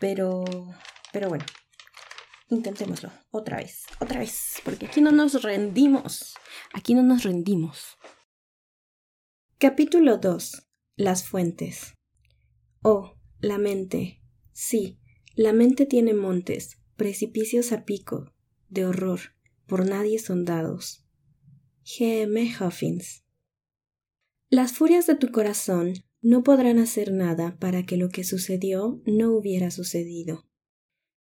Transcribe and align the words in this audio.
pero, 0.00 0.44
pero 1.12 1.28
bueno, 1.28 1.44
intentémoslo 2.48 3.10
otra 3.30 3.58
vez, 3.58 3.84
otra 4.00 4.20
vez, 4.20 4.60
porque 4.64 4.86
aquí 4.86 5.00
no 5.00 5.12
nos 5.12 5.42
rendimos, 5.42 6.34
aquí 6.72 6.94
no 6.94 7.02
nos 7.02 7.22
rendimos. 7.24 7.96
Capítulo 9.58 10.18
2. 10.18 10.66
Las 10.96 11.24
fuentes. 11.24 11.94
Oh, 12.82 13.16
la 13.40 13.58
mente. 13.58 14.22
Sí, 14.52 14.98
la 15.34 15.52
mente 15.52 15.86
tiene 15.86 16.14
montes, 16.14 16.82
precipicios 16.96 17.72
a 17.72 17.84
pico, 17.84 18.34
de 18.68 18.86
horror, 18.86 19.20
por 19.66 19.86
nadie 19.86 20.18
sondados. 20.18 21.06
G. 21.84 22.22
M. 22.22 22.54
Huffins. 22.60 23.24
Las 24.48 24.72
furias 24.72 25.06
de 25.06 25.16
tu 25.16 25.30
corazón 25.30 26.05
no 26.22 26.42
podrán 26.42 26.78
hacer 26.78 27.12
nada 27.12 27.56
para 27.58 27.84
que 27.84 27.96
lo 27.96 28.08
que 28.08 28.24
sucedió 28.24 29.00
no 29.06 29.32
hubiera 29.32 29.70
sucedido. 29.70 30.46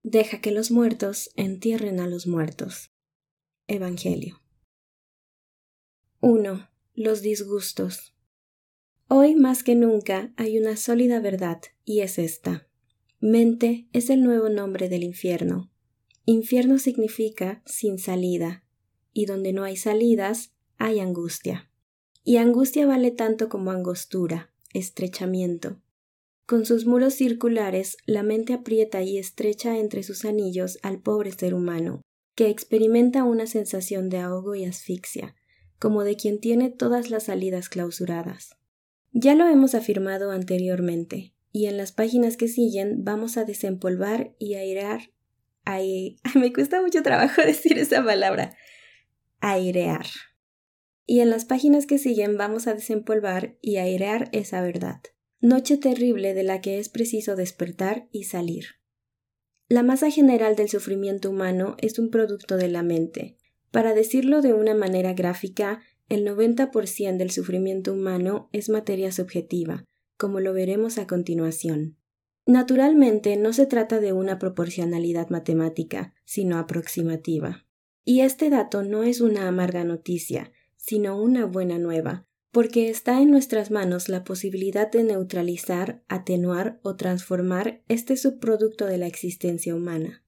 Deja 0.04 0.42
que 0.42 0.52
los 0.52 0.72
muertos 0.72 1.30
entierren 1.36 2.00
a 2.00 2.08
los 2.08 2.28
muertos. 2.28 2.92
Evangelio. 3.68 4.42
1. 6.22 6.70
Los 6.96 7.22
disgustos. 7.22 8.14
Hoy 9.08 9.36
más 9.36 9.64
que 9.64 9.76
nunca 9.76 10.34
hay 10.38 10.58
una 10.60 10.78
sólida 10.78 11.20
verdad, 11.20 11.62
y 11.84 12.02
es 12.02 12.20
esta. 12.20 12.68
Mente 13.20 13.88
es 13.92 14.10
el 14.10 14.24
nuevo 14.24 14.50
nombre 14.50 14.88
del 14.88 15.04
infierno. 15.04 15.72
Infierno 16.26 16.78
significa 16.78 17.62
sin 17.66 18.00
salida, 18.00 18.64
y 19.14 19.26
donde 19.26 19.52
no 19.52 19.64
hay 19.64 19.78
salidas, 19.78 20.54
hay 20.78 21.00
angustia. 21.00 21.72
Y 22.24 22.38
angustia 22.38 22.86
vale 22.86 23.12
tanto 23.12 23.50
como 23.50 23.72
angostura, 23.72 24.49
estrechamiento. 24.74 25.82
Con 26.46 26.66
sus 26.66 26.86
muros 26.86 27.14
circulares, 27.14 27.98
la 28.06 28.24
mente 28.24 28.54
aprieta 28.54 29.04
y 29.04 29.18
estrecha 29.18 29.78
entre 29.78 30.04
sus 30.04 30.26
anillos 30.26 30.80
al 30.82 31.00
pobre 31.00 31.32
ser 31.32 31.54
humano, 31.54 32.02
que 32.36 32.50
experimenta 32.50 33.24
una 33.24 33.46
sensación 33.46 34.10
de 34.10 34.18
ahogo 34.18 34.56
y 34.56 34.66
asfixia, 34.66 35.36
como 35.78 36.04
de 36.04 36.16
quien 36.16 36.40
tiene 36.40 36.70
todas 36.70 37.10
las 37.12 37.24
salidas 37.24 37.70
clausuradas. 37.70 38.58
Ya 39.12 39.36
lo 39.36 39.48
hemos 39.48 39.76
afirmado 39.76 40.32
anteriormente, 40.32 41.34
y 41.52 41.68
en 41.68 41.78
las 41.78 41.92
páginas 41.92 42.38
que 42.38 42.48
siguen 42.48 43.04
vamos 43.04 43.38
a 43.38 43.46
desempolvar 43.46 44.36
y 44.40 44.56
airear. 44.56 45.12
me 46.36 46.52
cuesta 46.52 46.82
mucho 46.82 47.04
trabajo 47.04 47.42
decir 47.46 47.78
esa 47.78 48.04
palabra. 48.04 48.58
Airear 49.40 50.08
y 51.10 51.22
en 51.22 51.32
las 51.32 51.44
páginas 51.44 51.88
que 51.88 51.98
siguen 51.98 52.38
vamos 52.38 52.68
a 52.68 52.76
desempolvar 52.76 53.58
y 53.64 53.78
airear 53.78 54.30
esa 54.32 54.62
verdad. 54.62 55.02
Noche 55.42 55.76
terrible 55.76 56.36
de 56.36 56.44
la 56.44 56.62
que 56.62 56.78
es 56.78 56.88
preciso 56.88 57.36
despertar 57.36 58.08
y 58.12 58.26
salir. 58.26 58.66
La 59.68 59.82
masa 59.82 60.12
general 60.12 60.56
del 60.56 60.70
sufrimiento 60.70 61.32
humano 61.32 61.76
es 61.80 61.98
un 61.98 62.12
producto 62.12 62.58
de 62.58 62.68
la 62.68 62.84
mente. 62.84 63.38
Para 63.72 63.96
decirlo 63.96 64.44
de 64.44 64.54
una 64.54 64.76
manera 64.76 65.14
gráfica, 65.14 65.82
el 66.10 66.28
90% 66.28 67.18
del 67.18 67.32
sufrimiento 67.32 67.94
humano 67.94 68.48
es 68.52 68.70
materia 68.70 69.12
subjetiva, 69.12 69.86
como 70.16 70.40
lo 70.40 70.54
veremos 70.54 71.00
a 71.00 71.08
continuación. 71.08 71.98
Naturalmente 72.46 73.36
no 73.36 73.52
se 73.52 73.66
trata 73.66 74.00
de 74.00 74.14
una 74.14 74.38
proporcionalidad 74.38 75.30
matemática, 75.30 76.14
sino 76.24 76.60
aproximativa. 76.60 77.66
Y 78.06 78.22
este 78.22 78.52
dato 78.52 78.84
no 78.84 79.02
es 79.02 79.22
una 79.22 79.48
amarga 79.48 79.84
noticia, 79.84 80.52
sino 80.90 81.22
una 81.22 81.46
buena 81.46 81.78
nueva, 81.78 82.26
porque 82.52 82.90
está 82.90 83.22
en 83.22 83.30
nuestras 83.30 83.70
manos 83.70 84.10
la 84.10 84.24
posibilidad 84.24 84.92
de 84.92 85.04
neutralizar, 85.04 86.04
atenuar 86.08 86.80
o 86.82 86.96
transformar 86.96 87.84
este 87.88 88.18
subproducto 88.18 88.88
de 88.88 88.98
la 88.98 89.06
existencia 89.06 89.76
humana. 89.76 90.26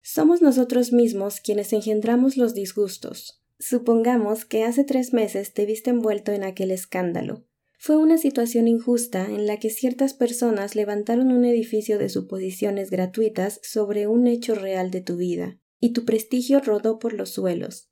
Somos 0.00 0.40
nosotros 0.40 0.94
mismos 0.94 1.40
quienes 1.40 1.74
engendramos 1.74 2.38
los 2.38 2.54
disgustos. 2.54 3.44
Supongamos 3.58 4.46
que 4.46 4.64
hace 4.64 4.84
tres 4.84 5.12
meses 5.12 5.52
te 5.52 5.66
viste 5.66 5.90
envuelto 5.90 6.32
en 6.32 6.44
aquel 6.44 6.70
escándalo. 6.70 7.44
Fue 7.78 7.98
una 7.98 8.16
situación 8.16 8.68
injusta 8.68 9.26
en 9.26 9.46
la 9.46 9.58
que 9.58 9.68
ciertas 9.68 10.14
personas 10.14 10.74
levantaron 10.74 11.30
un 11.30 11.44
edificio 11.44 11.98
de 11.98 12.08
suposiciones 12.08 12.88
gratuitas 12.88 13.60
sobre 13.62 14.06
un 14.06 14.26
hecho 14.26 14.54
real 14.54 14.90
de 14.90 15.02
tu 15.02 15.18
vida, 15.18 15.60
y 15.78 15.92
tu 15.92 16.06
prestigio 16.06 16.60
rodó 16.60 16.98
por 16.98 17.12
los 17.12 17.28
suelos. 17.28 17.89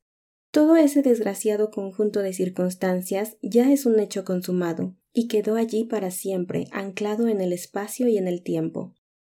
Todo 0.50 0.76
ese 0.76 1.02
desgraciado 1.02 1.70
conjunto 1.70 2.22
de 2.22 2.32
circunstancias 2.32 3.36
ya 3.42 3.70
es 3.70 3.84
un 3.84 4.00
hecho 4.00 4.24
consumado, 4.24 4.96
y 5.12 5.28
quedó 5.28 5.56
allí 5.56 5.84
para 5.84 6.10
siempre, 6.10 6.68
anclado 6.72 7.28
en 7.28 7.42
el 7.42 7.52
espacio 7.52 8.08
y 8.08 8.16
en 8.16 8.28
el 8.28 8.42
tiempo. 8.42 8.94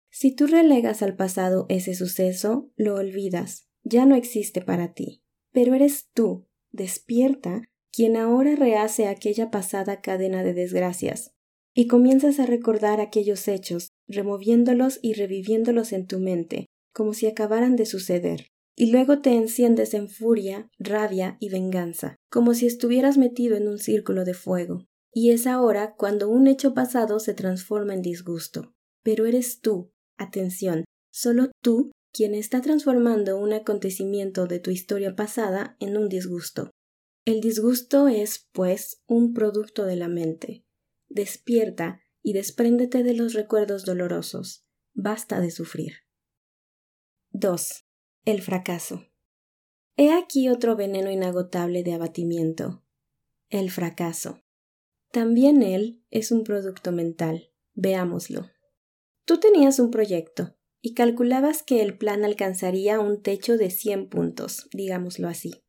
Si 0.10 0.32
tú 0.32 0.48
relegas 0.48 1.04
al 1.04 1.16
pasado 1.16 1.68
ese 1.70 1.94
suceso, 1.94 2.72
lo 2.76 2.96
olvidas, 2.96 3.68
ya 3.84 4.06
no 4.06 4.16
existe 4.16 4.62
para 4.62 4.94
ti. 4.94 5.22
Pero 5.52 5.76
eres 5.76 6.10
tú, 6.14 6.48
despierta, 6.72 7.64
quien 7.92 8.18
ahora 8.18 8.56
rehace 8.56 9.08
aquella 9.08 9.52
pasada 9.52 10.02
cadena 10.02 10.44
de 10.44 10.56
desgracias, 10.56 11.36
y 11.76 11.86
comienzas 11.86 12.40
a 12.40 12.48
recordar 12.48 13.02
aquellos 13.02 13.48
hechos, 13.48 13.90
removiéndolos 14.08 14.98
y 15.04 15.14
reviviéndolos 15.14 15.94
en 15.94 16.08
tu 16.08 16.20
mente, 16.20 16.66
como 16.92 17.14
si 17.14 17.28
acabaran 17.28 17.76
de 17.76 17.86
suceder 17.86 18.53
y 18.76 18.92
luego 18.92 19.20
te 19.20 19.32
enciendes 19.34 19.94
en 19.94 20.10
furia, 20.10 20.70
rabia 20.80 21.38
y 21.40 21.50
venganza, 21.50 22.16
como 22.30 22.54
si 22.54 22.66
estuvieras 22.66 23.18
metido 23.18 23.56
en 23.56 23.68
un 23.68 23.78
círculo 23.78 24.26
de 24.26 24.34
fuego. 24.34 24.86
Y 25.12 25.32
es 25.32 25.46
ahora 25.46 25.94
cuando 25.96 26.30
un 26.30 26.48
hecho 26.48 26.74
pasado 26.74 27.20
se 27.20 27.34
transforma 27.34 27.94
en 27.94 28.02
disgusto. 28.02 28.74
Pero 29.04 29.26
eres 29.26 29.60
tú, 29.62 29.92
atención, 30.18 30.86
solo 31.12 31.52
tú 31.62 31.92
quien 32.12 32.36
está 32.36 32.62
transformando 32.62 33.38
un 33.38 33.54
acontecimiento 33.54 34.46
de 34.48 34.60
tu 34.60 34.72
historia 34.72 35.16
pasada 35.16 35.76
en 35.80 35.98
un 35.98 36.10
disgusto. 36.10 36.72
El 37.26 37.42
disgusto 37.42 38.08
es, 38.08 38.48
pues, 38.52 39.02
un 39.08 39.34
producto 39.34 39.86
de 39.86 39.96
la 39.96 40.08
mente. 40.08 40.66
Despierta 41.10 42.02
y 42.22 42.34
despréndete 42.34 43.04
de 43.04 43.14
los 43.14 43.34
recuerdos 43.34 43.86
dolorosos. 43.86 44.66
Basta 44.94 45.40
de 45.40 45.50
sufrir. 45.50 45.94
2. 47.32 47.83
El 48.26 48.42
fracaso. 48.42 49.06
He 49.98 50.14
aquí 50.14 50.48
otro 50.48 50.78
veneno 50.78 51.12
inagotable 51.12 51.84
de 51.84 51.92
abatimiento. 51.92 52.82
El 53.50 53.70
fracaso. 53.70 54.42
También 55.12 55.62
él 55.62 56.02
es 56.10 56.32
un 56.32 56.46
producto 56.46 56.94
mental. 56.94 57.52
Veámoslo. 57.74 58.50
Tú 59.26 59.42
tenías 59.42 59.78
un 59.80 59.92
proyecto 59.92 60.56
y 60.80 60.94
calculabas 60.94 61.64
que 61.64 61.82
el 61.82 61.98
plan 61.98 62.24
alcanzaría 62.24 63.02
un 63.02 63.22
techo 63.22 63.58
de 63.58 63.70
100 63.70 64.08
puntos, 64.08 64.70
digámoslo 64.72 65.28
así, 65.28 65.62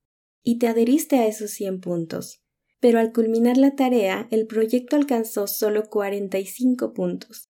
y 0.44 0.60
te 0.60 0.68
adheriste 0.68 1.16
a 1.16 1.26
esos 1.26 1.50
100 1.50 1.80
puntos. 1.80 2.44
Pero 2.78 3.00
al 3.00 3.12
culminar 3.12 3.56
la 3.56 3.74
tarea, 3.74 4.28
el 4.30 4.46
proyecto 4.46 4.94
alcanzó 4.94 5.48
solo 5.48 5.90
45 5.90 6.92
puntos. 6.92 7.50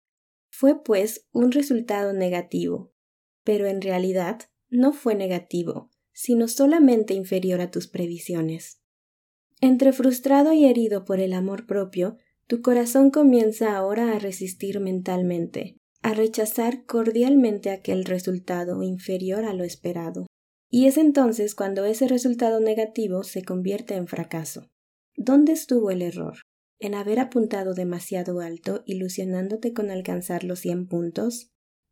Fue 0.49 0.81
pues 0.81 1.27
un 1.33 1.51
resultado 1.51 2.13
negativo, 2.13 2.93
pero 3.43 3.67
en 3.67 3.81
realidad 3.81 4.43
no 4.73 4.91
fue 4.91 5.13
negativo, 5.13 5.91
sino 6.13 6.47
solamente 6.47 7.13
inferior 7.13 7.61
a 7.61 7.69
tus 7.69 7.87
previsiones. 7.87 8.81
Entre 9.61 9.93
frustrado 9.93 10.51
y 10.51 10.65
herido 10.65 11.05
por 11.05 11.19
el 11.19 11.33
amor 11.33 11.65
propio, 11.65 12.17
tu 12.47 12.61
corazón 12.61 13.11
comienza 13.11 13.77
ahora 13.77 14.13
a 14.13 14.19
resistir 14.19 14.79
mentalmente, 14.79 15.77
a 16.01 16.13
rechazar 16.13 16.85
cordialmente 16.85 17.69
aquel 17.69 18.03
resultado 18.03 18.81
inferior 18.83 19.45
a 19.45 19.53
lo 19.53 19.63
esperado. 19.63 20.25
Y 20.69 20.87
es 20.87 20.97
entonces 20.97 21.55
cuando 21.55 21.85
ese 21.85 22.07
resultado 22.07 22.59
negativo 22.59 23.23
se 23.23 23.43
convierte 23.43 23.93
en 23.93 24.07
fracaso. 24.07 24.71
¿Dónde 25.15 25.53
estuvo 25.53 25.91
el 25.91 26.01
error? 26.01 26.39
¿En 26.79 26.95
haber 26.95 27.19
apuntado 27.19 27.75
demasiado 27.75 28.39
alto, 28.39 28.81
ilusionándote 28.87 29.71
con 29.71 29.91
alcanzar 29.91 30.43
los 30.43 30.59
cien 30.59 30.87
puntos? 30.87 31.51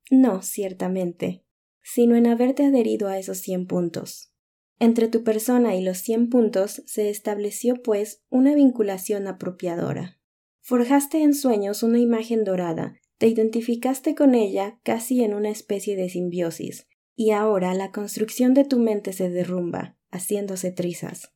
No, 0.10 0.42
ciertamente 0.42 1.44
sino 1.84 2.16
en 2.16 2.28
haberte 2.28 2.64
adherido 2.66 3.08
a 3.08 3.18
esos 3.18 3.40
cien 3.40 3.68
puntos. 3.68 4.32
Entre 4.80 5.08
tu 5.08 5.24
persona 5.24 5.76
y 5.76 5.84
los 5.84 6.00
cien 6.00 6.30
puntos 6.30 6.82
se 6.86 7.10
estableció, 7.10 7.82
pues, 7.84 8.24
una 8.30 8.56
vinculación 8.56 9.28
apropiadora. 9.28 10.20
Forjaste 10.62 11.22
en 11.22 11.34
sueños 11.34 11.84
una 11.84 12.00
imagen 12.00 12.44
dorada, 12.44 12.96
te 13.18 13.28
identificaste 13.28 14.16
con 14.16 14.34
ella 14.34 14.80
casi 14.84 15.24
en 15.24 15.36
una 15.36 15.50
especie 15.50 15.96
de 15.96 16.10
simbiosis, 16.10 16.88
y 17.16 17.30
ahora 17.30 17.76
la 17.76 17.92
construcción 17.92 18.56
de 18.56 18.64
tu 18.64 18.80
mente 18.80 19.14
se 19.14 19.30
derrumba, 19.30 19.98
haciéndose 20.10 20.72
trizas. 20.72 21.32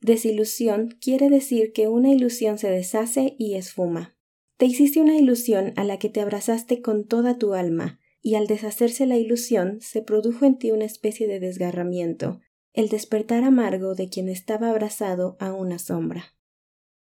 Desilusión 0.00 0.96
quiere 1.00 1.28
decir 1.28 1.72
que 1.72 1.86
una 1.86 2.10
ilusión 2.10 2.58
se 2.58 2.70
deshace 2.70 3.36
y 3.38 3.54
esfuma. 3.54 4.16
Te 4.56 4.66
hiciste 4.66 5.00
una 5.00 5.16
ilusión 5.16 5.72
a 5.76 5.84
la 5.84 6.00
que 6.00 6.08
te 6.08 6.20
abrazaste 6.20 6.82
con 6.82 7.06
toda 7.06 7.38
tu 7.38 7.54
alma, 7.54 7.97
y 8.20 8.34
al 8.34 8.46
deshacerse 8.46 9.06
la 9.06 9.16
ilusión 9.16 9.80
se 9.80 10.02
produjo 10.02 10.44
en 10.44 10.58
ti 10.58 10.70
una 10.70 10.84
especie 10.84 11.26
de 11.26 11.40
desgarramiento, 11.40 12.40
el 12.72 12.88
despertar 12.88 13.44
amargo 13.44 13.94
de 13.94 14.08
quien 14.08 14.28
estaba 14.28 14.70
abrazado 14.70 15.36
a 15.40 15.52
una 15.52 15.78
sombra. 15.78 16.34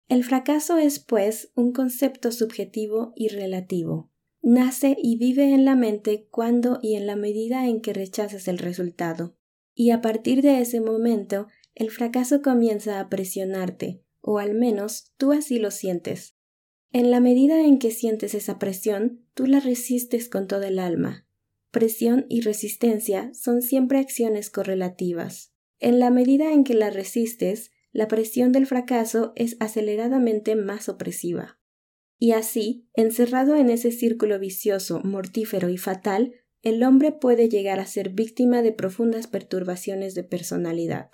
El 0.08 0.24
fracaso 0.24 0.78
es, 0.78 1.00
pues, 1.00 1.52
un 1.56 1.72
concepto 1.72 2.32
subjetivo 2.32 3.14
y 3.16 3.30
relativo. 3.30 4.12
nace 4.48 4.96
y 5.02 5.18
vive 5.18 5.56
en 5.56 5.66
la 5.66 5.76
mente 5.76 6.28
cuando 6.30 6.78
y 6.80 6.94
en 6.94 7.08
la 7.08 7.16
medida 7.16 7.68
en 7.68 7.82
que 7.82 7.94
rechazas 7.94 8.48
el 8.48 8.60
resultado. 8.60 9.36
Y 9.74 9.90
a 9.90 10.02
partir 10.02 10.44
de 10.44 10.62
ese 10.62 10.82
momento, 10.82 11.48
el 11.74 11.90
fracaso 11.90 12.44
comienza 12.44 13.00
a 13.00 13.10
presionarte, 13.10 14.04
o 14.22 14.38
al 14.38 14.54
menos 14.54 15.14
tú 15.18 15.32
así 15.32 15.58
lo 15.58 15.72
sientes. 15.72 16.38
En 16.92 17.10
la 17.10 17.20
medida 17.20 17.60
en 17.62 17.80
que 17.80 17.90
sientes 17.90 18.36
esa 18.36 18.60
presión, 18.60 19.25
tú 19.36 19.46
la 19.46 19.60
resistes 19.60 20.28
con 20.28 20.48
todo 20.48 20.64
el 20.64 20.80
alma. 20.80 21.28
Presión 21.70 22.26
y 22.30 22.42
resistencia 22.42 23.32
son 23.34 23.62
siempre 23.62 24.00
acciones 24.00 24.50
correlativas. 24.50 25.54
En 25.80 26.00
la 26.00 26.10
medida 26.10 26.54
en 26.54 26.64
que 26.64 26.74
la 26.74 26.90
resistes, 26.90 27.70
la 27.92 28.08
presión 28.08 28.52
del 28.52 28.66
fracaso 28.66 29.34
es 29.36 29.58
aceleradamente 29.60 30.56
más 30.56 30.90
opresiva. 30.90 31.60
Y 32.18 32.32
así, 32.32 32.88
encerrado 32.94 33.56
en 33.56 33.70
ese 33.70 33.92
círculo 33.92 34.40
vicioso, 34.40 35.02
mortífero 35.04 35.70
y 35.70 35.78
fatal, 35.78 36.34
el 36.62 36.82
hombre 36.84 37.12
puede 37.12 37.50
llegar 37.50 37.80
a 37.80 37.86
ser 37.86 38.10
víctima 38.10 38.62
de 38.62 38.72
profundas 38.72 39.28
perturbaciones 39.28 40.16
de 40.16 40.24
personalidad. 40.24 41.10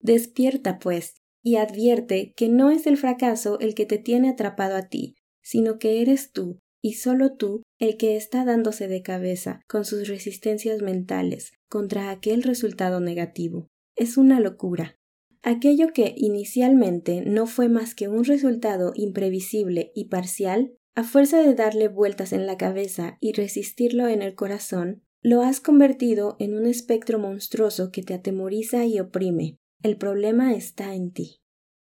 Despierta, 0.00 0.80
pues, 0.80 1.22
y 1.42 1.56
advierte 1.56 2.34
que 2.36 2.48
no 2.48 2.70
es 2.70 2.86
el 2.86 2.96
fracaso 2.96 3.58
el 3.60 3.74
que 3.74 3.86
te 3.86 3.98
tiene 3.98 4.30
atrapado 4.30 4.76
a 4.76 4.88
ti, 4.88 5.16
sino 5.40 5.78
que 5.78 6.02
eres 6.02 6.32
tú, 6.32 6.60
y 6.82 6.94
solo 6.94 7.36
tú, 7.36 7.62
el 7.78 7.96
que 7.96 8.16
está 8.16 8.44
dándose 8.44 8.88
de 8.88 9.02
cabeza 9.02 9.60
con 9.68 9.84
sus 9.84 10.08
resistencias 10.08 10.82
mentales 10.82 11.52
contra 11.68 12.10
aquel 12.10 12.42
resultado 12.42 13.00
negativo. 13.00 13.68
Es 13.96 14.16
una 14.18 14.40
locura. 14.40 14.96
Aquello 15.42 15.92
que 15.92 16.14
inicialmente 16.16 17.22
no 17.24 17.46
fue 17.46 17.68
más 17.68 17.94
que 17.94 18.08
un 18.08 18.24
resultado 18.24 18.92
imprevisible 18.94 19.92
y 19.94 20.08
parcial, 20.08 20.74
a 20.94 21.04
fuerza 21.04 21.40
de 21.42 21.54
darle 21.54 21.88
vueltas 21.88 22.32
en 22.32 22.46
la 22.46 22.56
cabeza 22.56 23.16
y 23.20 23.32
resistirlo 23.32 24.08
en 24.08 24.20
el 24.20 24.34
corazón, 24.34 25.02
lo 25.22 25.42
has 25.42 25.60
convertido 25.60 26.36
en 26.38 26.54
un 26.54 26.66
espectro 26.66 27.18
monstruoso 27.18 27.90
que 27.90 28.02
te 28.02 28.12
atemoriza 28.12 28.84
y 28.84 28.98
oprime. 29.00 29.56
El 29.82 29.96
problema 29.96 30.54
está 30.54 30.94
en 30.94 31.12
ti. 31.12 31.40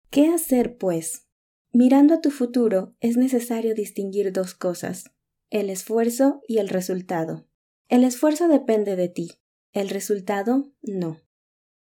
¿Qué 0.09 0.27
hacer, 0.27 0.77
pues? 0.77 1.27
Mirando 1.75 2.13
a 2.13 2.21
tu 2.21 2.29
futuro 2.29 2.93
es 2.99 3.17
necesario 3.17 3.73
distinguir 3.73 4.31
dos 4.31 4.53
cosas, 4.53 5.05
el 5.49 5.71
esfuerzo 5.71 6.41
y 6.47 6.59
el 6.59 6.69
resultado. 6.69 7.47
El 7.89 8.03
esfuerzo 8.03 8.47
depende 8.47 8.95
de 8.95 9.09
ti, 9.09 9.31
el 9.71 9.89
resultado 9.89 10.71
no. 10.83 11.17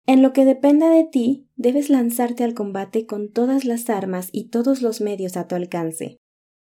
En 0.07 0.23
lo 0.23 0.33
que 0.33 0.45
dependa 0.45 0.89
de 0.89 1.03
ti, 1.03 1.47
debes 1.55 1.91
lanzarte 1.91 2.43
al 2.43 2.55
combate 2.55 3.05
con 3.05 3.31
todas 3.31 3.65
las 3.65 3.87
armas 3.87 4.29
y 4.31 4.49
todos 4.49 4.81
los 4.81 4.99
medios 4.99 5.37
a 5.37 5.47
tu 5.47 5.53
alcance. 5.53 6.17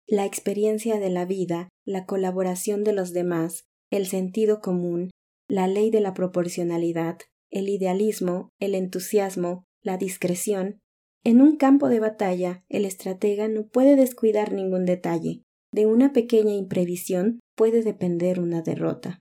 La 0.08 0.26
experiencia 0.26 1.00
de 1.00 1.10
la 1.10 1.24
vida, 1.24 1.70
la 1.86 2.06
colaboración 2.06 2.84
de 2.84 2.92
los 2.92 3.14
demás, 3.14 3.64
el 3.92 4.08
sentido 4.08 4.60
común, 4.60 5.10
la 5.48 5.68
ley 5.68 5.90
de 5.90 6.02
la 6.02 6.14
proporcionalidad, 6.14 7.18
el 7.50 7.70
idealismo, 7.70 8.50
el 8.60 8.76
entusiasmo, 8.76 9.64
la 9.82 9.98
discreción. 9.98 10.82
En 11.24 11.42
un 11.42 11.56
campo 11.58 11.90
de 11.90 12.00
batalla, 12.00 12.64
el 12.70 12.86
estratega 12.86 13.48
no 13.48 13.68
puede 13.68 13.96
descuidar 13.96 14.54
ningún 14.54 14.86
detalle. 14.86 15.44
De 15.74 15.86
una 15.86 16.14
pequeña 16.14 16.54
imprevisión 16.54 17.40
puede 17.56 17.84
depender 17.84 18.40
una 18.40 18.62
derrota. 18.62 19.20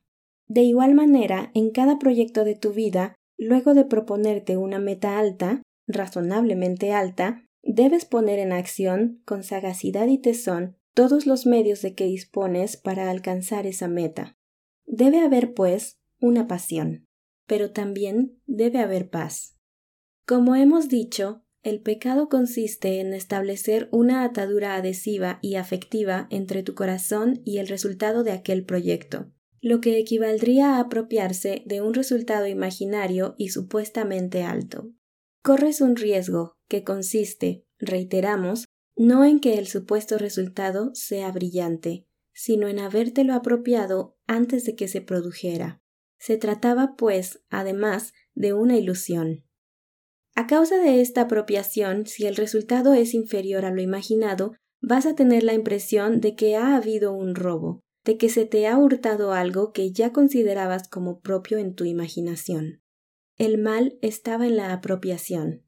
De 0.49 0.63
igual 0.63 0.95
manera, 0.95 1.51
en 1.55 1.71
cada 1.71 1.99
proyecto 1.99 2.45
de 2.45 2.57
tu 2.57 2.73
vida, 2.73 3.15
Luego 3.43 3.73
de 3.73 3.87
proponerte 3.87 4.59
una 4.59 4.79
meta 4.79 5.19
alta, 5.19 5.63
razonablemente 5.89 6.93
alta, 6.93 7.43
debes 7.63 8.05
poner 8.05 8.39
en 8.39 8.53
acción, 8.53 9.23
con 9.25 9.45
sagacidad 9.45 10.09
y 10.09 10.19
tesón, 10.19 10.77
todos 10.95 11.27
los 11.27 11.47
medios 11.47 11.81
de 11.81 11.95
que 11.95 12.05
dispones 12.05 12.77
para 12.77 13.11
alcanzar 13.11 13.67
esa 13.67 13.89
meta. 13.89 14.37
Debe 14.85 15.21
haber, 15.21 15.55
pues, 15.55 15.97
una 16.21 16.47
pasión, 16.47 17.07
pero 17.47 17.73
también 17.73 18.39
debe 18.47 18.81
haber 18.81 19.09
paz. 19.09 19.57
Como 20.27 20.55
hemos 20.55 20.91
dicho, 20.91 21.43
el 21.63 21.81
pecado 21.81 22.29
consiste 22.29 23.01
en 23.01 23.13
establecer 23.13 23.89
una 23.93 24.25
atadura 24.25 24.75
adhesiva 24.75 25.39
y 25.43 25.57
afectiva 25.57 26.27
entre 26.31 26.63
tu 26.63 26.75
corazón 26.75 27.43
y 27.45 27.59
el 27.59 27.69
resultado 27.69 28.23
de 28.25 28.33
aquel 28.33 28.65
proyecto 28.65 29.33
lo 29.61 29.81
que 29.81 29.99
equivaldría 29.99 30.77
a 30.77 30.81
apropiarse 30.81 31.63
de 31.67 31.83
un 31.83 31.95
resultado 31.95 32.47
imaginario 32.47 33.35
y 33.37 33.51
supuestamente 33.51 34.43
alto. 34.43 34.91
Corres 35.43 35.81
un 35.81 35.97
riesgo 35.97 36.57
que 36.69 36.83
consiste, 36.83 37.67
reiteramos, 37.79 38.67
no 38.97 39.25
en 39.25 39.41
que 39.41 39.55
el 39.55 39.67
supuesto 39.67 40.19
resultado 40.19 40.91
sea 40.95 41.31
brillante, 41.31 42.07
sino 42.33 42.69
en 42.69 42.79
habértelo 42.79 43.35
apropiado 43.35 44.17
antes 44.27 44.65
de 44.65 44.75
que 44.77 44.89
se 44.89 45.01
produjera. 45.01 45.83
Se 46.19 46.37
trataba, 46.37 46.95
pues, 46.97 47.43
además, 47.49 48.13
de 48.35 48.53
una 48.53 48.77
ilusión. 48.77 49.45
A 50.35 50.47
causa 50.47 50.77
de 50.79 51.01
esta 51.01 51.23
apropiación, 51.23 52.07
si 52.07 52.27
el 52.27 52.37
resultado 52.37 52.95
es 52.95 53.15
inferior 53.15 53.65
a 53.65 53.71
lo 53.71 53.83
imaginado, 53.83 54.55
vas 54.81 55.07
a 55.07 55.15
tener 55.15 55.43
la 55.43 55.55
impresión 55.55 56.21
de 56.21 56.35
que 56.35 56.57
ha 56.57 56.77
habido 56.77 57.13
un 57.13 57.35
robo, 57.35 57.81
de 58.05 58.17
que 58.17 58.29
se 58.29 58.47
te 58.47 58.67
ha 58.67 58.79
hurtado 58.79 59.33
algo 59.33 59.73
que 59.73 59.93
ya 59.93 60.13
considerabas 60.13 60.89
como 60.89 61.21
propio 61.21 61.59
en 61.59 61.75
tu 61.75 61.85
imaginación. 61.85 62.83
El 63.37 63.59
mal 63.59 63.99
estaba 64.03 64.47
en 64.47 64.57
la 64.57 64.73
apropiación. 64.73 65.65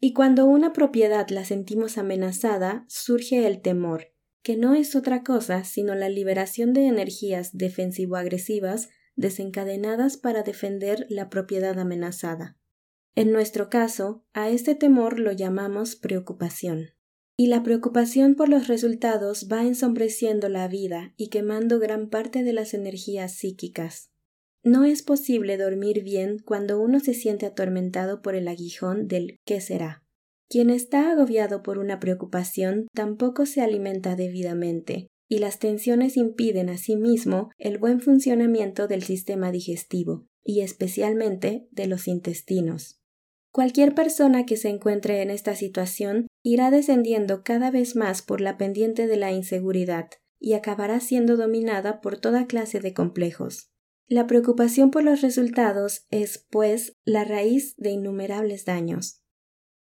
Y 0.00 0.12
cuando 0.12 0.44
una 0.44 0.72
propiedad 0.72 1.28
la 1.30 1.44
sentimos 1.44 1.96
amenazada, 1.96 2.84
surge 2.88 3.46
el 3.46 3.62
temor, 3.62 4.12
que 4.42 4.56
no 4.56 4.74
es 4.74 4.94
otra 4.94 5.22
cosa 5.22 5.64
sino 5.64 5.94
la 5.94 6.10
liberación 6.10 6.72
de 6.74 6.86
energías 6.86 7.56
defensivo-agresivas 7.56 8.90
desencadenadas 9.16 10.16
para 10.16 10.42
defender 10.42 11.06
la 11.08 11.30
propiedad 11.30 11.78
amenazada. 11.78 12.58
En 13.16 13.32
nuestro 13.32 13.70
caso, 13.70 14.24
a 14.32 14.50
este 14.50 14.74
temor 14.74 15.20
lo 15.20 15.32
llamamos 15.32 15.94
preocupación 15.94 16.94
y 17.36 17.48
la 17.48 17.62
preocupación 17.62 18.34
por 18.34 18.48
los 18.48 18.68
resultados 18.68 19.48
va 19.50 19.64
ensombreciendo 19.64 20.48
la 20.48 20.68
vida 20.68 21.14
y 21.16 21.28
quemando 21.28 21.80
gran 21.80 22.08
parte 22.08 22.44
de 22.44 22.52
las 22.52 22.74
energías 22.74 23.32
psíquicas. 23.32 24.10
No 24.62 24.84
es 24.84 25.02
posible 25.02 25.58
dormir 25.58 26.02
bien 26.02 26.38
cuando 26.38 26.80
uno 26.80 27.00
se 27.00 27.12
siente 27.12 27.46
atormentado 27.46 28.22
por 28.22 28.34
el 28.34 28.48
aguijón 28.48 29.08
del 29.08 29.40
¿qué 29.44 29.60
será? 29.60 30.04
Quien 30.48 30.70
está 30.70 31.10
agobiado 31.10 31.62
por 31.62 31.78
una 31.78 31.98
preocupación 32.00 32.86
tampoco 32.94 33.46
se 33.46 33.60
alimenta 33.60 34.14
debidamente, 34.14 35.08
y 35.28 35.38
las 35.38 35.58
tensiones 35.58 36.16
impiden 36.16 36.68
asimismo 36.68 37.50
el 37.58 37.78
buen 37.78 38.00
funcionamiento 38.00 38.86
del 38.86 39.02
sistema 39.02 39.50
digestivo, 39.50 40.26
y 40.44 40.60
especialmente 40.60 41.66
de 41.72 41.86
los 41.86 42.06
intestinos. 42.08 43.03
Cualquier 43.54 43.94
persona 43.94 44.46
que 44.46 44.56
se 44.56 44.68
encuentre 44.68 45.22
en 45.22 45.30
esta 45.30 45.54
situación 45.54 46.26
irá 46.42 46.72
descendiendo 46.72 47.44
cada 47.44 47.70
vez 47.70 47.94
más 47.94 48.20
por 48.20 48.40
la 48.40 48.58
pendiente 48.58 49.06
de 49.06 49.16
la 49.16 49.30
inseguridad 49.30 50.10
y 50.40 50.54
acabará 50.54 50.98
siendo 50.98 51.36
dominada 51.36 52.00
por 52.00 52.18
toda 52.18 52.48
clase 52.48 52.80
de 52.80 52.92
complejos. 52.92 53.70
La 54.08 54.26
preocupación 54.26 54.90
por 54.90 55.04
los 55.04 55.20
resultados 55.20 56.04
es, 56.10 56.44
pues, 56.50 56.96
la 57.04 57.22
raíz 57.22 57.76
de 57.76 57.90
innumerables 57.90 58.64
daños. 58.64 59.22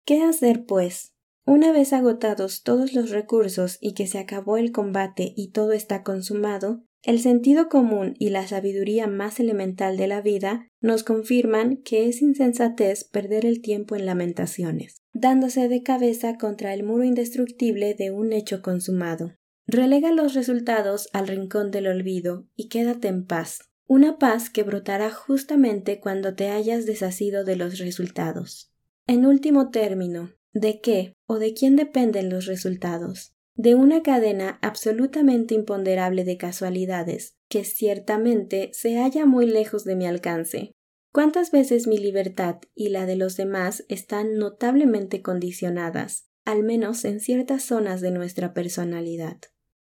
¿Qué 0.04 0.22
hacer, 0.22 0.64
pues? 0.64 1.16
Una 1.44 1.72
vez 1.72 1.92
agotados 1.92 2.62
todos 2.62 2.92
los 2.92 3.10
recursos 3.10 3.76
y 3.80 3.92
que 3.92 4.06
se 4.06 4.18
acabó 4.18 4.56
el 4.56 4.70
combate 4.70 5.32
y 5.34 5.50
todo 5.50 5.72
está 5.72 6.04
consumado, 6.04 6.84
el 7.08 7.20
sentido 7.20 7.70
común 7.70 8.16
y 8.18 8.28
la 8.28 8.46
sabiduría 8.46 9.06
más 9.06 9.40
elemental 9.40 9.96
de 9.96 10.08
la 10.08 10.20
vida 10.20 10.68
nos 10.82 11.04
confirman 11.04 11.78
que 11.78 12.06
es 12.06 12.20
insensatez 12.20 13.04
perder 13.04 13.46
el 13.46 13.62
tiempo 13.62 13.96
en 13.96 14.04
lamentaciones, 14.04 15.00
dándose 15.14 15.70
de 15.70 15.82
cabeza 15.82 16.36
contra 16.36 16.74
el 16.74 16.82
muro 16.82 17.04
indestructible 17.04 17.94
de 17.94 18.10
un 18.10 18.34
hecho 18.34 18.60
consumado. 18.60 19.32
Relega 19.66 20.12
los 20.12 20.34
resultados 20.34 21.08
al 21.14 21.28
rincón 21.28 21.70
del 21.70 21.86
olvido 21.86 22.46
y 22.54 22.68
quédate 22.68 23.08
en 23.08 23.24
paz, 23.24 23.60
una 23.86 24.18
paz 24.18 24.50
que 24.50 24.62
brotará 24.62 25.10
justamente 25.10 26.00
cuando 26.00 26.34
te 26.34 26.50
hayas 26.50 26.84
desasido 26.84 27.42
de 27.42 27.56
los 27.56 27.78
resultados. 27.78 28.70
En 29.06 29.24
último 29.24 29.70
término, 29.70 30.34
¿de 30.52 30.82
qué 30.82 31.14
o 31.26 31.38
de 31.38 31.54
quién 31.54 31.74
dependen 31.74 32.28
los 32.28 32.44
resultados? 32.44 33.32
De 33.58 33.74
una 33.74 34.04
cadena 34.04 34.60
absolutamente 34.62 35.52
imponderable 35.52 36.22
de 36.22 36.36
casualidades, 36.36 37.36
que 37.48 37.64
ciertamente 37.64 38.70
se 38.72 38.98
halla 38.98 39.26
muy 39.26 39.46
lejos 39.46 39.82
de 39.82 39.96
mi 39.96 40.06
alcance. 40.06 40.70
¿Cuántas 41.12 41.50
veces 41.50 41.88
mi 41.88 41.98
libertad 41.98 42.60
y 42.76 42.90
la 42.90 43.04
de 43.04 43.16
los 43.16 43.36
demás 43.36 43.84
están 43.88 44.36
notablemente 44.36 45.22
condicionadas, 45.22 46.28
al 46.44 46.62
menos 46.62 47.04
en 47.04 47.18
ciertas 47.18 47.64
zonas 47.64 48.00
de 48.00 48.12
nuestra 48.12 48.54
personalidad? 48.54 49.38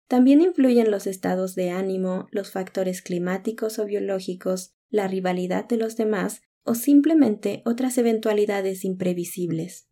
También 0.07 0.41
influyen 0.41 0.93
los 0.93 1.09
estados 1.09 1.57
de 1.57 1.71
ánimo, 1.71 2.29
los 2.31 2.53
factores 2.53 3.03
climáticos 3.03 3.81
o 3.81 3.87
biológicos, 3.87 4.73
la 4.89 5.09
rivalidad 5.09 5.67
de 5.67 5.79
los 5.79 5.97
demás 5.97 6.43
o 6.63 6.77
simplemente 6.77 7.63
otras 7.65 7.99
eventualidades 7.99 8.85
imprevisibles. 8.85 9.89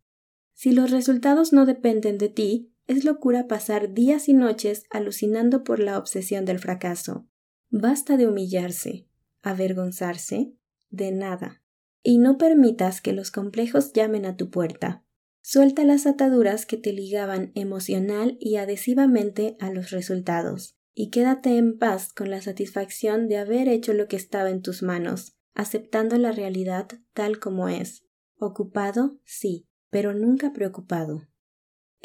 Si 0.53 0.71
los 0.71 0.89
resultados 0.91 1.51
no 1.51 1.65
dependen 1.65 2.17
de 2.17 2.29
ti, 2.29 2.72
es 2.87 3.05
locura 3.05 3.47
pasar 3.47 3.93
días 3.93 4.27
y 4.27 4.33
noches 4.33 4.85
alucinando 4.89 5.63
por 5.63 5.79
la 5.79 5.97
obsesión 5.97 6.45
del 6.45 6.59
fracaso. 6.59 7.27
Basta 7.69 8.17
de 8.17 8.27
humillarse, 8.27 9.07
avergonzarse, 9.41 10.53
de 10.89 11.11
nada. 11.11 11.63
Y 12.01 12.17
no 12.17 12.37
permitas 12.37 13.01
que 13.01 13.13
los 13.13 13.31
complejos 13.31 13.93
llamen 13.93 14.25
a 14.25 14.35
tu 14.35 14.49
puerta. 14.49 15.03
Suelta 15.41 15.83
las 15.83 16.05
ataduras 16.05 16.65
que 16.65 16.77
te 16.77 16.93
ligaban 16.93 17.51
emocional 17.55 18.37
y 18.39 18.57
adhesivamente 18.57 19.57
a 19.59 19.71
los 19.71 19.91
resultados, 19.91 20.77
y 20.93 21.09
quédate 21.09 21.57
en 21.57 21.77
paz 21.77 22.13
con 22.13 22.29
la 22.29 22.41
satisfacción 22.41 23.27
de 23.27 23.37
haber 23.37 23.67
hecho 23.67 23.93
lo 23.93 24.07
que 24.07 24.15
estaba 24.15 24.49
en 24.49 24.61
tus 24.61 24.83
manos, 24.83 25.35
aceptando 25.53 26.17
la 26.17 26.31
realidad 26.31 26.87
tal 27.13 27.39
como 27.39 27.67
es. 27.67 28.05
Ocupado, 28.37 29.19
sí, 29.25 29.67
pero 29.89 30.13
nunca 30.13 30.53
preocupado. 30.53 31.27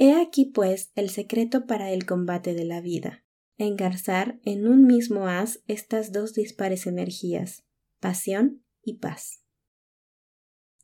He 0.00 0.14
aquí, 0.14 0.44
pues, 0.44 0.92
el 0.94 1.10
secreto 1.10 1.66
para 1.66 1.90
el 1.90 2.06
combate 2.06 2.54
de 2.54 2.64
la 2.64 2.80
vida. 2.80 3.24
Engarzar 3.56 4.38
en 4.44 4.68
un 4.68 4.86
mismo 4.86 5.26
haz 5.26 5.60
estas 5.66 6.12
dos 6.12 6.34
dispares 6.34 6.86
energías, 6.86 7.64
pasión 7.98 8.62
y 8.80 8.98
paz. 8.98 9.42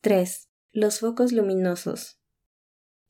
3. 0.00 0.48
Los 0.72 0.98
focos 0.98 1.30
luminosos. 1.30 2.18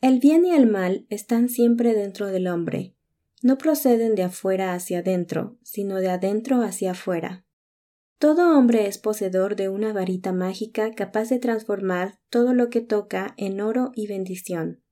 El 0.03 0.21
bien 0.21 0.45
y 0.45 0.51
el 0.51 0.67
mal 0.67 1.07
están 1.09 1.49
siempre 1.49 1.95
dentro 1.95 2.27
del 2.27 2.49
hombre. 2.49 2.95
No 3.43 3.57
proceden 3.57 4.15
de 4.15 4.25
afuera 4.25 4.75
hacia 4.75 4.99
adentro, 4.99 5.57
sino 5.63 5.97
de 5.97 6.11
adentro 6.11 6.61
hacia 6.61 6.91
afuera. 6.91 7.47
Todo 8.19 8.59
hombre 8.59 8.89
es 8.89 8.99
poseedor 8.99 9.57
de 9.57 9.71
una 9.71 9.95
varita 9.95 10.35
mágica 10.35 10.93
capaz 10.93 11.31
de 11.31 11.39
transformar 11.39 12.21
todo 12.29 12.53
lo 12.53 12.69
que 12.69 12.83
toca 12.83 13.33
en 13.39 13.63
oro 13.63 13.91
y 13.95 14.07
bendición. 14.07 14.84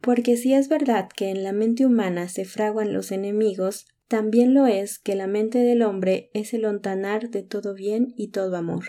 Porque 0.00 0.36
si 0.36 0.52
es 0.54 0.68
verdad 0.68 1.08
que 1.14 1.30
en 1.30 1.42
la 1.42 1.52
mente 1.52 1.86
humana 1.86 2.28
se 2.28 2.44
fraguan 2.44 2.92
los 2.92 3.12
enemigos, 3.12 3.86
también 4.08 4.54
lo 4.54 4.66
es 4.66 4.98
que 4.98 5.16
la 5.16 5.26
mente 5.26 5.58
del 5.58 5.82
hombre 5.82 6.30
es 6.32 6.54
el 6.54 6.64
ontanar 6.64 7.30
de 7.30 7.42
todo 7.42 7.74
bien 7.74 8.14
y 8.16 8.28
todo 8.28 8.56
amor. 8.56 8.84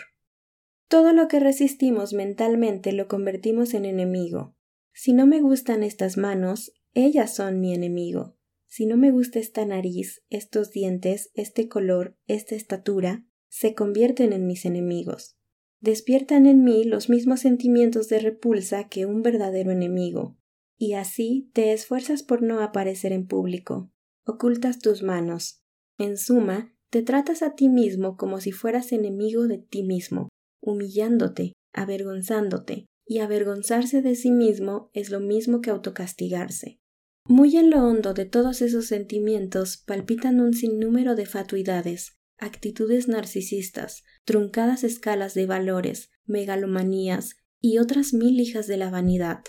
Todo 0.86 1.12
lo 1.12 1.28
que 1.28 1.40
resistimos 1.40 2.12
mentalmente 2.12 2.92
lo 2.92 3.08
convertimos 3.08 3.74
en 3.74 3.84
enemigo, 3.84 4.54
si 5.00 5.12
no 5.12 5.28
me 5.28 5.40
gustan 5.40 5.84
estas 5.84 6.16
manos, 6.16 6.72
ellas 6.92 7.32
son 7.32 7.60
mi 7.60 7.72
enemigo. 7.72 8.36
Si 8.66 8.84
no 8.84 8.96
me 8.96 9.12
gusta 9.12 9.38
esta 9.38 9.64
nariz, 9.64 10.24
estos 10.28 10.72
dientes, 10.72 11.30
este 11.34 11.68
color, 11.68 12.18
esta 12.26 12.56
estatura, 12.56 13.24
se 13.48 13.76
convierten 13.76 14.32
en 14.32 14.48
mis 14.48 14.64
enemigos. 14.64 15.36
Despiertan 15.78 16.46
en 16.46 16.64
mí 16.64 16.82
los 16.82 17.08
mismos 17.08 17.38
sentimientos 17.38 18.08
de 18.08 18.18
repulsa 18.18 18.88
que 18.88 19.06
un 19.06 19.22
verdadero 19.22 19.70
enemigo. 19.70 20.36
Y 20.78 20.94
así 20.94 21.50
te 21.52 21.72
esfuerzas 21.72 22.22
por 22.22 22.42
no 22.42 22.60
aparecer 22.60 23.12
en 23.12 23.26
público. 23.26 23.90
Ocultas 24.24 24.78
tus 24.78 25.02
manos. 25.02 25.60
En 25.98 26.16
suma, 26.16 26.72
te 26.90 27.02
tratas 27.02 27.42
a 27.42 27.54
ti 27.54 27.68
mismo 27.68 28.16
como 28.16 28.40
si 28.40 28.52
fueras 28.52 28.92
enemigo 28.92 29.48
de 29.48 29.58
ti 29.58 29.82
mismo, 29.82 30.28
humillándote, 30.62 31.52
avergonzándote, 31.74 32.86
y 33.04 33.18
avergonzarse 33.18 34.02
de 34.02 34.14
sí 34.14 34.30
mismo 34.30 34.90
es 34.92 35.10
lo 35.10 35.18
mismo 35.18 35.60
que 35.60 35.70
autocastigarse. 35.70 36.78
Muy 37.26 37.56
en 37.56 37.70
lo 37.70 37.84
hondo 37.84 38.14
de 38.14 38.24
todos 38.24 38.62
esos 38.62 38.86
sentimientos 38.86 39.76
palpitan 39.76 40.40
un 40.40 40.54
sinnúmero 40.54 41.14
de 41.14 41.26
fatuidades, 41.26 42.16
actitudes 42.38 43.08
narcisistas, 43.08 44.04
truncadas 44.24 44.84
escalas 44.84 45.34
de 45.34 45.46
valores, 45.46 46.10
megalomanías 46.24 47.36
y 47.60 47.78
otras 47.78 48.12
mil 48.14 48.40
hijas 48.40 48.66
de 48.66 48.76
la 48.76 48.90
vanidad, 48.90 49.40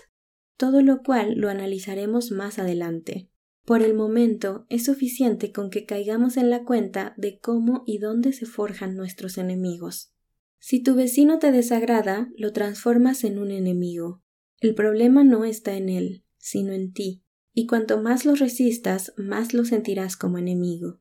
todo 0.60 0.82
lo 0.82 1.02
cual 1.02 1.36
lo 1.36 1.48
analizaremos 1.48 2.32
más 2.32 2.58
adelante. 2.58 3.30
Por 3.64 3.80
el 3.80 3.94
momento 3.94 4.66
es 4.68 4.84
suficiente 4.84 5.52
con 5.52 5.70
que 5.70 5.86
caigamos 5.86 6.36
en 6.36 6.50
la 6.50 6.64
cuenta 6.64 7.14
de 7.16 7.38
cómo 7.38 7.82
y 7.86 7.96
dónde 7.96 8.34
se 8.34 8.44
forjan 8.44 8.94
nuestros 8.94 9.38
enemigos. 9.38 10.12
Si 10.58 10.82
tu 10.82 10.94
vecino 10.94 11.38
te 11.38 11.50
desagrada, 11.50 12.28
lo 12.36 12.52
transformas 12.52 13.24
en 13.24 13.38
un 13.38 13.52
enemigo. 13.52 14.22
El 14.60 14.74
problema 14.74 15.24
no 15.24 15.46
está 15.46 15.78
en 15.78 15.88
él, 15.88 16.26
sino 16.36 16.74
en 16.74 16.92
ti, 16.92 17.24
y 17.54 17.66
cuanto 17.66 18.02
más 18.02 18.26
lo 18.26 18.34
resistas, 18.34 19.14
más 19.16 19.54
lo 19.54 19.64
sentirás 19.64 20.18
como 20.18 20.36
enemigo. 20.36 21.00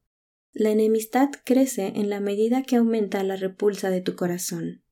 La 0.53 0.69
enemistad 0.69 1.31
crece 1.43 1.87
en 1.97 2.09
la 2.09 2.21
medida 2.21 2.63
que 2.63 2.77
aumenta 2.77 3.21
la 3.23 3.35
repulsa 3.35 3.89
de 3.89 3.99
tu 3.99 4.15
corazón. 4.15 4.83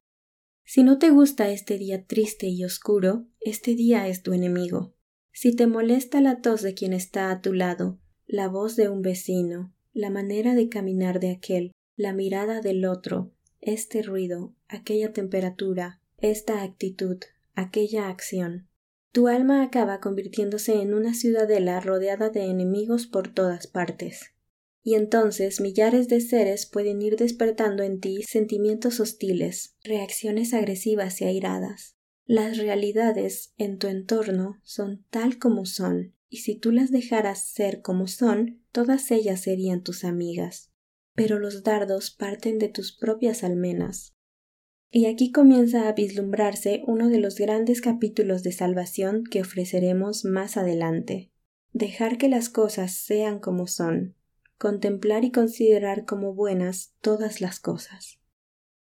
Si 0.69 0.83
no 0.83 0.99
te 0.99 1.11
gusta 1.11 1.49
este 1.49 1.77
día 1.77 2.03
triste 2.05 2.47
y 2.47 2.65
oscuro, 2.65 3.25
este 3.39 3.73
día 3.73 4.09
es 4.09 4.21
tu 4.21 4.33
enemigo. 4.33 4.93
Si 5.31 5.55
te 5.55 5.65
molesta 5.65 6.19
la 6.19 6.41
tos 6.41 6.61
de 6.61 6.73
quien 6.73 6.91
está 6.91 7.31
a 7.31 7.39
tu 7.39 7.53
lado, 7.53 7.99
la 8.25 8.49
voz 8.49 8.75
de 8.75 8.89
un 8.89 9.01
vecino, 9.01 9.73
la 9.93 10.09
manera 10.09 10.55
de 10.55 10.67
caminar 10.67 11.21
de 11.21 11.31
aquel, 11.31 11.71
la 11.95 12.11
mirada 12.11 12.59
del 12.59 12.83
otro, 12.83 13.31
este 13.61 14.03
ruido, 14.03 14.53
aquella 14.67 15.13
temperatura, 15.13 16.01
esta 16.17 16.61
actitud, 16.63 17.17
aquella 17.55 18.09
acción. 18.09 18.67
Tu 19.13 19.29
alma 19.29 19.63
acaba 19.63 20.01
convirtiéndose 20.01 20.81
en 20.81 20.93
una 20.93 21.13
ciudadela 21.13 21.79
rodeada 21.79 22.29
de 22.29 22.43
enemigos 22.43 23.07
por 23.07 23.29
todas 23.29 23.67
partes. 23.67 24.33
Y 24.87 24.95
entonces 24.95 25.59
millares 25.59 26.07
de 26.07 26.21
seres 26.21 26.65
pueden 26.65 27.01
ir 27.01 27.17
despertando 27.17 27.83
en 27.83 27.99
ti 27.99 28.23
sentimientos 28.23 29.01
hostiles, 29.01 29.75
reacciones 29.83 30.53
agresivas 30.53 31.19
y 31.19 31.25
airadas. 31.25 31.97
Las 32.25 32.57
realidades 32.57 33.53
en 33.57 33.79
tu 33.79 33.87
entorno 33.87 34.61
son 34.63 35.03
tal 35.09 35.39
como 35.39 35.65
son, 35.65 36.13
y 36.29 36.37
si 36.37 36.55
tú 36.55 36.71
las 36.71 36.91
dejaras 36.91 37.49
ser 37.49 37.81
como 37.81 38.07
son, 38.07 38.61
todas 38.71 39.11
ellas 39.11 39.41
serían 39.41 39.83
tus 39.83 40.05
amigas 40.05 40.71
pero 41.17 41.39
los 41.39 41.63
dardos 41.63 42.11
parten 42.11 42.59
de 42.59 42.69
tus 42.69 42.95
propias 42.95 43.43
almenas. 43.43 44.15
Y 44.91 45.07
aquí 45.07 45.31
comienza 45.31 45.89
a 45.89 45.93
vislumbrarse 45.93 46.83
uno 46.85 47.09
de 47.09 47.17
los 47.17 47.39
grandes 47.39 47.81
capítulos 47.81 48.43
de 48.43 48.51
salvación 48.51 49.23
que 49.23 49.41
ofreceremos 49.41 50.25
más 50.25 50.57
adelante. 50.57 51.31
Dejar 51.73 52.19
que 52.19 52.29
las 52.29 52.49
cosas 52.49 52.93
sean 52.93 53.39
como 53.39 53.65
son, 53.65 54.15
contemplar 54.57 55.23
y 55.23 55.31
considerar 55.31 56.05
como 56.05 56.33
buenas 56.33 56.93
todas 57.01 57.41
las 57.41 57.59
cosas. 57.59 58.19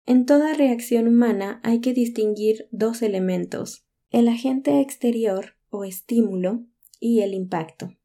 En 0.06 0.26
toda 0.26 0.54
reacción 0.54 1.08
humana 1.08 1.60
hay 1.64 1.80
que 1.80 1.94
distinguir 1.94 2.68
dos 2.72 3.02
elementos, 3.02 3.86
el 4.10 4.28
agente 4.28 4.82
exterior 4.82 5.56
o 5.70 5.86
estímulo 5.86 6.66
y 7.00 7.22
el 7.22 7.34
impacto. 7.34 7.96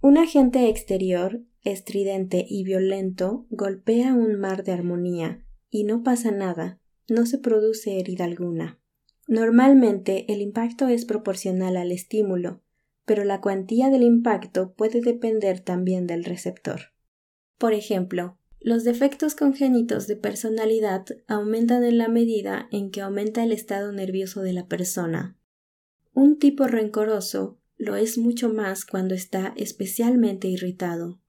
Un 0.00 0.18
agente 0.18 0.68
exterior 0.68 1.42
estridente 1.62 2.46
y 2.48 2.64
violento 2.64 3.46
golpea 3.50 4.14
un 4.14 4.38
mar 4.38 4.64
de 4.64 4.72
armonía 4.72 5.44
y 5.70 5.84
no 5.84 6.02
pasa 6.02 6.30
nada, 6.30 6.80
no 7.08 7.26
se 7.26 7.38
produce 7.38 7.98
herida 7.98 8.24
alguna. 8.24 8.80
Normalmente 9.28 10.32
el 10.32 10.40
impacto 10.40 10.86
es 10.88 11.04
proporcional 11.04 11.76
al 11.76 11.90
estímulo, 11.90 12.62
pero 13.04 13.24
la 13.24 13.40
cuantía 13.40 13.90
del 13.90 14.02
impacto 14.02 14.74
puede 14.74 15.00
depender 15.00 15.60
también 15.60 16.06
del 16.06 16.24
receptor. 16.24 16.95
Por 17.58 17.72
ejemplo, 17.72 18.38
los 18.60 18.84
defectos 18.84 19.34
congénitos 19.34 20.06
de 20.06 20.16
personalidad 20.16 21.06
aumentan 21.28 21.84
en 21.84 21.98
la 21.98 22.08
medida 22.08 22.68
en 22.72 22.90
que 22.90 23.00
aumenta 23.00 23.44
el 23.44 23.52
estado 23.52 23.92
nervioso 23.92 24.42
de 24.42 24.52
la 24.52 24.66
persona. 24.66 25.38
Un 26.12 26.38
tipo 26.38 26.66
rencoroso 26.66 27.60
lo 27.76 27.96
es 27.96 28.18
mucho 28.18 28.48
más 28.48 28.84
cuando 28.84 29.14
está 29.14 29.52
especialmente 29.56 30.48
irritado. 30.48 31.20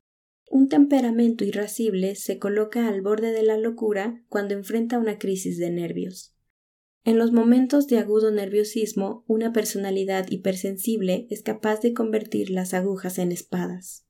Un 0.50 0.70
temperamento 0.70 1.44
irascible 1.44 2.16
se 2.16 2.40
coloca 2.40 2.88
al 2.88 3.02
borde 3.02 3.34
de 3.34 3.44
la 3.44 3.58
locura 3.58 4.24
cuando 4.30 4.54
enfrenta 4.54 4.98
una 4.98 5.20
crisis 5.20 5.58
de 5.58 5.70
nervios. 5.70 6.34
En 7.04 7.18
los 7.18 7.32
momentos 7.32 7.88
de 7.88 8.00
agudo 8.00 8.32
nerviosismo, 8.32 9.24
una 9.28 9.54
personalidad 9.54 10.26
hipersensible 10.30 11.28
es 11.30 11.44
capaz 11.44 11.82
de 11.82 11.94
convertir 11.94 12.50
las 12.50 12.74
agujas 12.74 13.20
en 13.20 13.32
espadas. 13.32 14.07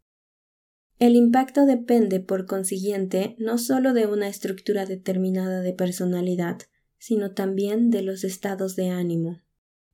El 0.99 1.15
impacto 1.15 1.65
depende, 1.65 2.19
por 2.19 2.47
consiguiente, 2.47 3.35
no 3.37 3.59
sólo 3.59 3.93
de 3.93 4.07
una 4.07 4.27
estructura 4.27 4.85
determinada 4.85 5.61
de 5.61 5.73
personalidad, 5.73 6.57
sino 6.97 7.33
también 7.33 7.91
de 7.91 8.01
los 8.01 8.23
estados 8.23 8.75
de 8.75 8.89
ánimo. 8.89 9.41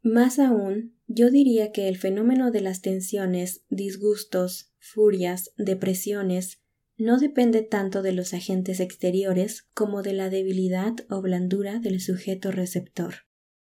Más 0.01 0.39
aún, 0.39 0.95
yo 1.07 1.29
diría 1.29 1.71
que 1.71 1.89
el 1.89 1.97
fenómeno 1.97 2.51
de 2.51 2.61
las 2.61 2.81
tensiones, 2.81 3.63
disgustos, 3.69 4.71
furias, 4.79 5.51
depresiones, 5.57 6.61
no 6.97 7.17
depende 7.17 7.63
tanto 7.63 8.01
de 8.01 8.13
los 8.13 8.33
agentes 8.33 8.79
exteriores 8.79 9.63
como 9.73 10.03
de 10.03 10.13
la 10.13 10.29
debilidad 10.29 10.93
o 11.09 11.21
blandura 11.21 11.79
del 11.79 11.99
sujeto 11.99 12.51
receptor. 12.51 13.13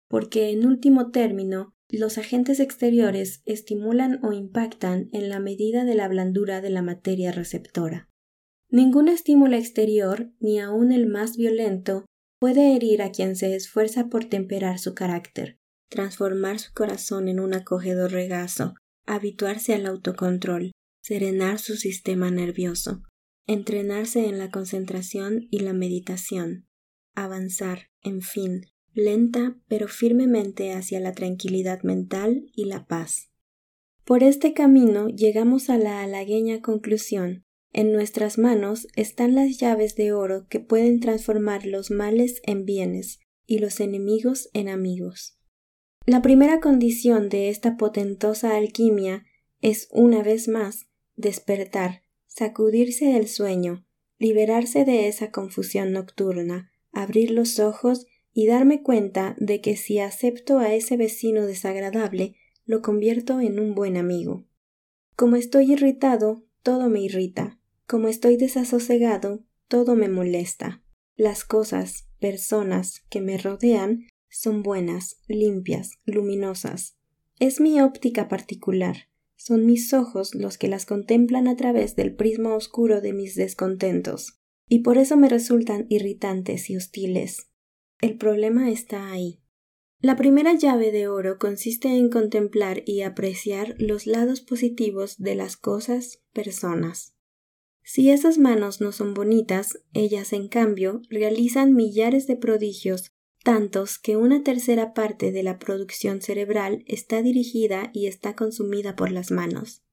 Porque, 0.07 0.49
en 0.49 0.65
último 0.65 1.11
término, 1.11 1.75
los 1.97 2.17
agentes 2.17 2.59
exteriores 2.59 3.41
estimulan 3.45 4.23
o 4.23 4.31
impactan 4.31 5.09
en 5.11 5.29
la 5.29 5.39
medida 5.39 5.83
de 5.83 5.95
la 5.95 6.07
blandura 6.07 6.61
de 6.61 6.69
la 6.69 6.81
materia 6.81 7.31
receptora. 7.31 8.07
Ningún 8.69 9.09
estímulo 9.09 9.57
exterior, 9.57 10.31
ni 10.39 10.59
aun 10.59 10.93
el 10.93 11.07
más 11.07 11.35
violento, 11.35 12.05
puede 12.39 12.75
herir 12.75 13.01
a 13.01 13.11
quien 13.11 13.35
se 13.35 13.55
esfuerza 13.55 14.07
por 14.07 14.25
temperar 14.25 14.79
su 14.79 14.95
carácter, 14.95 15.59
transformar 15.89 16.59
su 16.59 16.73
corazón 16.73 17.27
en 17.27 17.39
un 17.39 17.53
acogedor 17.53 18.11
regazo, 18.11 18.75
habituarse 19.05 19.73
al 19.73 19.85
autocontrol, 19.85 20.71
serenar 21.03 21.59
su 21.59 21.75
sistema 21.75 22.31
nervioso, 22.31 23.03
entrenarse 23.45 24.27
en 24.27 24.37
la 24.37 24.49
concentración 24.49 25.47
y 25.51 25.59
la 25.59 25.73
meditación, 25.73 26.67
avanzar, 27.15 27.87
en 28.01 28.21
fin, 28.21 28.70
lenta 28.93 29.57
pero 29.67 29.87
firmemente 29.87 30.73
hacia 30.73 30.99
la 30.99 31.13
tranquilidad 31.13 31.83
mental 31.83 32.45
y 32.55 32.65
la 32.65 32.85
paz. 32.85 33.29
Por 34.05 34.23
este 34.23 34.53
camino 34.53 35.07
llegamos 35.09 35.69
a 35.69 35.77
la 35.77 36.01
halagueña 36.01 36.61
conclusión 36.61 37.45
en 37.73 37.93
nuestras 37.93 38.37
manos 38.37 38.87
están 38.95 39.33
las 39.33 39.57
llaves 39.57 39.95
de 39.95 40.11
oro 40.11 40.45
que 40.49 40.59
pueden 40.59 40.99
transformar 40.99 41.65
los 41.65 41.89
males 41.89 42.41
en 42.43 42.65
bienes 42.65 43.19
y 43.45 43.59
los 43.59 43.79
enemigos 43.79 44.49
en 44.53 44.67
amigos. 44.67 45.37
La 46.05 46.21
primera 46.21 46.59
condición 46.59 47.29
de 47.29 47.49
esta 47.49 47.77
potentosa 47.77 48.57
alquimia 48.57 49.25
es, 49.61 49.87
una 49.91 50.21
vez 50.21 50.47
más, 50.47 50.87
despertar, 51.15 52.03
sacudirse 52.27 53.05
del 53.05 53.27
sueño, 53.27 53.85
liberarse 54.17 54.83
de 54.83 55.07
esa 55.07 55.31
confusión 55.31 55.93
nocturna, 55.93 56.71
abrir 56.91 57.31
los 57.31 57.59
ojos 57.59 58.05
y 58.33 58.47
darme 58.47 58.81
cuenta 58.81 59.35
de 59.39 59.61
que 59.61 59.75
si 59.75 59.99
acepto 59.99 60.59
a 60.59 60.73
ese 60.73 60.97
vecino 60.97 61.45
desagradable, 61.45 62.35
lo 62.65 62.81
convierto 62.81 63.39
en 63.39 63.59
un 63.59 63.75
buen 63.75 63.97
amigo. 63.97 64.45
Como 65.15 65.35
estoy 65.35 65.73
irritado, 65.73 66.45
todo 66.63 66.89
me 66.89 67.01
irrita. 67.01 67.59
Como 67.87 68.07
estoy 68.07 68.37
desasosegado, 68.37 69.43
todo 69.67 69.95
me 69.95 70.07
molesta. 70.07 70.81
Las 71.15 71.43
cosas, 71.43 72.07
personas 72.19 73.01
que 73.09 73.21
me 73.21 73.37
rodean 73.37 74.07
son 74.29 74.63
buenas, 74.63 75.17
limpias, 75.27 75.99
luminosas. 76.05 76.95
Es 77.39 77.59
mi 77.59 77.81
óptica 77.81 78.29
particular. 78.29 79.09
Son 79.35 79.65
mis 79.65 79.93
ojos 79.93 80.35
los 80.35 80.57
que 80.57 80.67
las 80.67 80.85
contemplan 80.85 81.47
a 81.47 81.55
través 81.55 81.95
del 81.95 82.15
prisma 82.15 82.55
oscuro 82.55 83.01
de 83.01 83.11
mis 83.11 83.35
descontentos, 83.35 84.39
y 84.69 84.79
por 84.79 84.97
eso 84.97 85.17
me 85.17 85.27
resultan 85.27 85.87
irritantes 85.89 86.69
y 86.69 86.77
hostiles. 86.77 87.50
El 88.01 88.17
problema 88.17 88.71
está 88.71 89.11
ahí. 89.11 89.39
La 89.99 90.15
primera 90.15 90.55
llave 90.55 90.91
de 90.91 91.07
oro 91.07 91.37
consiste 91.37 91.89
en 91.89 92.09
contemplar 92.09 92.81
y 92.87 93.03
apreciar 93.03 93.75
los 93.77 94.07
lados 94.07 94.41
positivos 94.41 95.19
de 95.19 95.35
las 95.35 95.55
cosas, 95.55 96.23
personas. 96.33 97.15
Si 97.83 98.09
esas 98.09 98.39
manos 98.39 98.81
no 98.81 98.91
son 98.91 99.13
bonitas, 99.13 99.83
ellas 99.93 100.33
en 100.33 100.47
cambio 100.47 101.03
realizan 101.09 101.75
millares 101.75 102.25
de 102.25 102.35
prodigios, 102.35 103.11
tantos 103.43 103.99
que 103.99 104.17
una 104.17 104.43
tercera 104.43 104.95
parte 104.95 105.31
de 105.31 105.43
la 105.43 105.59
producción 105.59 106.21
cerebral 106.21 106.83
está 106.87 107.21
dirigida 107.21 107.91
y 107.93 108.07
está 108.07 108.35
consumida 108.35 108.95
por 108.95 109.11
las 109.11 109.29
manos. 109.29 109.83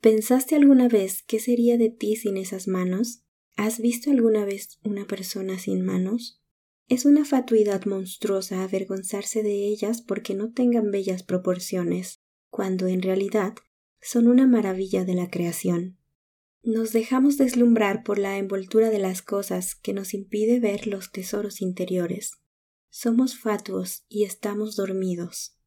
¿Pensaste 0.00 0.54
alguna 0.54 0.88
vez 0.88 1.24
qué 1.26 1.40
sería 1.40 1.76
de 1.78 1.90
ti 1.90 2.14
sin 2.14 2.36
esas 2.36 2.68
manos? 2.68 3.24
¿Has 3.56 3.80
visto 3.80 4.12
alguna 4.12 4.44
vez 4.44 4.78
una 4.84 5.06
persona 5.06 5.58
sin 5.58 5.84
manos? 5.84 6.40
Es 6.88 7.04
una 7.04 7.24
fatuidad 7.24 7.84
monstruosa 7.84 8.62
avergonzarse 8.62 9.42
de 9.42 9.66
ellas 9.66 10.02
porque 10.02 10.34
no 10.34 10.52
tengan 10.52 10.92
bellas 10.92 11.24
proporciones, 11.24 12.20
cuando 12.48 12.86
en 12.86 13.02
realidad 13.02 13.54
son 14.00 14.28
una 14.28 14.46
maravilla 14.46 15.04
de 15.04 15.14
la 15.14 15.28
creación. 15.28 15.98
Nos 16.62 16.92
dejamos 16.92 17.38
deslumbrar 17.38 18.04
por 18.04 18.18
la 18.20 18.38
envoltura 18.38 18.90
de 18.90 19.00
las 19.00 19.20
cosas 19.20 19.74
que 19.74 19.92
nos 19.92 20.14
impide 20.14 20.60
ver 20.60 20.86
los 20.86 21.10
tesoros 21.10 21.60
interiores. 21.60 22.38
Somos 22.88 23.36
fatuos 23.36 24.04
y 24.08 24.22
estamos 24.22 24.76
dormidos. 24.76 25.58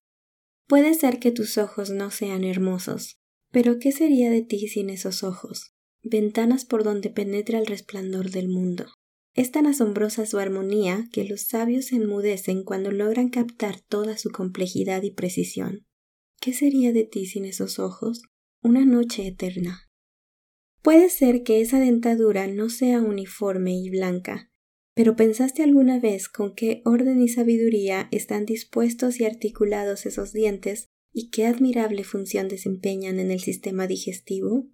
Puede 0.67 0.93
ser 0.93 1.19
que 1.19 1.31
tus 1.31 1.57
ojos 1.57 1.89
no 1.89 2.11
sean 2.11 2.45
hermosos, 2.45 3.19
pero 3.51 3.77
¿qué 3.77 3.91
sería 3.91 4.29
de 4.29 4.41
ti 4.41 4.69
sin 4.69 4.89
esos 4.89 5.23
ojos? 5.23 5.73
Ventanas 6.01 6.63
por 6.63 6.85
donde 6.85 7.09
penetra 7.09 7.59
el 7.59 7.65
resplandor 7.65 8.29
del 8.31 8.47
mundo. 8.47 8.85
Es 9.33 9.51
tan 9.51 9.67
asombrosa 9.67 10.25
su 10.25 10.39
armonía 10.39 11.07
que 11.12 11.24
los 11.24 11.41
sabios 11.41 11.86
se 11.86 11.95
enmudecen 11.95 12.63
cuando 12.63 12.91
logran 12.91 13.29
captar 13.29 13.79
toda 13.79 14.17
su 14.17 14.31
complejidad 14.31 15.03
y 15.03 15.11
precisión. 15.11 15.85
¿Qué 16.42 16.53
sería 16.53 16.94
de 16.94 17.03
ti 17.03 17.25
sin 17.25 17.46
esos 17.46 17.79
ojos? 17.79 18.24
Una 18.61 18.85
noche 18.85 19.27
eterna. 19.27 19.89
Puede 20.81 21.09
ser 21.09 21.44
que 21.44 21.61
esa 21.61 21.79
dentadura 21.79 22.48
no 22.48 22.70
sea 22.70 23.01
uniforme 23.01 23.77
y 23.77 23.89
blanca, 23.89 24.50
pero 24.94 25.15
¿pensaste 25.15 25.63
alguna 25.63 26.00
vez 26.00 26.27
con 26.27 26.55
qué 26.55 26.81
orden 26.85 27.22
y 27.22 27.29
sabiduría 27.29 28.07
están 28.11 28.46
dispuestos 28.46 29.20
y 29.20 29.25
articulados 29.25 30.05
esos 30.05 30.33
dientes 30.33 30.87
y 31.13 31.29
qué 31.29 31.46
admirable 31.46 32.03
función 32.03 32.48
desempeñan 32.48 33.20
en 33.20 33.31
el 33.31 33.39
sistema 33.39 33.87
digestivo? 33.87 34.68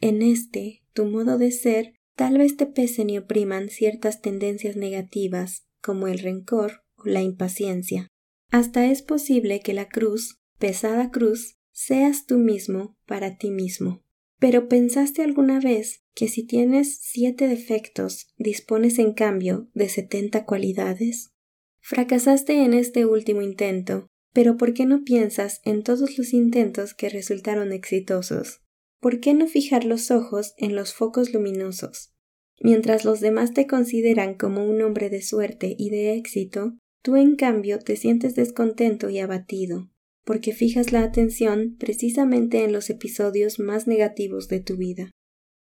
En 0.00 0.22
este, 0.22 0.82
tu 0.92 1.06
modo 1.06 1.38
de 1.38 1.50
ser, 1.50 1.94
tal 2.16 2.38
vez 2.38 2.56
te 2.56 2.66
pesen 2.66 3.10
y 3.10 3.18
opriman 3.18 3.68
ciertas 3.68 4.20
tendencias 4.20 4.76
negativas, 4.76 5.66
como 5.80 6.08
el 6.08 6.18
rencor 6.18 6.84
o 6.96 7.04
la 7.06 7.22
impaciencia. 7.22 8.08
Hasta 8.50 8.86
es 8.86 9.02
posible 9.02 9.60
que 9.60 9.74
la 9.74 9.88
cruz, 9.88 10.40
pesada 10.58 11.10
cruz, 11.10 11.56
seas 11.72 12.26
tú 12.26 12.38
mismo 12.38 12.96
para 13.06 13.36
ti 13.36 13.50
mismo. 13.50 14.02
Pero 14.38 14.68
¿pensaste 14.68 15.22
alguna 15.22 15.60
vez 15.60 16.04
que 16.14 16.28
si 16.28 16.44
tienes 16.44 16.98
siete 17.00 17.48
defectos, 17.48 18.28
dispones 18.36 18.98
en 18.98 19.12
cambio 19.12 19.68
de 19.74 19.88
setenta 19.88 20.44
cualidades? 20.44 21.32
Fracasaste 21.80 22.64
en 22.64 22.74
este 22.74 23.06
último 23.06 23.42
intento, 23.42 24.06
pero 24.32 24.56
¿por 24.56 24.74
qué 24.74 24.86
no 24.86 25.04
piensas 25.04 25.60
en 25.64 25.82
todos 25.82 26.18
los 26.18 26.32
intentos 26.32 26.94
que 26.94 27.08
resultaron 27.08 27.72
exitosos? 27.72 28.63
¿Por 29.04 29.20
qué 29.20 29.34
no 29.34 29.46
fijar 29.46 29.84
los 29.84 30.10
ojos 30.10 30.54
en 30.56 30.74
los 30.74 30.94
focos 30.94 31.34
luminosos? 31.34 32.14
Mientras 32.62 33.04
los 33.04 33.20
demás 33.20 33.52
te 33.52 33.66
consideran 33.66 34.32
como 34.32 34.64
un 34.64 34.80
hombre 34.80 35.10
de 35.10 35.20
suerte 35.20 35.76
y 35.78 35.90
de 35.90 36.14
éxito, 36.14 36.78
tú 37.02 37.16
en 37.16 37.36
cambio 37.36 37.80
te 37.80 37.96
sientes 37.96 38.34
descontento 38.34 39.10
y 39.10 39.18
abatido, 39.18 39.90
porque 40.24 40.54
fijas 40.54 40.90
la 40.90 41.02
atención 41.02 41.76
precisamente 41.78 42.64
en 42.64 42.72
los 42.72 42.88
episodios 42.88 43.58
más 43.58 43.86
negativos 43.86 44.48
de 44.48 44.60
tu 44.60 44.78
vida. 44.78 45.10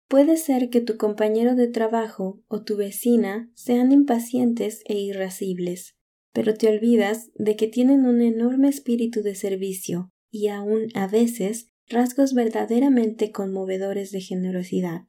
Puede 0.08 0.38
ser 0.38 0.70
que 0.70 0.80
tu 0.80 0.96
compañero 0.96 1.56
de 1.56 1.68
trabajo 1.68 2.42
o 2.48 2.62
tu 2.62 2.78
vecina 2.78 3.50
sean 3.52 3.92
impacientes 3.92 4.80
e 4.86 4.94
irascibles, 4.94 5.94
pero 6.32 6.54
te 6.54 6.68
olvidas 6.68 7.30
de 7.34 7.54
que 7.54 7.66
tienen 7.66 8.06
un 8.06 8.22
enorme 8.22 8.70
espíritu 8.70 9.20
de 9.20 9.34
servicio 9.34 10.08
y 10.30 10.48
aun 10.48 10.86
a 10.94 11.06
veces 11.06 11.68
rasgos 11.88 12.34
verdaderamente 12.34 13.32
conmovedores 13.32 14.10
de 14.10 14.20
generosidad. 14.20 15.02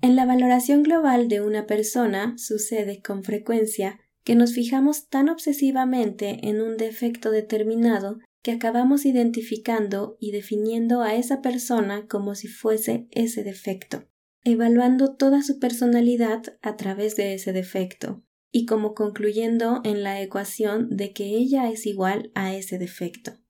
En 0.00 0.16
la 0.16 0.26
valoración 0.26 0.82
global 0.82 1.28
de 1.28 1.40
una 1.40 1.66
persona 1.66 2.34
sucede 2.36 3.00
con 3.02 3.22
frecuencia 3.22 4.00
que 4.24 4.34
nos 4.34 4.52
fijamos 4.52 5.08
tan 5.08 5.28
obsesivamente 5.28 6.48
en 6.48 6.60
un 6.60 6.76
defecto 6.76 7.30
determinado 7.30 8.18
que 8.42 8.52
acabamos 8.52 9.06
identificando 9.06 10.16
y 10.18 10.32
definiendo 10.32 11.02
a 11.02 11.14
esa 11.14 11.40
persona 11.40 12.06
como 12.08 12.34
si 12.34 12.48
fuese 12.48 13.06
ese 13.12 13.44
defecto, 13.44 14.08
evaluando 14.44 15.14
toda 15.14 15.42
su 15.42 15.60
personalidad 15.60 16.42
a 16.60 16.76
través 16.76 17.14
de 17.14 17.34
ese 17.34 17.52
defecto, 17.52 18.24
y 18.50 18.66
como 18.66 18.94
concluyendo 18.94 19.80
en 19.84 20.02
la 20.02 20.20
ecuación 20.20 20.96
de 20.96 21.12
que 21.12 21.26
ella 21.26 21.70
es 21.70 21.86
igual 21.86 22.32
a 22.34 22.54
ese 22.54 22.78
defecto. 22.78 23.41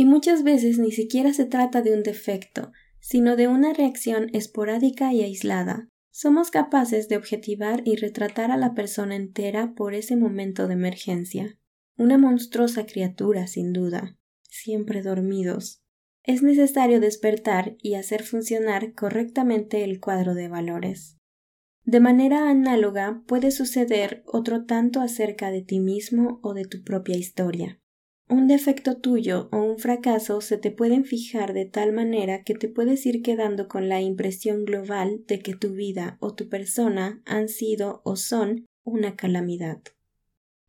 Y 0.00 0.06
muchas 0.06 0.44
veces 0.44 0.78
ni 0.78 0.92
siquiera 0.92 1.34
se 1.34 1.44
trata 1.44 1.82
de 1.82 1.92
un 1.92 2.02
defecto, 2.02 2.72
sino 3.00 3.36
de 3.36 3.48
una 3.48 3.74
reacción 3.74 4.30
esporádica 4.32 5.12
y 5.12 5.20
aislada. 5.20 5.90
Somos 6.10 6.50
capaces 6.50 7.06
de 7.08 7.18
objetivar 7.18 7.82
y 7.84 7.96
retratar 7.96 8.50
a 8.50 8.56
la 8.56 8.72
persona 8.72 9.14
entera 9.14 9.74
por 9.74 9.92
ese 9.92 10.16
momento 10.16 10.68
de 10.68 10.72
emergencia. 10.72 11.58
Una 11.98 12.16
monstruosa 12.16 12.86
criatura, 12.86 13.46
sin 13.46 13.74
duda, 13.74 14.16
siempre 14.48 15.02
dormidos. 15.02 15.82
Es 16.22 16.42
necesario 16.42 16.98
despertar 16.98 17.76
y 17.82 17.96
hacer 17.96 18.22
funcionar 18.22 18.94
correctamente 18.94 19.84
el 19.84 20.00
cuadro 20.00 20.32
de 20.32 20.48
valores. 20.48 21.18
De 21.84 22.00
manera 22.00 22.48
análoga 22.48 23.22
puede 23.26 23.50
suceder 23.50 24.22
otro 24.24 24.64
tanto 24.64 25.02
acerca 25.02 25.50
de 25.50 25.60
ti 25.60 25.78
mismo 25.78 26.40
o 26.42 26.54
de 26.54 26.64
tu 26.64 26.82
propia 26.84 27.18
historia. 27.18 27.79
Un 28.30 28.46
defecto 28.46 28.96
tuyo 28.96 29.48
o 29.50 29.56
un 29.56 29.80
fracaso 29.80 30.40
se 30.40 30.56
te 30.56 30.70
pueden 30.70 31.04
fijar 31.04 31.52
de 31.52 31.64
tal 31.64 31.92
manera 31.92 32.44
que 32.44 32.54
te 32.54 32.68
puedes 32.68 33.04
ir 33.04 33.22
quedando 33.22 33.66
con 33.66 33.88
la 33.88 34.00
impresión 34.00 34.64
global 34.64 35.24
de 35.26 35.40
que 35.40 35.56
tu 35.56 35.72
vida 35.72 36.16
o 36.20 36.32
tu 36.32 36.48
persona 36.48 37.20
han 37.26 37.48
sido 37.48 38.02
o 38.04 38.14
son 38.14 38.66
una 38.84 39.16
calamidad. 39.16 39.82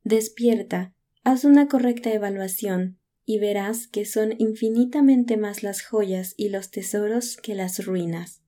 Despierta, 0.03 0.95
haz 1.23 1.45
una 1.45 1.67
correcta 1.67 2.11
evaluación 2.11 2.97
y 3.25 3.37
verás 3.37 3.87
que 3.87 4.05
son 4.05 4.33
infinitamente 4.39 5.37
más 5.37 5.61
las 5.61 5.83
joyas 5.83 6.33
y 6.37 6.49
los 6.49 6.71
tesoros 6.71 7.37
que 7.37 7.53
las 7.53 7.85
ruinas. 7.85 8.41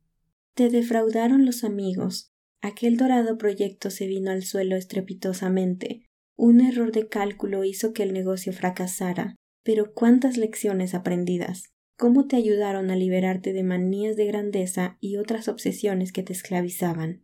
Te 0.55 0.69
defraudaron 0.69 1.45
los 1.45 1.63
amigos. 1.63 2.31
Aquel 2.61 2.97
dorado 2.97 3.37
proyecto 3.37 3.91
se 3.91 4.07
vino 4.07 4.31
al 4.31 4.41
suelo 4.41 4.75
estrepitosamente. 4.75 6.07
Un 6.35 6.61
error 6.61 6.91
de 6.91 7.07
cálculo 7.07 7.63
hizo 7.63 7.93
que 7.93 8.03
el 8.03 8.13
negocio 8.13 8.53
fracasara. 8.53 9.35
Pero 9.63 9.93
cuántas 9.93 10.37
lecciones 10.37 10.93
aprendidas. 10.93 11.69
cómo 11.95 12.27
te 12.27 12.35
ayudaron 12.35 12.91
a 12.91 12.95
liberarte 12.95 13.53
de 13.53 13.63
manías 13.63 14.17
de 14.17 14.25
grandeza 14.25 14.97
y 14.99 15.17
otras 15.17 15.47
obsesiones 15.47 16.11
que 16.11 16.23
te 16.23 16.33
esclavizaban. 16.33 17.23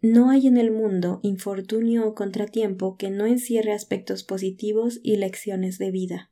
No 0.00 0.30
hay 0.30 0.46
en 0.46 0.58
el 0.58 0.70
mundo 0.70 1.18
infortunio 1.22 2.06
o 2.06 2.14
contratiempo 2.14 2.96
que 2.96 3.10
no 3.10 3.26
encierre 3.26 3.72
aspectos 3.72 4.24
positivos 4.24 5.00
y 5.02 5.16
lecciones 5.16 5.78
de 5.78 5.90
vida. 5.90 6.30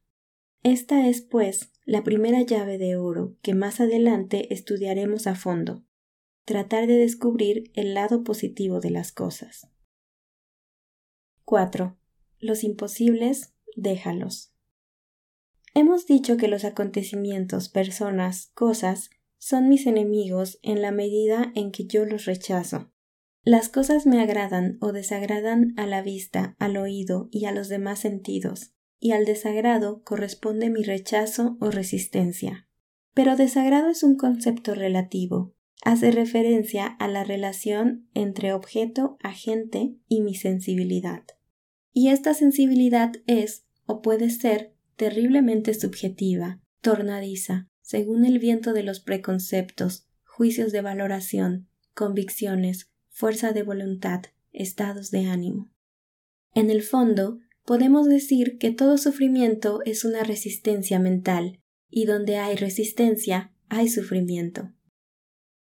Esta 0.62 1.08
es, 1.08 1.22
pues, 1.22 1.72
la 1.84 2.04
primera 2.04 2.42
llave 2.42 2.76
de 2.76 2.96
oro 2.96 3.36
que 3.40 3.54
más 3.54 3.80
adelante 3.80 4.52
estudiaremos 4.52 5.26
a 5.26 5.34
fondo. 5.34 5.84
Tratar 6.44 6.86
de 6.86 6.96
descubrir 6.96 7.70
el 7.74 7.94
lado 7.94 8.24
positivo 8.24 8.80
de 8.80 8.90
las 8.90 9.10
cosas. 9.10 9.68
4. 11.44 11.96
Los 12.46 12.62
imposibles, 12.62 13.54
déjalos. 13.74 14.52
Hemos 15.74 16.06
dicho 16.06 16.36
que 16.36 16.46
los 16.46 16.64
acontecimientos, 16.64 17.68
personas, 17.68 18.52
cosas, 18.54 19.10
son 19.38 19.68
mis 19.68 19.84
enemigos 19.88 20.60
en 20.62 20.80
la 20.80 20.92
medida 20.92 21.50
en 21.56 21.72
que 21.72 21.86
yo 21.86 22.04
los 22.04 22.24
rechazo. 22.24 22.92
Las 23.42 23.68
cosas 23.68 24.06
me 24.06 24.22
agradan 24.22 24.78
o 24.80 24.92
desagradan 24.92 25.74
a 25.76 25.88
la 25.88 26.02
vista, 26.02 26.54
al 26.60 26.76
oído 26.76 27.28
y 27.32 27.46
a 27.46 27.52
los 27.52 27.68
demás 27.68 27.98
sentidos, 27.98 28.76
y 29.00 29.10
al 29.10 29.24
desagrado 29.24 30.04
corresponde 30.04 30.70
mi 30.70 30.84
rechazo 30.84 31.56
o 31.60 31.72
resistencia. 31.72 32.68
Pero 33.12 33.34
desagrado 33.34 33.88
es 33.88 34.04
un 34.04 34.14
concepto 34.14 34.76
relativo, 34.76 35.52
hace 35.82 36.12
referencia 36.12 36.86
a 36.86 37.08
la 37.08 37.24
relación 37.24 38.08
entre 38.14 38.52
objeto, 38.52 39.18
agente 39.20 39.96
y 40.06 40.20
mi 40.20 40.36
sensibilidad. 40.36 41.24
Y 41.98 42.10
esta 42.10 42.34
sensibilidad 42.34 43.14
es, 43.26 43.64
o 43.86 44.02
puede 44.02 44.28
ser, 44.28 44.74
terriblemente 44.96 45.72
subjetiva, 45.72 46.60
tornadiza, 46.82 47.70
según 47.80 48.26
el 48.26 48.38
viento 48.38 48.74
de 48.74 48.82
los 48.82 49.00
preconceptos, 49.00 50.06
juicios 50.22 50.72
de 50.72 50.82
valoración, 50.82 51.70
convicciones, 51.94 52.90
fuerza 53.08 53.52
de 53.54 53.62
voluntad, 53.62 54.24
estados 54.52 55.10
de 55.10 55.24
ánimo. 55.24 55.72
En 56.52 56.68
el 56.68 56.82
fondo, 56.82 57.38
podemos 57.64 58.06
decir 58.06 58.58
que 58.58 58.72
todo 58.72 58.98
sufrimiento 58.98 59.80
es 59.86 60.04
una 60.04 60.22
resistencia 60.22 60.98
mental, 60.98 61.62
y 61.88 62.04
donde 62.04 62.36
hay 62.36 62.56
resistencia, 62.56 63.54
hay 63.70 63.88
sufrimiento. 63.88 64.70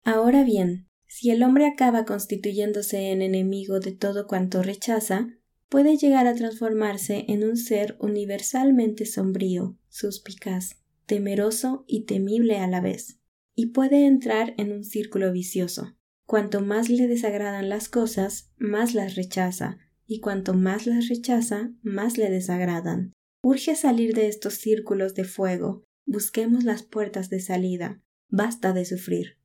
Ahora 0.02 0.42
bien, 0.42 0.88
si 1.06 1.30
el 1.30 1.44
hombre 1.44 1.66
acaba 1.66 2.04
constituyéndose 2.04 3.12
en 3.12 3.22
enemigo 3.22 3.78
de 3.78 3.92
todo 3.92 4.26
cuanto 4.26 4.64
rechaza, 4.64 5.35
puede 5.68 5.96
llegar 5.96 6.26
a 6.26 6.34
transformarse 6.34 7.24
en 7.28 7.44
un 7.44 7.56
ser 7.56 7.96
universalmente 8.00 9.06
sombrío, 9.06 9.78
suspicaz, 9.88 10.76
temeroso 11.06 11.84
y 11.86 12.04
temible 12.04 12.58
a 12.58 12.66
la 12.66 12.80
vez, 12.80 13.18
y 13.54 13.66
puede 13.66 14.06
entrar 14.06 14.54
en 14.58 14.72
un 14.72 14.84
círculo 14.84 15.32
vicioso. 15.32 15.96
Cuanto 16.26 16.60
más 16.60 16.88
le 16.88 17.06
desagradan 17.06 17.68
las 17.68 17.88
cosas, 17.88 18.50
más 18.58 18.94
las 18.94 19.14
rechaza, 19.14 19.78
y 20.06 20.20
cuanto 20.20 20.54
más 20.54 20.86
las 20.86 21.08
rechaza, 21.08 21.72
más 21.82 22.18
le 22.18 22.30
desagradan. 22.30 23.12
Urge 23.42 23.76
salir 23.76 24.14
de 24.14 24.28
estos 24.28 24.54
círculos 24.54 25.14
de 25.14 25.24
fuego, 25.24 25.84
busquemos 26.04 26.64
las 26.64 26.82
puertas 26.82 27.30
de 27.30 27.40
salida, 27.40 28.02
basta 28.28 28.72
de 28.72 28.84
sufrir. 28.84 29.35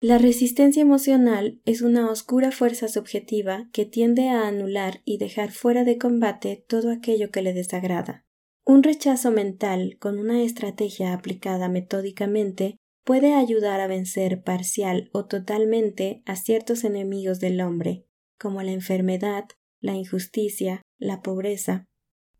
La 0.00 0.18
resistencia 0.18 0.80
emocional 0.80 1.60
es 1.64 1.82
una 1.82 2.08
oscura 2.08 2.52
fuerza 2.52 2.86
subjetiva 2.86 3.68
que 3.72 3.84
tiende 3.84 4.28
a 4.28 4.46
anular 4.46 5.00
y 5.04 5.18
dejar 5.18 5.50
fuera 5.50 5.82
de 5.82 5.98
combate 5.98 6.64
todo 6.68 6.92
aquello 6.92 7.32
que 7.32 7.42
le 7.42 7.52
desagrada. 7.52 8.24
Un 8.64 8.84
rechazo 8.84 9.32
mental 9.32 9.96
con 9.98 10.20
una 10.20 10.42
estrategia 10.42 11.12
aplicada 11.12 11.68
metódicamente 11.68 12.76
puede 13.02 13.34
ayudar 13.34 13.80
a 13.80 13.88
vencer 13.88 14.44
parcial 14.44 15.10
o 15.12 15.26
totalmente 15.26 16.22
a 16.26 16.36
ciertos 16.36 16.84
enemigos 16.84 17.40
del 17.40 17.60
hombre, 17.60 18.06
como 18.38 18.62
la 18.62 18.70
enfermedad, 18.70 19.46
la 19.80 19.94
injusticia, 19.94 20.82
la 20.98 21.22
pobreza. 21.22 21.86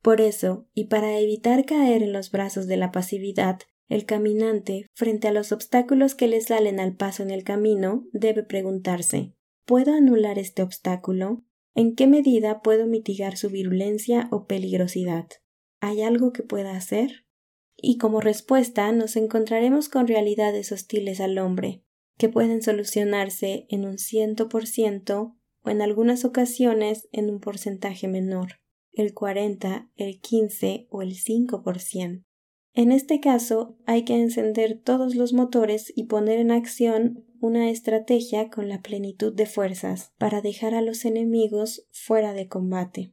Por 0.00 0.20
eso, 0.20 0.68
y 0.74 0.84
para 0.84 1.18
evitar 1.18 1.64
caer 1.64 2.04
en 2.04 2.12
los 2.12 2.30
brazos 2.30 2.68
de 2.68 2.76
la 2.76 2.92
pasividad, 2.92 3.58
el 3.88 4.04
caminante, 4.04 4.86
frente 4.94 5.28
a 5.28 5.32
los 5.32 5.52
obstáculos 5.52 6.14
que 6.14 6.28
le 6.28 6.40
salen 6.40 6.78
al 6.78 6.94
paso 6.94 7.22
en 7.22 7.30
el 7.30 7.44
camino, 7.44 8.06
debe 8.12 8.42
preguntarse 8.42 9.34
¿Puedo 9.64 9.92
anular 9.92 10.38
este 10.38 10.62
obstáculo? 10.62 11.44
¿En 11.74 11.94
qué 11.94 12.06
medida 12.06 12.62
puedo 12.62 12.86
mitigar 12.86 13.36
su 13.36 13.50
virulencia 13.50 14.28
o 14.30 14.46
peligrosidad? 14.46 15.28
¿Hay 15.80 16.02
algo 16.02 16.32
que 16.32 16.42
pueda 16.42 16.76
hacer? 16.76 17.26
Y 17.76 17.98
como 17.98 18.20
respuesta 18.20 18.90
nos 18.92 19.16
encontraremos 19.16 19.88
con 19.88 20.06
realidades 20.06 20.72
hostiles 20.72 21.20
al 21.20 21.38
hombre, 21.38 21.84
que 22.16 22.28
pueden 22.28 22.62
solucionarse 22.62 23.66
en 23.68 23.86
un 23.86 23.98
ciento 23.98 24.48
por 24.48 24.66
ciento 24.66 25.36
o 25.62 25.70
en 25.70 25.82
algunas 25.82 26.24
ocasiones 26.24 27.08
en 27.12 27.30
un 27.30 27.38
porcentaje 27.38 28.08
menor, 28.08 28.60
el 28.92 29.14
cuarenta, 29.14 29.90
el 29.96 30.20
quince 30.20 30.88
o 30.90 31.02
el 31.02 31.14
cinco 31.14 31.62
por 31.62 31.78
ciento. 31.78 32.27
En 32.74 32.92
este 32.92 33.20
caso, 33.20 33.76
hay 33.86 34.04
que 34.04 34.14
encender 34.14 34.80
todos 34.82 35.14
los 35.14 35.32
motores 35.32 35.92
y 35.94 36.04
poner 36.04 36.38
en 36.38 36.50
acción 36.50 37.24
una 37.40 37.70
estrategia 37.70 38.50
con 38.50 38.68
la 38.68 38.82
plenitud 38.82 39.32
de 39.32 39.46
fuerzas 39.46 40.12
para 40.18 40.40
dejar 40.40 40.74
a 40.74 40.82
los 40.82 41.04
enemigos 41.04 41.86
fuera 41.90 42.32
de 42.32 42.48
combate. 42.48 43.12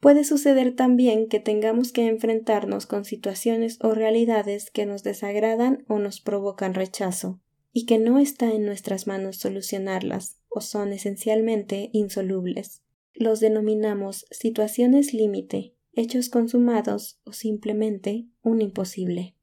Puede 0.00 0.24
suceder 0.24 0.74
también 0.74 1.28
que 1.28 1.38
tengamos 1.38 1.92
que 1.92 2.06
enfrentarnos 2.08 2.86
con 2.86 3.04
situaciones 3.04 3.78
o 3.82 3.92
realidades 3.92 4.70
que 4.70 4.84
nos 4.84 5.04
desagradan 5.04 5.84
o 5.88 5.98
nos 5.98 6.20
provocan 6.20 6.74
rechazo, 6.74 7.40
y 7.72 7.86
que 7.86 7.98
no 7.98 8.18
está 8.18 8.52
en 8.52 8.64
nuestras 8.64 9.06
manos 9.06 9.36
solucionarlas, 9.36 10.38
o 10.48 10.60
son 10.60 10.92
esencialmente 10.92 11.90
insolubles. 11.92 12.82
Los 13.14 13.38
denominamos 13.38 14.26
situaciones 14.30 15.14
límite, 15.14 15.74
hechos 15.94 16.28
consumados 16.28 17.20
o 17.24 17.32
simplemente 17.32 18.26
un 18.42 18.60
imposible. 18.62 19.36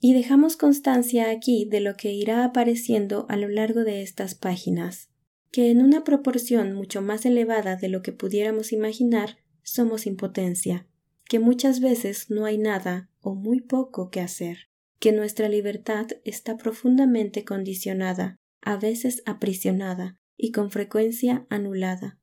Y 0.00 0.14
dejamos 0.14 0.56
constancia 0.56 1.30
aquí 1.30 1.66
de 1.70 1.80
lo 1.80 1.96
que 1.96 2.12
irá 2.12 2.44
apareciendo 2.44 3.26
a 3.28 3.36
lo 3.36 3.48
largo 3.48 3.84
de 3.84 4.02
estas 4.02 4.34
páginas, 4.34 5.10
que 5.50 5.70
en 5.70 5.82
una 5.82 6.02
proporción 6.02 6.72
mucho 6.72 7.02
más 7.02 7.24
elevada 7.24 7.76
de 7.76 7.88
lo 7.88 8.02
que 8.02 8.12
pudiéramos 8.12 8.72
imaginar 8.72 9.38
somos 9.62 10.06
impotencia, 10.06 10.88
que 11.28 11.38
muchas 11.38 11.80
veces 11.80 12.30
no 12.30 12.46
hay 12.46 12.58
nada 12.58 13.10
o 13.20 13.34
muy 13.34 13.60
poco 13.60 14.10
que 14.10 14.20
hacer, 14.20 14.68
que 14.98 15.12
nuestra 15.12 15.48
libertad 15.48 16.06
está 16.24 16.56
profundamente 16.56 17.44
condicionada, 17.44 18.36
a 18.60 18.76
veces 18.76 19.22
aprisionada 19.26 20.18
y 20.36 20.52
con 20.52 20.70
frecuencia 20.70 21.46
anulada, 21.48 22.18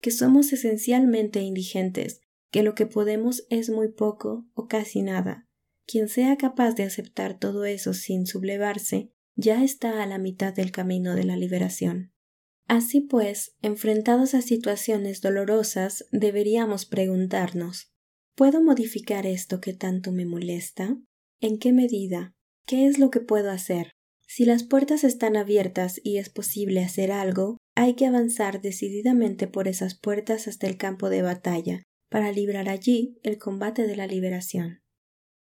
que 0.00 0.10
somos 0.10 0.52
esencialmente 0.52 1.40
indigentes 1.40 2.20
que 2.52 2.62
lo 2.62 2.76
que 2.76 2.86
podemos 2.86 3.44
es 3.50 3.70
muy 3.70 3.88
poco 3.88 4.46
o 4.54 4.68
casi 4.68 5.02
nada. 5.02 5.48
Quien 5.86 6.08
sea 6.08 6.36
capaz 6.36 6.74
de 6.74 6.84
aceptar 6.84 7.38
todo 7.38 7.64
eso 7.64 7.94
sin 7.94 8.26
sublevarse, 8.26 9.10
ya 9.34 9.64
está 9.64 10.02
a 10.02 10.06
la 10.06 10.18
mitad 10.18 10.54
del 10.54 10.70
camino 10.70 11.16
de 11.16 11.24
la 11.24 11.36
liberación. 11.36 12.12
Así 12.68 13.00
pues, 13.00 13.56
enfrentados 13.62 14.34
a 14.34 14.42
situaciones 14.42 15.20
dolorosas, 15.20 16.06
deberíamos 16.12 16.86
preguntarnos 16.86 17.92
¿Puedo 18.34 18.62
modificar 18.62 19.26
esto 19.26 19.60
que 19.60 19.74
tanto 19.74 20.10
me 20.10 20.24
molesta? 20.24 20.96
¿En 21.40 21.58
qué 21.58 21.72
medida? 21.72 22.34
¿Qué 22.66 22.86
es 22.86 22.98
lo 22.98 23.10
que 23.10 23.20
puedo 23.20 23.50
hacer? 23.50 23.90
Si 24.26 24.46
las 24.46 24.62
puertas 24.62 25.04
están 25.04 25.36
abiertas 25.36 26.00
y 26.02 26.16
es 26.16 26.30
posible 26.30 26.82
hacer 26.82 27.12
algo, 27.12 27.58
hay 27.74 27.94
que 27.94 28.06
avanzar 28.06 28.62
decididamente 28.62 29.48
por 29.48 29.68
esas 29.68 29.98
puertas 29.98 30.48
hasta 30.48 30.66
el 30.66 30.78
campo 30.78 31.10
de 31.10 31.20
batalla, 31.20 31.82
para 32.12 32.30
librar 32.30 32.68
allí 32.68 33.18
el 33.22 33.38
combate 33.38 33.86
de 33.86 33.96
la 33.96 34.06
liberación. 34.06 34.82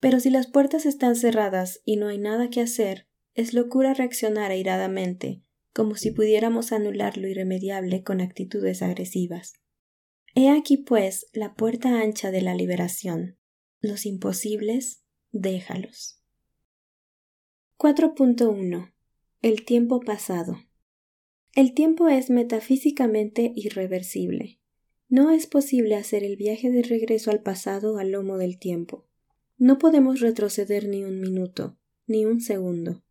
Pero 0.01 0.21
si 0.21 0.31
las 0.31 0.47
puertas 0.47 0.87
están 0.87 1.15
cerradas 1.15 1.83
y 1.85 1.97
no 1.97 2.09
hay 2.09 2.17
nada 2.17 2.49
que 2.49 2.63
hacer, 2.63 3.07
es 3.35 3.53
locura 3.53 3.93
reaccionar 3.93 4.51
airadamente, 4.51 5.43
como 5.75 5.97
si 5.97 6.13
pudiéramos 6.13 6.73
anular 6.73 7.19
lo 7.19 7.29
irremediable 7.29 8.03
con 8.03 8.23
actitudes 8.23 8.81
agresivas. 8.81 9.53
He 10.35 10.49
aquí, 10.49 10.79
pues, 10.79 11.27
la 11.35 11.55
puerta 11.55 12.01
ancha 12.01 12.31
de 12.31 12.41
la 12.41 12.55
liberación. 12.55 13.37
Los 13.83 14.07
imposibles, 14.07 15.03
déjalos. 15.33 16.23
4.1. 17.77 18.95
El 19.43 19.65
tiempo 19.67 20.01
pasado. 20.01 20.57
El 21.55 21.75
tiempo 21.75 22.09
es 22.09 22.31
metafísicamente 22.31 23.53
irreversible. 23.55 24.59
No 25.09 25.31
es 25.31 25.47
posible 25.47 25.95
hacer 25.95 26.25
el 26.25 26.37
viaje 26.37 26.71
de 26.71 26.83
regreso 26.83 27.31
al 27.31 27.41
pasado 27.41 27.99
al 27.99 28.11
lomo 28.11 28.39
del 28.39 28.59
tiempo. 28.59 29.07
No 29.57 29.79
podemos 29.79 30.21
retroceder 30.21 30.89
ni 30.89 31.05
un 31.05 31.21
minuto, 31.21 31.77
ni 32.07 32.25
un 32.25 32.41
segundo. 32.41 33.03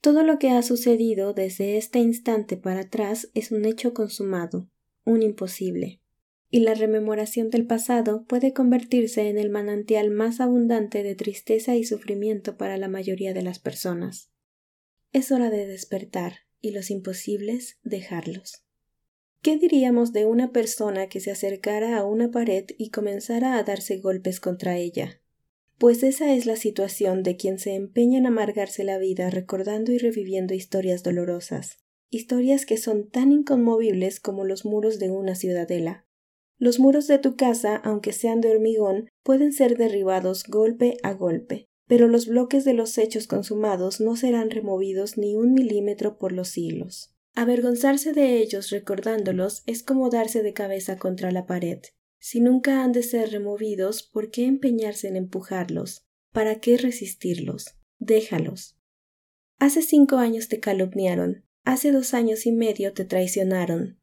Todo 0.00 0.22
lo 0.22 0.38
que 0.38 0.50
ha 0.50 0.62
sucedido 0.62 1.34
desde 1.34 1.76
este 1.76 2.00
instante 2.00 2.56
para 2.56 2.80
atrás 2.80 3.30
es 3.34 3.52
un 3.52 3.64
hecho 3.64 3.94
consumado, 3.94 4.68
un 5.04 5.22
imposible. 5.22 6.00
y 6.48 6.60
la 6.60 6.74
rememoración 6.74 7.50
del 7.50 7.66
pasado 7.66 8.24
puede 8.24 8.52
convertirse 8.52 9.28
en 9.28 9.36
el 9.36 9.50
manantial 9.50 10.10
más 10.10 10.40
abundante 10.40 11.02
de 11.02 11.16
tristeza 11.16 11.74
y 11.74 11.84
sufrimiento 11.84 12.56
para 12.56 12.76
la 12.76 12.88
mayoría 12.88 13.34
de 13.34 13.42
las 13.42 13.58
personas. 13.58 14.30
Es 15.12 15.32
hora 15.32 15.50
de 15.50 15.66
despertar 15.66 16.46
y 16.60 16.70
los 16.70 16.90
imposibles 16.90 17.78
dejarlos. 17.82 18.65
¿Qué 19.46 19.58
diríamos 19.58 20.12
de 20.12 20.26
una 20.26 20.50
persona 20.50 21.06
que 21.06 21.20
se 21.20 21.30
acercara 21.30 21.96
a 21.96 22.04
una 22.04 22.32
pared 22.32 22.64
y 22.78 22.90
comenzara 22.90 23.56
a 23.56 23.62
darse 23.62 23.98
golpes 23.98 24.40
contra 24.40 24.76
ella? 24.76 25.20
Pues 25.78 26.02
esa 26.02 26.34
es 26.34 26.46
la 26.46 26.56
situación 26.56 27.22
de 27.22 27.36
quien 27.36 27.60
se 27.60 27.76
empeña 27.76 28.18
en 28.18 28.26
amargarse 28.26 28.82
la 28.82 28.98
vida 28.98 29.30
recordando 29.30 29.92
y 29.92 29.98
reviviendo 29.98 30.52
historias 30.52 31.04
dolorosas, 31.04 31.78
historias 32.10 32.66
que 32.66 32.76
son 32.76 33.08
tan 33.08 33.30
inconmovibles 33.30 34.18
como 34.18 34.44
los 34.44 34.64
muros 34.64 34.98
de 34.98 35.10
una 35.10 35.36
ciudadela. 35.36 36.04
Los 36.58 36.80
muros 36.80 37.06
de 37.06 37.20
tu 37.20 37.36
casa, 37.36 37.76
aunque 37.76 38.12
sean 38.12 38.40
de 38.40 38.50
hormigón, 38.50 39.08
pueden 39.22 39.52
ser 39.52 39.76
derribados 39.76 40.42
golpe 40.42 40.96
a 41.04 41.12
golpe, 41.12 41.68
pero 41.86 42.08
los 42.08 42.26
bloques 42.26 42.64
de 42.64 42.72
los 42.72 42.98
hechos 42.98 43.28
consumados 43.28 44.00
no 44.00 44.16
serán 44.16 44.50
removidos 44.50 45.16
ni 45.16 45.36
un 45.36 45.52
milímetro 45.52 46.18
por 46.18 46.32
los 46.32 46.48
siglos. 46.48 47.15
Avergonzarse 47.36 48.12
de 48.12 48.38
ellos 48.38 48.70
recordándolos 48.70 49.62
es 49.66 49.84
como 49.84 50.10
darse 50.10 50.42
de 50.42 50.52
cabeza 50.52 50.98
contra 50.98 51.30
la 51.30 51.46
pared. 51.46 51.78
Si 52.18 52.40
nunca 52.40 52.82
han 52.82 52.90
de 52.90 53.04
ser 53.04 53.30
removidos, 53.30 54.02
¿por 54.02 54.32
qué 54.32 54.46
empeñarse 54.46 55.06
en 55.06 55.14
empujarlos? 55.14 56.04
¿Para 56.32 56.58
qué 56.58 56.76
resistirlos? 56.76 57.76
Déjalos. 58.00 58.76
Hace 59.60 59.82
cinco 59.82 60.16
años 60.16 60.48
te 60.48 60.58
calumniaron, 60.58 61.44
hace 61.62 61.92
dos 61.92 62.12
años 62.12 62.44
y 62.46 62.50
medio 62.50 62.92
te 62.92 63.04
traicionaron, 63.04 64.00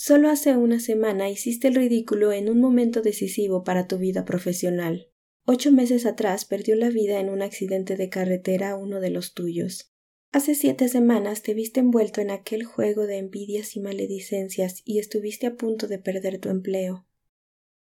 Solo 0.00 0.30
hace 0.30 0.56
una 0.56 0.78
semana 0.78 1.28
hiciste 1.28 1.66
el 1.66 1.74
ridículo 1.74 2.32
en 2.32 2.48
un 2.48 2.60
momento 2.60 3.02
decisivo 3.02 3.64
para 3.64 3.88
tu 3.88 3.98
vida 3.98 4.24
profesional. 4.24 5.08
Ocho 5.44 5.72
meses 5.72 6.06
atrás 6.06 6.44
perdió 6.44 6.76
la 6.76 6.88
vida 6.88 7.18
en 7.18 7.30
un 7.30 7.42
accidente 7.42 7.96
de 7.96 8.08
carretera 8.08 8.76
uno 8.76 9.00
de 9.00 9.10
los 9.10 9.34
tuyos. 9.34 9.92
Hace 10.30 10.54
siete 10.54 10.88
semanas 10.88 11.42
te 11.42 11.54
viste 11.54 11.80
envuelto 11.80 12.20
en 12.20 12.30
aquel 12.30 12.64
juego 12.64 13.06
de 13.06 13.16
envidias 13.16 13.76
y 13.76 13.80
maledicencias 13.80 14.82
y 14.84 14.98
estuviste 14.98 15.46
a 15.46 15.56
punto 15.56 15.86
de 15.86 15.98
perder 15.98 16.38
tu 16.38 16.50
empleo. 16.50 17.06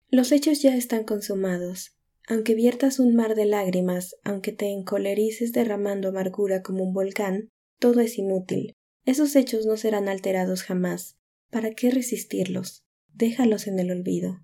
Los 0.09 0.31
hechos 0.31 0.61
ya 0.61 0.75
están 0.75 1.03
consumados. 1.05 1.95
Aunque 2.27 2.55
viertas 2.55 2.99
un 2.99 3.15
mar 3.15 3.35
de 3.35 3.45
lágrimas, 3.45 4.15
aunque 4.23 4.51
te 4.51 4.67
encolerices 4.67 5.51
derramando 5.53 6.09
amargura 6.09 6.61
como 6.61 6.83
un 6.83 6.93
volcán, 6.93 7.49
todo 7.79 7.99
es 7.99 8.17
inútil. 8.17 8.73
Esos 9.05 9.35
hechos 9.35 9.65
no 9.65 9.77
serán 9.77 10.07
alterados 10.07 10.63
jamás. 10.63 11.17
¿Para 11.51 11.71
qué 11.71 11.91
resistirlos? 11.91 12.83
Déjalos 13.13 13.67
en 13.67 13.79
el 13.79 13.91
olvido. 13.91 14.43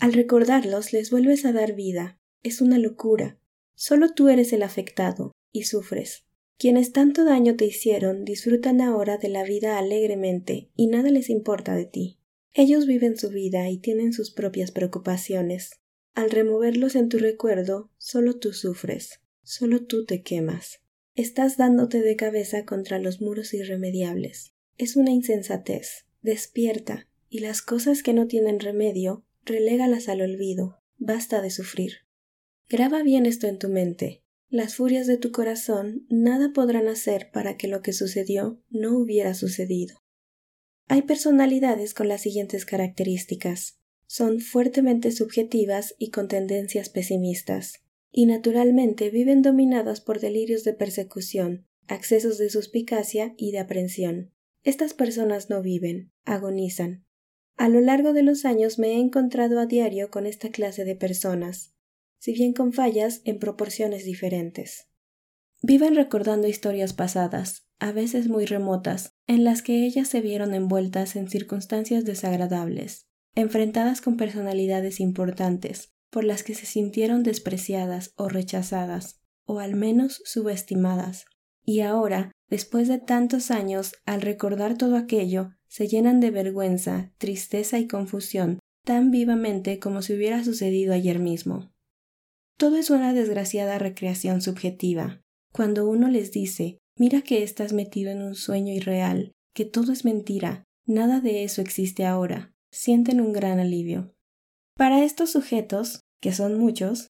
Al 0.00 0.12
recordarlos 0.12 0.92
les 0.92 1.10
vuelves 1.10 1.44
a 1.44 1.52
dar 1.52 1.74
vida. 1.74 2.18
Es 2.42 2.60
una 2.60 2.78
locura. 2.78 3.38
Solo 3.74 4.12
tú 4.12 4.28
eres 4.28 4.52
el 4.52 4.62
afectado, 4.62 5.32
y 5.52 5.64
sufres. 5.64 6.23
Quienes 6.58 6.92
tanto 6.92 7.24
daño 7.24 7.56
te 7.56 7.66
hicieron 7.66 8.24
disfrutan 8.24 8.80
ahora 8.80 9.18
de 9.18 9.28
la 9.28 9.44
vida 9.44 9.78
alegremente 9.78 10.70
y 10.76 10.86
nada 10.86 11.10
les 11.10 11.30
importa 11.30 11.74
de 11.74 11.86
ti. 11.86 12.18
Ellos 12.52 12.86
viven 12.86 13.16
su 13.16 13.30
vida 13.30 13.68
y 13.68 13.78
tienen 13.78 14.12
sus 14.12 14.30
propias 14.30 14.70
preocupaciones. 14.70 15.80
Al 16.14 16.30
removerlos 16.30 16.94
en 16.94 17.08
tu 17.08 17.18
recuerdo, 17.18 17.90
solo 17.98 18.38
tú 18.38 18.52
sufres, 18.52 19.20
solo 19.42 19.84
tú 19.84 20.04
te 20.04 20.22
quemas. 20.22 20.80
Estás 21.16 21.56
dándote 21.56 22.00
de 22.00 22.16
cabeza 22.16 22.64
contra 22.64 22.98
los 22.98 23.20
muros 23.20 23.54
irremediables. 23.54 24.54
Es 24.78 24.96
una 24.96 25.10
insensatez 25.10 26.06
despierta, 26.24 27.06
y 27.28 27.40
las 27.40 27.60
cosas 27.60 28.02
que 28.02 28.14
no 28.14 28.26
tienen 28.26 28.58
remedio, 28.58 29.24
relégalas 29.44 30.08
al 30.08 30.22
olvido, 30.22 30.80
basta 30.96 31.42
de 31.42 31.50
sufrir. 31.50 32.06
Graba 32.68 33.02
bien 33.02 33.26
esto 33.26 33.46
en 33.46 33.58
tu 33.58 33.68
mente. 33.68 34.23
Las 34.54 34.76
furias 34.76 35.08
de 35.08 35.16
tu 35.16 35.32
corazón 35.32 36.06
nada 36.10 36.52
podrán 36.52 36.86
hacer 36.86 37.32
para 37.32 37.56
que 37.56 37.66
lo 37.66 37.82
que 37.82 37.92
sucedió 37.92 38.62
no 38.70 38.96
hubiera 38.96 39.34
sucedido. 39.34 39.96
Hay 40.86 41.02
personalidades 41.02 41.92
con 41.92 42.06
las 42.06 42.20
siguientes 42.20 42.64
características. 42.64 43.80
Son 44.06 44.38
fuertemente 44.38 45.10
subjetivas 45.10 45.96
y 45.98 46.12
con 46.12 46.28
tendencias 46.28 46.88
pesimistas, 46.88 47.82
y 48.12 48.26
naturalmente 48.26 49.10
viven 49.10 49.42
dominadas 49.42 50.00
por 50.00 50.20
delirios 50.20 50.62
de 50.62 50.74
persecución, 50.74 51.66
accesos 51.88 52.38
de 52.38 52.48
suspicacia 52.48 53.34
y 53.36 53.50
de 53.50 53.58
aprensión. 53.58 54.30
Estas 54.62 54.94
personas 54.94 55.50
no 55.50 55.62
viven, 55.62 56.12
agonizan. 56.24 57.04
A 57.56 57.68
lo 57.68 57.80
largo 57.80 58.12
de 58.12 58.22
los 58.22 58.44
años 58.44 58.78
me 58.78 58.92
he 58.92 59.00
encontrado 59.00 59.58
a 59.58 59.66
diario 59.66 60.10
con 60.12 60.26
esta 60.26 60.50
clase 60.50 60.84
de 60.84 60.94
personas, 60.94 61.73
si 62.24 62.32
bien 62.32 62.54
con 62.54 62.72
fallas 62.72 63.20
en 63.26 63.38
proporciones 63.38 64.06
diferentes. 64.06 64.88
Viven 65.60 65.94
recordando 65.94 66.48
historias 66.48 66.94
pasadas, 66.94 67.66
a 67.78 67.92
veces 67.92 68.30
muy 68.30 68.46
remotas, 68.46 69.12
en 69.26 69.44
las 69.44 69.60
que 69.60 69.84
ellas 69.84 70.08
se 70.08 70.22
vieron 70.22 70.54
envueltas 70.54 71.16
en 71.16 71.28
circunstancias 71.28 72.06
desagradables, 72.06 73.10
enfrentadas 73.34 74.00
con 74.00 74.16
personalidades 74.16 75.00
importantes, 75.00 75.92
por 76.08 76.24
las 76.24 76.42
que 76.42 76.54
se 76.54 76.64
sintieron 76.64 77.24
despreciadas 77.24 78.14
o 78.16 78.30
rechazadas, 78.30 79.20
o 79.44 79.60
al 79.60 79.74
menos 79.74 80.22
subestimadas, 80.24 81.26
y 81.62 81.80
ahora 81.80 82.32
Después 82.48 82.86
de 82.86 82.98
tantos 82.98 83.50
años, 83.50 83.94
al 84.06 84.20
recordar 84.20 84.76
todo 84.76 84.96
aquello, 84.96 85.50
se 85.66 85.88
llenan 85.88 86.20
de 86.20 86.30
vergüenza, 86.30 87.12
tristeza 87.18 87.78
y 87.78 87.88
confusión, 87.88 88.60
tan 88.84 89.10
vivamente 89.10 89.78
como 89.80 90.02
si 90.02 90.14
hubiera 90.14 90.44
sucedido 90.44 90.92
ayer 90.92 91.18
mismo. 91.18 91.73
Todo 92.56 92.76
es 92.76 92.90
una 92.90 93.12
desgraciada 93.12 93.78
recreación 93.78 94.40
subjetiva. 94.40 95.22
Cuando 95.52 95.88
uno 95.88 96.08
les 96.08 96.32
dice, 96.32 96.78
mira 96.98 97.22
que 97.22 97.42
estás 97.42 97.72
metido 97.72 98.10
en 98.10 98.22
un 98.22 98.34
sueño 98.34 98.72
irreal, 98.72 99.32
que 99.54 99.64
todo 99.64 99.92
es 99.92 100.04
mentira, 100.04 100.64
nada 100.86 101.20
de 101.20 101.44
eso 101.44 101.60
existe 101.60 102.04
ahora, 102.04 102.54
sienten 102.70 103.20
un 103.20 103.32
gran 103.32 103.58
alivio. 103.58 104.14
Para 104.76 105.04
estos 105.04 105.30
sujetos, 105.30 106.00
que 106.20 106.32
son 106.32 106.58
muchos, 106.58 107.08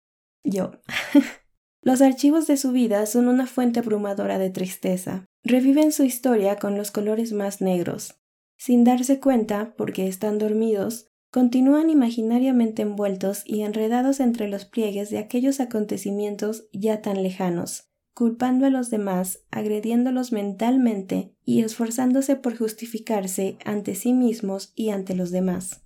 yo, 0.44 0.72
Los 1.82 2.02
archivos 2.02 2.46
de 2.46 2.58
su 2.58 2.72
vida 2.72 3.06
son 3.06 3.26
una 3.26 3.46
fuente 3.46 3.80
abrumadora 3.80 4.38
de 4.38 4.50
tristeza. 4.50 5.24
Reviven 5.42 5.92
su 5.92 6.04
historia 6.04 6.56
con 6.56 6.76
los 6.76 6.90
colores 6.90 7.32
más 7.32 7.62
negros. 7.62 8.20
Sin 8.58 8.84
darse 8.84 9.18
cuenta, 9.18 9.74
porque 9.78 10.06
están 10.06 10.38
dormidos, 10.38 11.06
continúan 11.30 11.90
imaginariamente 11.90 12.82
envueltos 12.82 13.42
y 13.46 13.62
enredados 13.62 14.20
entre 14.20 14.48
los 14.48 14.64
pliegues 14.64 15.10
de 15.10 15.18
aquellos 15.18 15.60
acontecimientos 15.60 16.66
ya 16.72 17.02
tan 17.02 17.22
lejanos, 17.22 17.88
culpando 18.14 18.66
a 18.66 18.70
los 18.70 18.90
demás, 18.90 19.44
agrediéndolos 19.50 20.32
mentalmente 20.32 21.34
y 21.44 21.62
esforzándose 21.62 22.36
por 22.36 22.56
justificarse 22.56 23.58
ante 23.64 23.94
sí 23.94 24.12
mismos 24.12 24.72
y 24.74 24.90
ante 24.90 25.14
los 25.14 25.30
demás. 25.30 25.82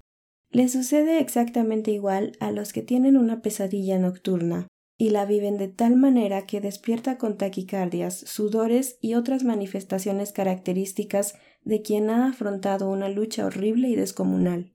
Les 0.50 0.72
sucede 0.72 1.18
exactamente 1.18 1.90
igual 1.90 2.32
a 2.40 2.52
los 2.52 2.72
que 2.72 2.82
tienen 2.82 3.16
una 3.16 3.42
pesadilla 3.42 3.98
nocturna, 3.98 4.68
y 4.96 5.10
la 5.10 5.26
viven 5.26 5.58
de 5.58 5.68
tal 5.68 5.96
manera 5.96 6.46
que 6.46 6.60
despierta 6.60 7.18
con 7.18 7.36
taquicardias, 7.36 8.16
sudores 8.20 8.96
y 9.00 9.14
otras 9.14 9.42
manifestaciones 9.42 10.32
características 10.32 11.34
de 11.64 11.82
quien 11.82 12.08
ha 12.10 12.28
afrontado 12.28 12.88
una 12.88 13.08
lucha 13.08 13.44
horrible 13.46 13.88
y 13.88 13.96
descomunal. 13.96 14.73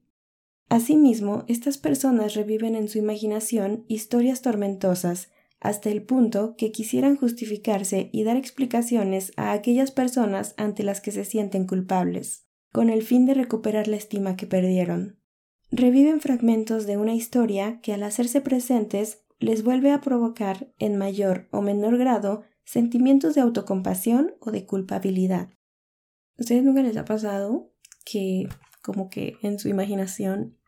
Asimismo, 0.70 1.44
estas 1.48 1.78
personas 1.78 2.34
reviven 2.34 2.76
en 2.76 2.88
su 2.88 2.98
imaginación 2.98 3.84
historias 3.88 4.40
tormentosas, 4.40 5.32
hasta 5.58 5.90
el 5.90 6.04
punto 6.04 6.54
que 6.56 6.70
quisieran 6.70 7.16
justificarse 7.16 8.08
y 8.12 8.22
dar 8.22 8.36
explicaciones 8.36 9.32
a 9.36 9.50
aquellas 9.50 9.90
personas 9.90 10.54
ante 10.56 10.84
las 10.84 11.00
que 11.00 11.10
se 11.10 11.24
sienten 11.24 11.66
culpables, 11.66 12.46
con 12.72 12.88
el 12.88 13.02
fin 13.02 13.26
de 13.26 13.34
recuperar 13.34 13.88
la 13.88 13.96
estima 13.96 14.36
que 14.36 14.46
perdieron. 14.46 15.18
Reviven 15.72 16.20
fragmentos 16.20 16.86
de 16.86 16.96
una 16.96 17.14
historia 17.14 17.80
que 17.80 17.92
al 17.92 18.04
hacerse 18.04 18.40
presentes 18.40 19.24
les 19.40 19.64
vuelve 19.64 19.90
a 19.90 20.00
provocar 20.00 20.72
en 20.78 20.96
mayor 20.96 21.48
o 21.50 21.62
menor 21.62 21.98
grado 21.98 22.44
sentimientos 22.64 23.34
de 23.34 23.40
autocompasión 23.40 24.34
o 24.38 24.52
de 24.52 24.66
culpabilidad. 24.66 25.50
¿Ustedes 26.38 26.62
nunca 26.62 26.82
les 26.82 26.96
ha 26.96 27.04
pasado 27.04 27.72
que 28.04 28.48
como 28.82 29.10
que 29.10 29.36
en 29.42 29.58
su 29.58 29.68
imaginación 29.68 30.59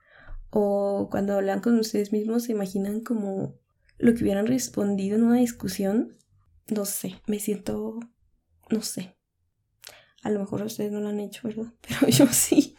o 0.54 1.08
cuando 1.10 1.34
hablan 1.34 1.60
con 1.60 1.78
ustedes 1.78 2.12
mismos 2.12 2.44
se 2.44 2.52
imaginan 2.52 3.00
como 3.00 3.58
lo 3.96 4.14
que 4.14 4.22
hubieran 4.22 4.46
respondido 4.46 5.16
en 5.16 5.24
una 5.24 5.38
discusión? 5.38 6.18
No 6.68 6.84
sé, 6.84 7.14
me 7.26 7.38
siento, 7.38 7.98
no 8.70 8.82
sé. 8.82 9.16
A 10.22 10.30
lo 10.30 10.40
mejor 10.40 10.62
ustedes 10.62 10.92
no 10.92 11.00
lo 11.00 11.08
han 11.08 11.20
hecho, 11.20 11.48
¿verdad? 11.48 11.72
Pero 11.88 12.08
yo 12.08 12.26
sí. 12.26 12.76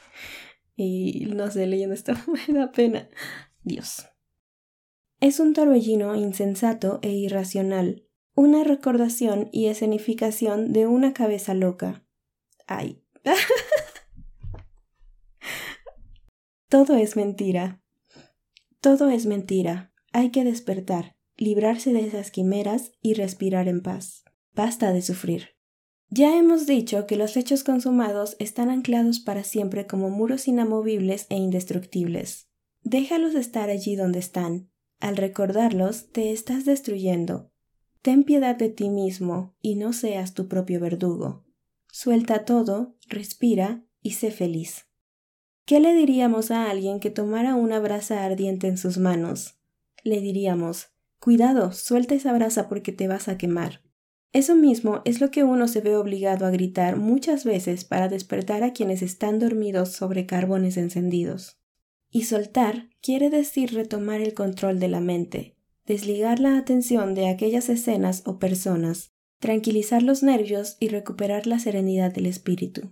Y 0.76 1.26
no 1.36 1.50
sé, 1.50 1.66
leyendo 1.66 1.96
esto 1.96 2.14
me 2.48 2.54
da 2.54 2.72
pena. 2.72 3.10
Dios. 3.64 4.06
Es 5.20 5.40
un 5.40 5.54
torbellino 5.54 6.16
insensato 6.16 7.00
e 7.02 7.10
irracional, 7.10 8.06
una 8.36 8.64
recordación 8.64 9.50
y 9.52 9.66
escenificación 9.68 10.74
de 10.74 10.86
una 10.86 11.14
cabeza 11.14 11.56
loca. 11.56 12.06
Ay. 12.68 13.04
Todo 16.74 16.96
es 16.96 17.16
mentira. 17.16 17.84
Todo 18.82 19.10
es 19.10 19.28
mentira. 19.28 19.94
Hay 20.12 20.32
que 20.32 20.44
despertar, 20.44 21.16
librarse 21.38 21.94
de 21.94 22.00
esas 22.00 22.32
quimeras 22.32 22.94
y 23.00 23.14
respirar 23.14 23.68
en 23.68 23.84
paz. 23.84 24.24
Basta 24.56 24.92
de 24.92 25.04
sufrir. 25.04 25.50
Ya 26.10 26.36
hemos 26.36 26.66
dicho 26.66 27.06
que 27.06 27.16
los 27.16 27.38
hechos 27.38 27.64
consumados 27.64 28.36
están 28.40 28.72
anclados 28.72 29.20
para 29.20 29.44
siempre 29.44 29.86
como 29.86 30.10
muros 30.10 30.48
inamovibles 30.48 31.28
e 31.30 31.36
indestructibles. 31.36 32.50
Déjalos 32.82 33.36
estar 33.36 33.70
allí 33.70 33.96
donde 33.96 34.18
están. 34.18 34.72
Al 35.00 35.16
recordarlos, 35.16 36.10
te 36.10 36.32
estás 36.32 36.66
destruyendo. 36.66 37.52
Ten 38.02 38.24
piedad 38.24 38.56
de 38.56 38.70
ti 38.70 38.90
mismo 38.90 39.56
y 39.62 39.76
no 39.76 39.94
seas 39.94 40.34
tu 40.34 40.48
propio 40.48 40.80
verdugo. 40.80 41.46
Suelta 41.92 42.46
todo, 42.46 42.96
respira 43.08 43.86
y 44.02 44.14
sé 44.14 44.32
feliz. 44.32 44.88
¿Qué 45.66 45.80
le 45.80 45.94
diríamos 45.94 46.52
a 46.52 46.70
alguien 46.70 47.00
que 47.00 47.10
tomara 47.10 47.56
una 47.56 47.80
brasa 47.80 48.26
ardiente 48.26 48.68
en 48.68 48.78
sus 48.78 48.98
manos? 48.98 49.56
Le 50.04 50.20
diríamos, 50.20 50.90
cuidado, 51.20 51.72
suelta 51.72 52.16
esa 52.16 52.34
brasa 52.34 52.68
porque 52.68 52.92
te 52.92 53.08
vas 53.08 53.30
a 53.30 53.38
quemar. 53.38 53.82
Eso 54.34 54.56
mismo 54.56 55.02
es 55.06 55.22
lo 55.22 55.32
que 55.32 55.46
uno 55.46 55.70
se 55.70 55.80
ve 55.80 55.96
obligado 55.96 56.46
a 56.46 56.50
gritar 56.50 56.98
muchas 56.98 57.46
veces 57.46 57.86
para 57.86 58.10
despertar 58.10 58.62
a 58.64 58.74
quienes 58.74 59.02
están 59.02 59.40
dormidos 59.40 59.94
sobre 59.94 60.26
carbones 60.26 60.76
encendidos. 60.76 61.62
Y 62.12 62.24
soltar 62.24 62.90
quiere 63.02 63.30
decir 63.30 63.74
retomar 63.74 64.20
el 64.20 64.34
control 64.34 64.82
de 64.82 64.90
la 64.90 65.00
mente, 65.00 65.56
desligar 65.86 66.42
la 66.42 66.58
atención 66.58 67.16
de 67.16 67.30
aquellas 67.30 67.70
escenas 67.70 68.24
o 68.26 68.38
personas, 68.38 69.14
tranquilizar 69.40 70.04
los 70.04 70.24
nervios 70.24 70.76
y 70.82 70.90
recuperar 70.90 71.48
la 71.48 71.60
serenidad 71.60 72.12
del 72.12 72.26
espíritu. 72.26 72.92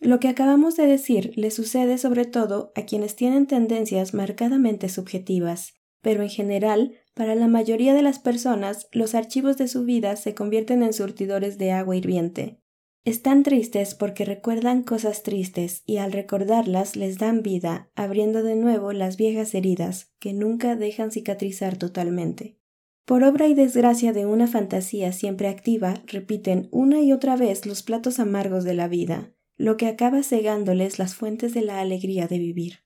Lo 0.00 0.20
que 0.20 0.28
acabamos 0.28 0.76
de 0.76 0.86
decir 0.86 1.32
le 1.36 1.50
sucede 1.50 1.98
sobre 1.98 2.24
todo 2.24 2.72
a 2.74 2.82
quienes 2.82 3.16
tienen 3.16 3.46
tendencias 3.46 4.14
marcadamente 4.14 4.88
subjetivas, 4.88 5.74
pero 6.02 6.22
en 6.22 6.28
general 6.28 6.92
para 7.14 7.36
la 7.36 7.46
mayoría 7.46 7.94
de 7.94 8.02
las 8.02 8.18
personas, 8.18 8.88
los 8.92 9.14
archivos 9.14 9.56
de 9.56 9.68
su 9.68 9.84
vida 9.84 10.16
se 10.16 10.34
convierten 10.34 10.82
en 10.82 10.92
surtidores 10.92 11.58
de 11.58 11.70
agua 11.70 11.96
hirviente. 11.96 12.60
Están 13.04 13.42
tristes 13.42 13.94
porque 13.94 14.24
recuerdan 14.24 14.82
cosas 14.82 15.22
tristes 15.22 15.82
y 15.86 15.98
al 15.98 16.10
recordarlas 16.10 16.96
les 16.96 17.18
dan 17.18 17.42
vida, 17.42 17.90
abriendo 17.94 18.42
de 18.42 18.56
nuevo 18.56 18.92
las 18.92 19.16
viejas 19.16 19.54
heridas 19.54 20.12
que 20.18 20.32
nunca 20.32 20.74
dejan 20.74 21.12
cicatrizar 21.12 21.76
totalmente. 21.76 22.58
Por 23.04 23.22
obra 23.22 23.46
y 23.46 23.54
desgracia 23.54 24.12
de 24.14 24.24
una 24.24 24.46
fantasía 24.46 25.12
siempre 25.12 25.48
activa, 25.48 26.02
repiten 26.06 26.68
una 26.72 27.00
y 27.02 27.12
otra 27.12 27.36
vez 27.36 27.66
los 27.66 27.82
platos 27.82 28.18
amargos 28.18 28.64
de 28.64 28.72
la 28.72 28.88
vida, 28.88 29.34
lo 29.56 29.76
que 29.76 29.86
acaba 29.86 30.22
cegándoles 30.22 30.98
las 30.98 31.14
fuentes 31.14 31.54
de 31.54 31.62
la 31.62 31.80
alegría 31.80 32.26
de 32.26 32.38
vivir. 32.38 32.84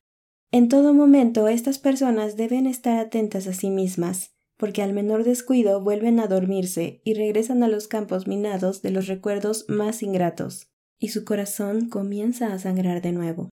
En 0.51 0.69
todo 0.69 0.95
momento 0.95 1.49
estas 1.49 1.79
personas 1.79 2.37
deben 2.37 2.67
estar 2.67 2.99
atentas 2.99 3.47
a 3.47 3.53
sí 3.53 3.71
mismas, 3.71 4.35
porque 4.57 4.83
al 4.83 4.93
menor 4.93 5.25
descuido 5.25 5.83
vuelven 5.83 6.21
a 6.21 6.27
dormirse 6.27 7.01
y 7.05 7.15
regresan 7.15 7.63
a 7.63 7.69
los 7.69 7.87
campos 7.87 8.27
minados 8.27 8.83
de 8.83 8.91
los 8.91 9.07
recuerdos 9.07 9.67
más 9.69 10.03
ingratos, 10.03 10.71
y 10.99 11.09
su 11.09 11.25
corazón 11.25 11.89
comienza 11.89 12.53
a 12.53 12.59
sangrar 12.59 13.03
de 13.03 13.13
nuevo. 13.13 13.51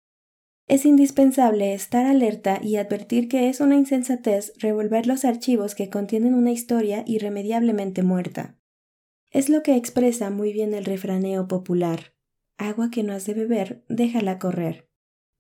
Es 0.67 0.87
indispensable 0.87 1.75
estar 1.75 2.07
alerta 2.07 2.59
y 2.63 2.77
advertir 2.77 3.29
que 3.29 3.51
es 3.51 3.61
una 3.61 3.77
insensatez 3.77 4.55
revolver 4.59 5.07
los 5.07 5.27
archivos 5.27 5.75
que 5.75 5.91
contienen 5.91 6.33
una 6.33 6.53
historia 6.53 7.05
irremediablemente 7.07 8.03
muerta. 8.03 8.59
Es 9.31 9.51
lo 9.51 9.63
que 9.63 9.77
expresa 9.77 10.31
muy 10.31 10.53
bien 10.53 10.73
el 10.73 10.87
refraneo 10.87 11.49
popular 11.49 12.15
agua 12.59 12.91
que 12.91 13.03
no 13.03 13.13
has 13.13 13.27
de 13.27 13.35
beber, 13.35 13.85
déjala 13.89 14.39
correr 14.39 14.89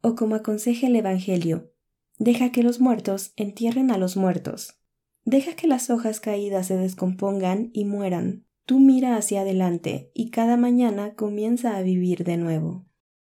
o 0.05 0.14
como 0.14 0.35
aconseja 0.35 0.87
el 0.87 0.96
Evangelio, 0.96 1.72
deja 2.18 2.53
que 2.53 2.62
los 2.62 2.79
muertos 2.79 3.33
entierren 3.37 3.90
a 3.90 3.96
los 3.96 4.18
muertos. 4.18 4.79
Deja 5.24 5.57
que 5.57 5.66
las 5.66 5.88
hojas 5.88 6.20
caídas 6.20 6.66
se 6.66 6.77
descompongan 6.77 7.70
y 7.72 7.87
mueran. 7.87 8.44
Tú 8.66 8.81
mira 8.81 9.16
hacia 9.16 9.40
adelante 9.40 10.11
y 10.12 10.29
cada 10.29 10.59
mañana 10.59 11.14
comienza 11.14 11.79
a 11.79 11.83
vivir 11.83 12.24
de 12.24 12.37
nuevo. 12.37 12.85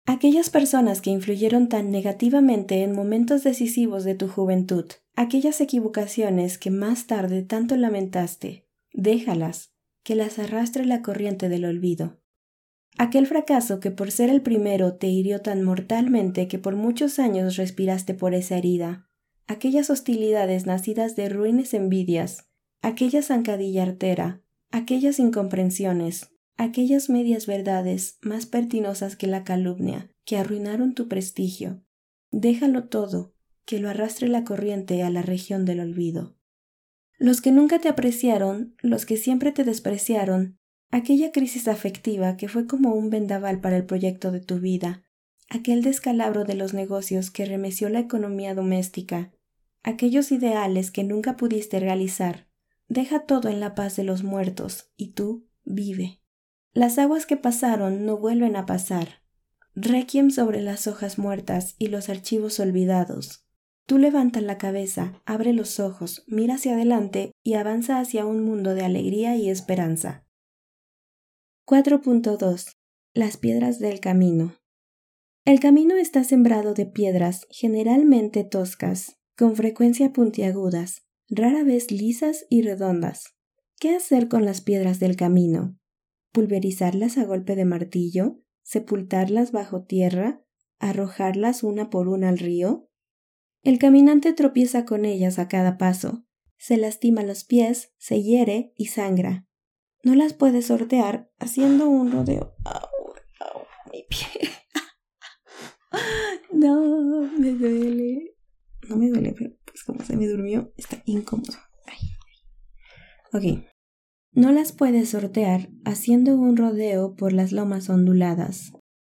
Aquellas 0.07 0.49
personas 0.49 1.01
que 1.01 1.11
influyeron 1.11 1.69
tan 1.69 1.91
negativamente 1.91 2.81
en 2.81 2.95
momentos 2.95 3.43
decisivos 3.43 4.03
de 4.03 4.15
tu 4.15 4.27
juventud, 4.27 4.85
aquellas 5.15 5.61
equivocaciones 5.61 6.57
que 6.57 6.71
más 6.71 7.05
tarde 7.05 7.43
tanto 7.43 7.75
lamentaste, 7.75 8.67
déjalas, 8.91 9.71
que 10.01 10.15
las 10.15 10.39
arrastre 10.39 10.85
la 10.85 11.03
corriente 11.03 11.47
del 11.47 11.65
olvido. 11.65 12.19
Aquel 12.97 13.27
fracaso 13.27 13.79
que 13.79 13.91
por 13.91 14.12
ser 14.12 14.29
el 14.29 14.41
primero 14.41 14.95
te 14.95 15.08
hirió 15.08 15.41
tan 15.41 15.63
mortalmente 15.63 16.47
que 16.47 16.60
por 16.60 16.75
muchos 16.75 17.19
años 17.19 17.58
respiraste 17.58 18.13
por 18.13 18.34
esa 18.34 18.58
herida, 18.58 19.10
aquellas 19.47 19.89
hostilidades 19.89 20.65
nacidas 20.65 21.15
de 21.15 21.27
ruines 21.27 21.73
envidias, 21.73 22.47
aquella 22.81 23.21
zancadilla 23.21 23.84
artera, 23.84 24.41
aquellas 24.71 25.19
incomprensiones, 25.19 26.29
aquellas 26.58 27.10
medias 27.10 27.47
verdades 27.47 28.17
más 28.21 28.45
pertinosas 28.45 29.15
que 29.15 29.27
la 29.27 29.43
calumnia, 29.43 30.10
que 30.23 30.38
arruinaron 30.38 30.93
tu 30.95 31.08
prestigio. 31.08 31.84
Déjalo 32.31 32.88
todo, 32.88 33.34
que 33.65 33.79
lo 33.79 33.89
arrastre 33.89 34.29
la 34.29 34.43
corriente 34.43 35.03
a 35.03 35.10
la 35.10 35.21
región 35.21 35.65
del 35.65 35.81
olvido. 35.81 36.38
Los 37.17 37.41
que 37.41 37.51
nunca 37.51 37.79
te 37.79 37.89
apreciaron, 37.89 38.75
los 38.81 39.05
que 39.05 39.17
siempre 39.17 39.51
te 39.51 39.63
despreciaron, 39.63 40.60
aquella 40.95 41.34
crisis 41.34 41.67
afectiva 41.67 42.38
que 42.38 42.47
fue 42.47 42.67
como 42.67 42.93
un 42.93 43.10
vendaval 43.10 43.60
para 43.60 43.75
el 43.75 43.86
proyecto 43.86 44.31
de 44.31 44.39
tu 44.39 44.60
vida, 44.60 45.03
aquel 45.49 45.84
descalabro 45.84 46.45
de 46.45 46.55
los 46.55 46.73
negocios 46.73 47.31
que 47.31 47.45
remeció 47.45 47.89
la 47.89 47.99
economía 47.99 48.55
doméstica, 48.55 49.34
aquellos 49.84 50.31
ideales 50.31 50.91
que 50.91 51.03
nunca 51.03 51.36
pudiste 51.36 51.81
realizar, 51.81 52.47
deja 52.88 53.25
todo 53.25 53.49
en 53.49 53.60
la 53.60 53.75
paz 53.75 53.97
de 53.97 54.05
los 54.05 54.23
muertos 54.23 54.89
y 54.95 55.08
tú 55.10 55.49
vive. 55.65 56.21
Las 56.71 56.97
aguas 56.97 57.25
que 57.25 57.36
pasaron 57.36 58.05
no 58.05 58.17
vuelven 58.17 58.55
a 58.55 58.65
pasar. 58.65 59.21
Requiem 59.75 60.31
sobre 60.31 60.62
las 60.62 60.88
hojas 60.88 61.17
muertas 61.17 61.75
y 61.77 61.88
los 61.88 62.08
archivos 62.08 62.58
olvidados. 62.62 63.45
Tú 63.86 63.97
levanta 63.97 64.39
la 64.39 64.58
cabeza, 64.58 65.21
abre 65.25 65.51
los 65.51 65.81
ojos, 65.81 66.23
mira 66.25 66.55
hacia 66.55 66.75
adelante 66.75 67.34
y 67.43 67.55
avanza 67.55 67.99
hacia 67.99 68.25
un 68.25 68.45
mundo 68.45 68.75
de 68.75 68.86
alegría 68.86 69.36
y 69.36 69.49
esperanza. 69.49 70.24
4.2 71.67 72.75
Las 73.15 73.38
piedras 73.38 73.80
del 73.80 73.99
camino. 73.99 74.56
El 75.45 75.60
camino 75.60 75.95
está 75.95 76.23
sembrado 76.23 76.75
de 76.75 76.86
piedras 76.86 77.47
generalmente 77.49 78.43
toscas, 78.43 79.17
con 79.36 79.56
frecuencia 79.56 80.13
puntiagudas, 80.13 81.08
rara 81.28 81.63
vez 81.63 81.89
lisas 81.89 82.45
y 82.51 82.62
redondas. 82.62 83.34
¿Qué 83.80 83.95
hacer 83.95 84.28
con 84.28 84.45
las 84.45 84.62
piedras 84.62 84.99
del 84.99 85.15
camino? 85.15 85.75
¿Pulverizarlas 86.32 87.17
a 87.17 87.25
golpe 87.25 87.56
de 87.56 87.65
martillo? 87.65 88.43
¿Sepultarlas 88.62 89.51
bajo 89.51 89.86
tierra? 89.86 90.45
¿Arrojarlas 90.78 91.63
una 91.63 91.89
por 91.89 92.10
una 92.10 92.30
al 92.30 92.38
río? 92.38 92.91
El 93.63 93.80
caminante 93.80 94.34
tropieza 94.34 94.86
con 94.86 95.04
ellas 95.04 95.39
a 95.39 95.47
cada 95.47 95.80
paso, 95.80 96.28
se 96.60 96.78
lastima 96.78 97.23
los 97.23 97.43
pies, 97.43 97.91
se 97.97 98.21
hiere 98.21 98.71
y 98.78 98.86
sangra. 98.86 99.44
No 100.06 100.13
las 100.13 100.34
puedes 100.34 100.68
sortear 100.68 101.32
haciendo 101.39 101.89
un 101.89 102.12
rodeo. 102.12 102.54
mi 103.91 104.06
pie. 104.08 104.52
no, 106.54 107.28
me 107.39 107.50
duele. 107.54 108.36
No 108.88 108.98
me 108.98 109.10
duele, 109.10 109.34
pero 109.36 109.56
pues 109.65 109.84
como 109.84 110.04
se 110.04 110.15
me 110.15 110.28
durmió, 110.28 110.72
está 110.78 111.02
incómodo. 111.06 111.58
Ok. 113.34 113.65
No 114.32 114.52
las 114.52 114.74
puedes 114.74 115.10
sortear 115.10 115.72
haciendo 115.86 116.36
un 116.36 116.56
rodeo 116.56 117.15
por 117.15 117.34
las 117.34 117.52
lomas 117.52 117.89
onduladas. 117.89 118.74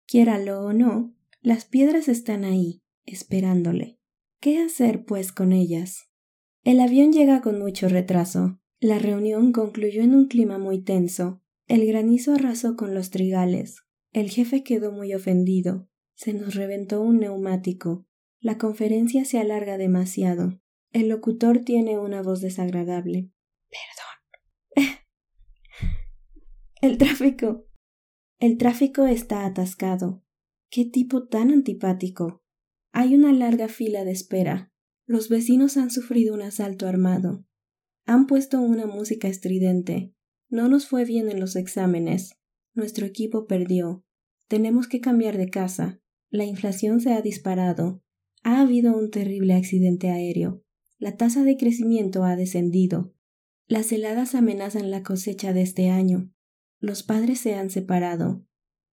Quiéralo 0.07 0.63
o 0.65 0.73
no, 0.73 1.13
las 1.39 1.65
piedras 1.65 2.07
están 2.07 2.43
ahí, 2.43 2.81
esperándole. 3.05 3.99
¿Qué 4.41 4.59
hacer, 4.59 5.05
pues, 5.05 5.31
con 5.31 5.53
ellas? 5.53 6.09
El 6.63 6.79
avión 6.79 7.13
llega 7.13 7.41
con 7.41 7.59
mucho 7.59 7.89
retraso. 7.89 8.59
La 8.81 8.97
reunión 8.97 9.51
concluyó 9.51 10.01
en 10.03 10.15
un 10.15 10.27
clima 10.27 10.57
muy 10.57 10.81
tenso. 10.81 11.41
El 11.67 11.85
granizo 11.85 12.33
arrasó 12.33 12.77
con 12.77 12.93
los 12.93 13.09
trigales. 13.09 13.83
El 14.13 14.29
jefe 14.29 14.63
quedó 14.63 14.93
muy 14.93 15.13
ofendido. 15.13 15.89
Se 16.15 16.33
nos 16.33 16.55
reventó 16.55 17.01
un 17.01 17.19
neumático. 17.19 18.07
La 18.39 18.57
conferencia 18.57 19.25
se 19.25 19.37
alarga 19.37 19.77
demasiado. 19.77 20.61
El 20.91 21.09
locutor 21.09 21.59
tiene 21.59 21.99
una 21.99 22.21
voz 22.21 22.39
desagradable. 22.39 23.29
Perdón. 24.75 24.89
el 26.81 26.97
tráfico. 26.97 27.67
El 28.39 28.57
tráfico 28.57 29.05
está 29.07 29.45
atascado. 29.45 30.23
Qué 30.69 30.85
tipo 30.85 31.27
tan 31.27 31.51
antipático. 31.51 32.43
Hay 32.93 33.13
una 33.13 33.33
larga 33.33 33.67
fila 33.67 34.05
de 34.05 34.11
espera. 34.11 34.71
Los 35.05 35.27
vecinos 35.27 35.75
han 35.75 35.91
sufrido 35.91 36.33
un 36.33 36.43
asalto 36.43 36.87
armado. 36.87 37.45
Han 38.09 38.25
puesto 38.25 38.59
una 38.59 38.87
música 38.87 39.27
estridente. 39.27 40.15
No 40.49 40.67
nos 40.67 40.87
fue 40.87 41.05
bien 41.05 41.29
en 41.29 41.39
los 41.39 41.55
exámenes. 41.55 42.39
Nuestro 42.73 43.05
equipo 43.05 43.45
perdió. 43.45 44.03
Tenemos 44.47 44.87
que 44.87 44.99
cambiar 44.99 45.37
de 45.37 45.51
casa. 45.51 46.01
La 46.31 46.43
inflación 46.43 47.01
se 47.01 47.13
ha 47.13 47.21
disparado. 47.21 48.01
Ha 48.41 48.61
habido 48.61 48.97
un 48.97 49.11
terrible 49.11 49.53
accidente 49.53 50.09
aéreo. 50.09 50.63
La 50.97 51.17
tasa 51.17 51.43
de 51.43 51.55
crecimiento 51.55 52.23
ha 52.23 52.35
descendido. 52.35 53.13
Las 53.67 53.91
heladas 53.91 54.33
amenazan 54.33 54.89
la 54.89 55.03
cosecha 55.03 55.53
de 55.53 55.61
este 55.61 55.91
año. 55.91 56.33
Los 56.79 57.03
padres 57.03 57.39
se 57.39 57.53
han 57.53 57.69
separado. 57.69 58.43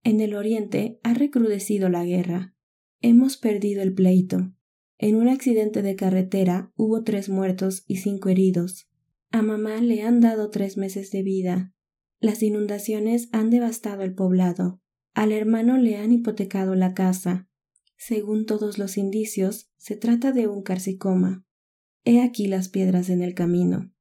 En 0.04 0.20
el 0.20 0.34
oriente 0.34 1.00
ha 1.02 1.14
recrudecido 1.14 1.88
la 1.88 2.04
guerra. 2.04 2.54
Hemos 3.00 3.38
perdido 3.38 3.80
el 3.80 3.94
pleito. 3.94 4.52
En 4.98 5.16
un 5.16 5.28
accidente 5.28 5.80
de 5.80 5.96
carretera 5.96 6.70
hubo 6.76 7.02
tres 7.02 7.30
muertos 7.30 7.82
y 7.86 7.96
cinco 7.96 8.28
heridos. 8.28 8.90
A 9.37 9.43
mamá 9.43 9.82
le 9.82 10.01
han 10.01 10.22
dado 10.22 10.49
tres 10.49 10.78
meses 10.78 11.11
de 11.11 11.22
vida. 11.22 11.74
Las 12.20 12.43
inundaciones 12.43 13.28
han 13.32 13.51
devastado 13.51 14.01
el 14.03 14.14
poblado. 14.14 14.80
Al 15.12 15.30
hermano 15.30 15.76
le 15.76 15.99
han 15.99 16.11
hipotecado 16.11 16.74
la 16.74 16.95
casa. 16.95 17.47
Según 17.99 18.47
todos 18.47 18.78
los 18.78 18.97
indicios, 18.97 19.70
se 19.76 19.95
trata 19.95 20.32
de 20.32 20.49
un 20.49 20.62
carcicoma. 20.62 21.45
He 22.03 22.22
aquí 22.22 22.47
las 22.47 22.70
piedras 22.70 23.11
en 23.11 23.20
el 23.20 23.34
camino. 23.34 23.93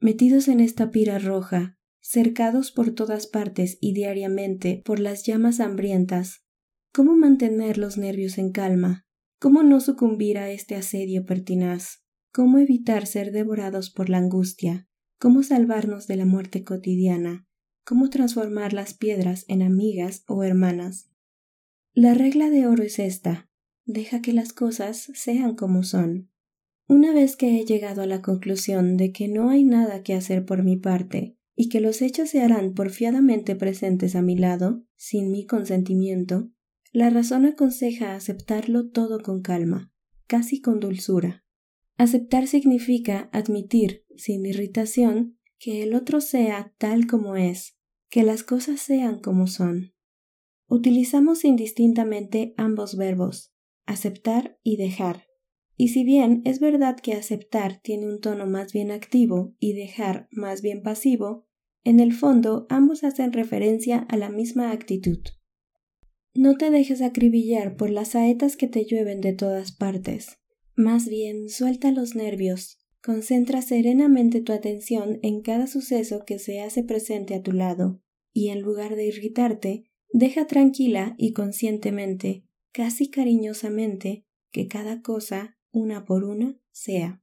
Metidos 0.00 0.48
en 0.48 0.58
esta 0.58 0.90
pira 0.90 1.20
roja, 1.20 1.78
cercados 2.00 2.72
por 2.72 2.90
todas 2.90 3.28
partes 3.28 3.78
y 3.80 3.92
diariamente 3.92 4.82
por 4.84 4.98
las 4.98 5.24
llamas 5.24 5.60
hambrientas, 5.60 6.44
¿cómo 6.92 7.16
mantener 7.16 7.78
los 7.78 7.96
nervios 7.96 8.38
en 8.38 8.50
calma? 8.50 9.06
¿Cómo 9.38 9.62
no 9.62 9.78
sucumbir 9.78 10.36
a 10.36 10.50
este 10.50 10.74
asedio 10.74 11.24
pertinaz? 11.26 11.99
¿Cómo 12.32 12.58
evitar 12.58 13.06
ser 13.06 13.32
devorados 13.32 13.90
por 13.90 14.08
la 14.08 14.18
angustia? 14.18 14.86
¿Cómo 15.18 15.42
salvarnos 15.42 16.06
de 16.06 16.14
la 16.14 16.26
muerte 16.26 16.62
cotidiana? 16.62 17.48
¿Cómo 17.84 18.08
transformar 18.08 18.72
las 18.72 18.94
piedras 18.94 19.44
en 19.48 19.62
amigas 19.62 20.22
o 20.28 20.44
hermanas? 20.44 21.10
La 21.92 22.14
regla 22.14 22.48
de 22.48 22.68
oro 22.68 22.84
es 22.84 23.00
esta. 23.00 23.50
Deja 23.84 24.22
que 24.22 24.32
las 24.32 24.52
cosas 24.52 25.10
sean 25.12 25.56
como 25.56 25.82
son. 25.82 26.30
Una 26.86 27.12
vez 27.12 27.34
que 27.34 27.58
he 27.58 27.64
llegado 27.64 28.02
a 28.02 28.06
la 28.06 28.22
conclusión 28.22 28.96
de 28.96 29.10
que 29.10 29.26
no 29.26 29.50
hay 29.50 29.64
nada 29.64 30.04
que 30.04 30.14
hacer 30.14 30.44
por 30.44 30.62
mi 30.62 30.76
parte, 30.76 31.36
y 31.56 31.68
que 31.68 31.80
los 31.80 32.00
hechos 32.00 32.30
se 32.30 32.42
harán 32.42 32.74
porfiadamente 32.74 33.56
presentes 33.56 34.14
a 34.14 34.22
mi 34.22 34.36
lado, 34.36 34.84
sin 34.94 35.32
mi 35.32 35.46
consentimiento, 35.46 36.48
la 36.92 37.10
razón 37.10 37.44
aconseja 37.44 38.14
aceptarlo 38.14 38.88
todo 38.88 39.20
con 39.20 39.42
calma, 39.42 39.92
casi 40.26 40.60
con 40.60 40.78
dulzura. 40.78 41.44
Aceptar 42.00 42.46
significa 42.46 43.28
admitir, 43.30 44.06
sin 44.16 44.46
irritación, 44.46 45.38
que 45.58 45.82
el 45.82 45.94
otro 45.94 46.22
sea 46.22 46.72
tal 46.78 47.06
como 47.06 47.36
es, 47.36 47.76
que 48.08 48.22
las 48.22 48.42
cosas 48.42 48.80
sean 48.80 49.20
como 49.20 49.46
son. 49.46 49.92
Utilizamos 50.66 51.44
indistintamente 51.44 52.54
ambos 52.56 52.96
verbos, 52.96 53.52
aceptar 53.84 54.58
y 54.62 54.78
dejar. 54.78 55.26
Y 55.76 55.88
si 55.88 56.02
bien 56.02 56.40
es 56.46 56.58
verdad 56.58 56.96
que 56.96 57.12
aceptar 57.12 57.82
tiene 57.82 58.06
un 58.06 58.22
tono 58.22 58.46
más 58.46 58.72
bien 58.72 58.92
activo 58.92 59.54
y 59.58 59.74
dejar 59.74 60.26
más 60.30 60.62
bien 60.62 60.82
pasivo, 60.82 61.46
en 61.84 62.00
el 62.00 62.14
fondo 62.14 62.64
ambos 62.70 63.04
hacen 63.04 63.34
referencia 63.34 63.98
a 64.08 64.16
la 64.16 64.30
misma 64.30 64.70
actitud. 64.70 65.20
No 66.32 66.56
te 66.56 66.70
dejes 66.70 67.02
acribillar 67.02 67.76
por 67.76 67.90
las 67.90 68.12
saetas 68.12 68.56
que 68.56 68.68
te 68.68 68.86
llueven 68.86 69.20
de 69.20 69.34
todas 69.34 69.70
partes. 69.70 70.39
Más 70.80 71.10
bien, 71.10 71.50
suelta 71.50 71.90
los 71.90 72.14
nervios, 72.14 72.78
concentra 73.02 73.60
serenamente 73.60 74.40
tu 74.40 74.54
atención 74.54 75.18
en 75.20 75.42
cada 75.42 75.66
suceso 75.66 76.24
que 76.24 76.38
se 76.38 76.62
hace 76.62 76.82
presente 76.82 77.34
a 77.34 77.42
tu 77.42 77.52
lado, 77.52 78.00
y 78.32 78.48
en 78.48 78.62
lugar 78.62 78.96
de 78.96 79.04
irritarte, 79.04 79.84
deja 80.10 80.46
tranquila 80.46 81.14
y 81.18 81.34
conscientemente, 81.34 82.46
casi 82.72 83.10
cariñosamente, 83.10 84.24
que 84.50 84.68
cada 84.68 85.02
cosa, 85.02 85.58
una 85.70 86.06
por 86.06 86.24
una, 86.24 86.58
sea. 86.70 87.22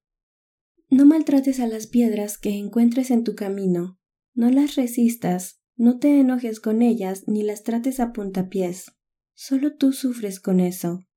No 0.91 1.07
maltrates 1.07 1.59
a 1.59 1.65
las 1.65 1.87
piedras 1.87 2.37
que 2.37 2.51
encuentres 2.51 3.09
en 3.09 3.23
tu 3.23 3.33
camino, 3.33 3.99
no 4.35 4.51
las 4.51 4.75
resistas, 4.75 5.59
no 5.75 5.97
te 5.97 6.19
enojes 6.19 6.59
con 6.59 6.83
ellas 6.83 7.23
ni 7.25 7.41
las 7.41 7.63
trates 7.63 7.99
a 7.99 8.13
puntapiés. 8.13 8.91
Solo 9.33 9.75
tú 9.75 9.93
sufres 9.93 10.39
con 10.39 10.59
eso. 10.59 11.07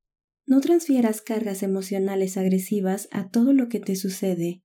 No 0.51 0.61
transfieras 0.61 1.23
cargas 1.23 1.63
emocionales 1.63 2.37
agresivas 2.37 3.07
a 3.13 3.29
todo 3.29 3.53
lo 3.53 3.69
que 3.69 3.79
te 3.79 3.95
sucede. 3.95 4.65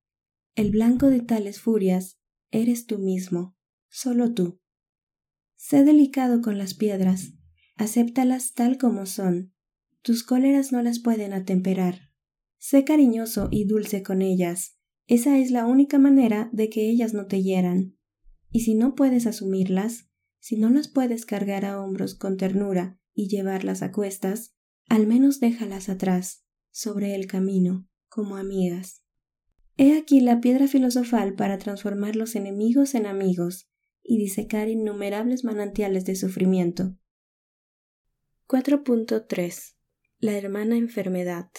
El 0.55 0.71
blanco 0.71 1.11
de 1.11 1.19
tales 1.19 1.61
furias 1.61 2.17
eres 2.49 2.87
tú 2.87 2.97
mismo, 2.97 3.55
solo 3.87 4.33
tú. 4.33 4.59
Sé 5.57 5.83
delicado 5.83 6.41
con 6.41 6.57
las 6.57 6.73
piedras, 6.73 7.33
acéptalas 7.75 8.55
tal 8.55 8.79
como 8.79 9.05
son. 9.05 9.53
Tus 10.01 10.23
cóleras 10.23 10.71
no 10.71 10.81
las 10.81 10.97
pueden 10.97 11.33
atemperar. 11.33 11.99
Sé 12.57 12.83
cariñoso 12.83 13.49
y 13.51 13.65
dulce 13.65 14.01
con 14.01 14.23
ellas. 14.23 14.79
Esa 15.05 15.37
es 15.37 15.51
la 15.51 15.67
única 15.67 15.99
manera 15.99 16.49
de 16.51 16.71
que 16.71 16.89
ellas 16.89 17.13
no 17.13 17.27
te 17.27 17.43
hieran. 17.43 17.95
Y 18.49 18.61
si 18.61 18.73
no 18.73 18.95
puedes 18.95 19.27
asumirlas, 19.27 20.09
si 20.39 20.57
no 20.57 20.71
las 20.71 20.87
puedes 20.87 21.27
cargar 21.27 21.63
a 21.63 21.79
hombros 21.79 22.15
con 22.15 22.37
ternura 22.37 22.99
y 23.13 23.27
llevarlas 23.27 23.83
a 23.83 23.91
cuestas, 23.91 24.54
al 24.87 25.07
menos 25.07 25.39
déjalas 25.39 25.89
atrás, 25.89 26.45
sobre 26.71 27.15
el 27.15 27.27
camino, 27.27 27.87
como 28.07 28.37
amigas. 28.37 29.03
He 29.77 29.97
aquí 29.97 30.21
la 30.21 30.39
piedra 30.39 30.67
filosofal 30.67 31.35
para 31.35 31.57
transformar 31.57 32.15
los 32.15 32.35
enemigos 32.35 32.95
en 32.95 33.05
amigos 33.05 33.69
y 34.03 34.17
disecar 34.17 34.69
innumerables 34.69 35.43
manantiales 35.43 36.05
de 36.05 36.15
sufrimiento. 36.15 36.97
4.3 38.47 39.75
La 40.19 40.37
hermana 40.37 40.77
enfermedad. 40.77 41.49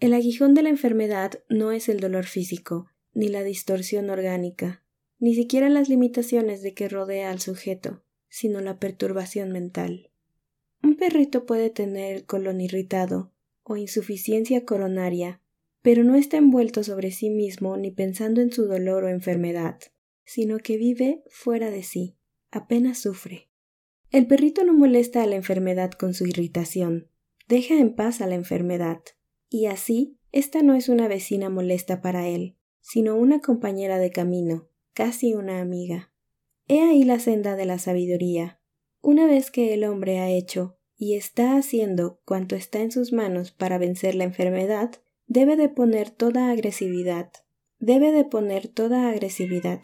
El 0.00 0.12
aguijón 0.12 0.54
de 0.54 0.62
la 0.62 0.68
enfermedad 0.68 1.42
no 1.48 1.72
es 1.72 1.88
el 1.88 2.00
dolor 2.00 2.24
físico, 2.24 2.90
ni 3.14 3.28
la 3.28 3.42
distorsión 3.42 4.10
orgánica, 4.10 4.84
ni 5.18 5.34
siquiera 5.34 5.68
las 5.68 5.88
limitaciones 5.88 6.62
de 6.62 6.74
que 6.74 6.88
rodea 6.88 7.30
al 7.30 7.40
sujeto, 7.40 8.04
sino 8.28 8.60
la 8.60 8.78
perturbación 8.78 9.50
mental. 9.50 10.10
Un 10.82 10.96
perrito 10.96 11.46
puede 11.46 11.70
tener 11.70 12.14
el 12.14 12.24
colon 12.24 12.60
irritado 12.60 13.32
o 13.62 13.76
insuficiencia 13.76 14.64
coronaria, 14.64 15.42
pero 15.82 16.04
no 16.04 16.14
está 16.16 16.36
envuelto 16.36 16.82
sobre 16.84 17.10
sí 17.10 17.30
mismo 17.30 17.76
ni 17.76 17.90
pensando 17.90 18.40
en 18.40 18.52
su 18.52 18.66
dolor 18.66 19.04
o 19.04 19.08
enfermedad, 19.08 19.78
sino 20.24 20.58
que 20.58 20.76
vive 20.76 21.22
fuera 21.28 21.70
de 21.70 21.82
sí, 21.82 22.16
apenas 22.50 22.98
sufre. 22.98 23.48
El 24.10 24.26
perrito 24.26 24.64
no 24.64 24.72
molesta 24.72 25.22
a 25.22 25.26
la 25.26 25.36
enfermedad 25.36 25.90
con 25.92 26.14
su 26.14 26.26
irritación, 26.26 27.08
deja 27.46 27.78
en 27.78 27.94
paz 27.94 28.20
a 28.20 28.26
la 28.26 28.34
enfermedad, 28.34 29.00
y 29.50 29.66
así 29.66 30.18
esta 30.32 30.62
no 30.62 30.74
es 30.74 30.88
una 30.88 31.08
vecina 31.08 31.48
molesta 31.48 32.00
para 32.00 32.28
él, 32.28 32.56
sino 32.80 33.16
una 33.16 33.40
compañera 33.40 33.98
de 33.98 34.10
camino, 34.10 34.68
casi 34.94 35.34
una 35.34 35.60
amiga. 35.60 36.12
He 36.66 36.80
ahí 36.80 37.04
la 37.04 37.18
senda 37.18 37.56
de 37.56 37.64
la 37.64 37.78
sabiduría. 37.78 38.57
Una 39.10 39.26
vez 39.26 39.50
que 39.50 39.72
el 39.72 39.84
hombre 39.84 40.18
ha 40.18 40.28
hecho 40.28 40.76
y 40.94 41.14
está 41.14 41.56
haciendo 41.56 42.20
cuanto 42.26 42.56
está 42.56 42.80
en 42.80 42.92
sus 42.92 43.10
manos 43.10 43.52
para 43.52 43.78
vencer 43.78 44.14
la 44.14 44.24
enfermedad, 44.24 44.90
debe 45.26 45.56
de 45.56 45.70
poner 45.70 46.10
toda 46.10 46.50
agresividad. 46.50 47.32
Debe 47.78 48.12
de 48.12 48.26
poner 48.26 48.68
toda 48.68 49.08
agresividad. 49.08 49.80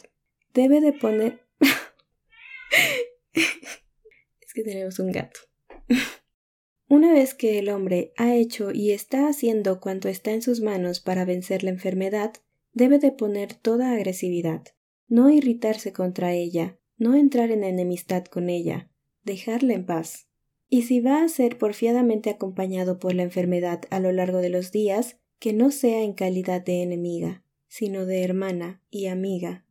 Debe 0.52 0.82
de 0.82 0.92
poner... 0.92 1.40
es 3.32 4.52
que 4.52 4.62
tenemos 4.62 4.98
un 4.98 5.10
gato. 5.10 5.40
Una 6.90 7.10
vez 7.14 7.32
que 7.32 7.58
el 7.58 7.70
hombre 7.70 8.12
ha 8.18 8.34
hecho 8.34 8.72
y 8.72 8.90
está 8.90 9.26
haciendo 9.26 9.80
cuanto 9.80 10.10
está 10.10 10.32
en 10.32 10.42
sus 10.42 10.60
manos 10.60 11.00
para 11.00 11.24
vencer 11.24 11.62
la 11.64 11.70
enfermedad, 11.70 12.34
debe 12.74 12.98
de 12.98 13.10
poner 13.10 13.54
toda 13.54 13.94
agresividad 13.94 14.64
no 15.08 15.30
irritarse 15.30 15.94
contra 15.94 16.34
ella, 16.34 16.78
no 16.98 17.14
entrar 17.14 17.50
en 17.52 17.64
enemistad 17.64 18.24
con 18.24 18.50
ella, 18.50 18.90
dejarla 19.24 19.74
en 19.74 19.86
paz. 19.86 20.28
Y 20.68 20.82
si 20.82 21.00
va 21.00 21.22
a 21.22 21.28
ser 21.28 21.58
porfiadamente 21.58 22.30
acompañado 22.30 22.98
por 22.98 23.14
la 23.14 23.22
enfermedad 23.22 23.82
a 23.90 24.00
lo 24.00 24.12
largo 24.12 24.38
de 24.38 24.48
los 24.48 24.72
días, 24.72 25.18
que 25.38 25.52
no 25.52 25.70
sea 25.70 26.02
en 26.02 26.14
calidad 26.14 26.64
de 26.64 26.82
enemiga, 26.82 27.42
sino 27.68 28.06
de 28.06 28.22
hermana 28.22 28.80
y 28.90 29.06
amiga. 29.06 29.64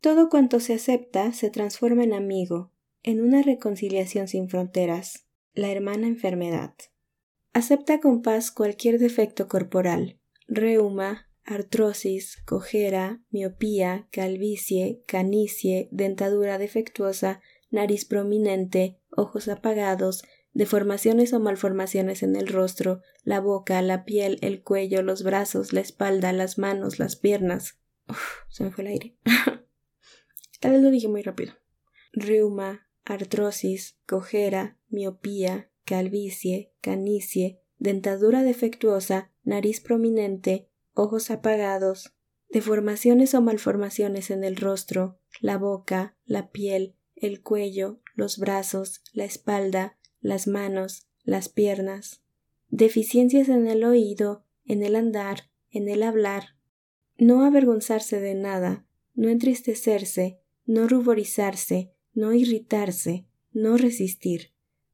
Todo 0.00 0.28
cuanto 0.28 0.60
se 0.60 0.74
acepta 0.74 1.32
se 1.32 1.50
transforma 1.50 2.04
en 2.04 2.12
amigo, 2.12 2.70
en 3.02 3.20
una 3.20 3.42
reconciliación 3.42 4.28
sin 4.28 4.48
fronteras, 4.48 5.26
la 5.54 5.70
hermana 5.70 6.08
enfermedad. 6.08 6.74
Acepta 7.52 8.00
con 8.00 8.22
paz 8.22 8.50
cualquier 8.50 8.98
defecto 8.98 9.48
corporal, 9.48 10.18
reuma, 10.48 11.30
artrosis, 11.44 12.36
cojera, 12.44 13.22
miopía, 13.30 14.08
calvicie, 14.10 15.02
canicie, 15.06 15.88
dentadura 15.92 16.58
defectuosa, 16.58 17.40
nariz 17.74 18.04
prominente, 18.04 18.98
ojos 19.10 19.48
apagados, 19.48 20.24
deformaciones 20.52 21.32
o 21.32 21.40
malformaciones 21.40 22.22
en 22.22 22.36
el 22.36 22.46
rostro, 22.46 23.02
la 23.24 23.40
boca, 23.40 23.82
la 23.82 24.04
piel, 24.04 24.38
el 24.40 24.62
cuello, 24.62 25.02
los 25.02 25.22
brazos, 25.22 25.72
la 25.72 25.80
espalda, 25.80 26.32
las 26.32 26.56
manos, 26.58 26.98
las 26.98 27.16
piernas. 27.16 27.80
Uf, 28.08 28.44
se 28.48 28.64
me 28.64 28.70
fue 28.70 28.84
el 28.84 28.90
aire. 28.90 29.16
Tal 30.60 30.72
vez 30.72 30.82
lo 30.82 30.90
dije 30.90 31.08
muy 31.08 31.22
rápido. 31.22 31.54
Reuma, 32.12 32.88
artrosis, 33.04 33.98
cojera, 34.06 34.78
miopía, 34.88 35.70
calvicie, 35.84 36.72
canicie, 36.80 37.60
dentadura 37.78 38.42
defectuosa, 38.42 39.32
nariz 39.42 39.80
prominente, 39.80 40.70
ojos 40.94 41.30
apagados, 41.30 42.14
deformaciones 42.48 43.34
o 43.34 43.42
malformaciones 43.42 44.30
en 44.30 44.44
el 44.44 44.56
rostro, 44.56 45.18
la 45.40 45.58
boca, 45.58 46.16
la 46.24 46.50
piel, 46.50 46.94
el 47.16 47.42
cuello, 47.42 48.00
los 48.14 48.38
brazos, 48.38 49.02
la 49.12 49.24
espalda, 49.24 49.98
las 50.20 50.46
manos, 50.46 51.06
las 51.22 51.48
piernas, 51.48 52.22
deficiencias 52.68 53.48
en 53.48 53.66
el 53.66 53.84
oído, 53.84 54.44
en 54.64 54.82
el 54.82 54.96
andar, 54.96 55.50
en 55.70 55.88
el 55.88 56.02
hablar, 56.02 56.56
no 57.16 57.44
avergonzarse 57.44 58.20
de 58.20 58.34
nada, 58.34 58.86
no 59.14 59.28
entristecerse, 59.28 60.40
no 60.66 60.88
ruborizarse, 60.88 61.92
no 62.12 62.32
irritarse, 62.32 63.26
no 63.52 63.76
resistir. 63.76 64.52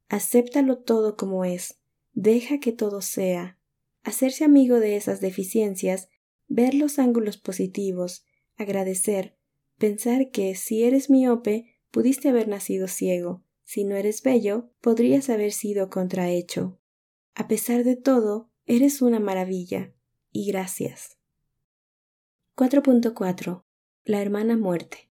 Acéptalo 0.09 0.79
todo 0.79 1.15
como 1.15 1.45
es, 1.45 1.79
deja 2.13 2.59
que 2.59 2.71
todo 2.71 3.01
sea. 3.01 3.57
Hacerse 4.03 4.43
amigo 4.43 4.79
de 4.79 4.95
esas 4.95 5.21
deficiencias, 5.21 6.09
ver 6.47 6.73
los 6.73 6.99
ángulos 6.99 7.37
positivos, 7.37 8.25
agradecer, 8.57 9.37
pensar 9.77 10.31
que 10.31 10.55
si 10.55 10.83
eres 10.83 11.09
miope, 11.09 11.70
pudiste 11.91 12.29
haber 12.29 12.47
nacido 12.47 12.87
ciego, 12.87 13.43
si 13.73 13.85
no 13.85 13.95
eres 13.95 14.21
bello, 14.21 14.69
podrías 14.81 15.29
haber 15.29 15.53
sido 15.53 15.89
contrahecho. 15.89 16.77
A 17.35 17.47
pesar 17.47 17.85
de 17.85 17.95
todo, 17.95 18.49
eres 18.65 19.01
una 19.01 19.21
maravilla. 19.21 19.93
Y 20.29 20.47
gracias. 20.51 21.17
4.4. 22.57 23.63
La 24.03 24.21
hermana 24.21 24.57
muerte. 24.57 25.09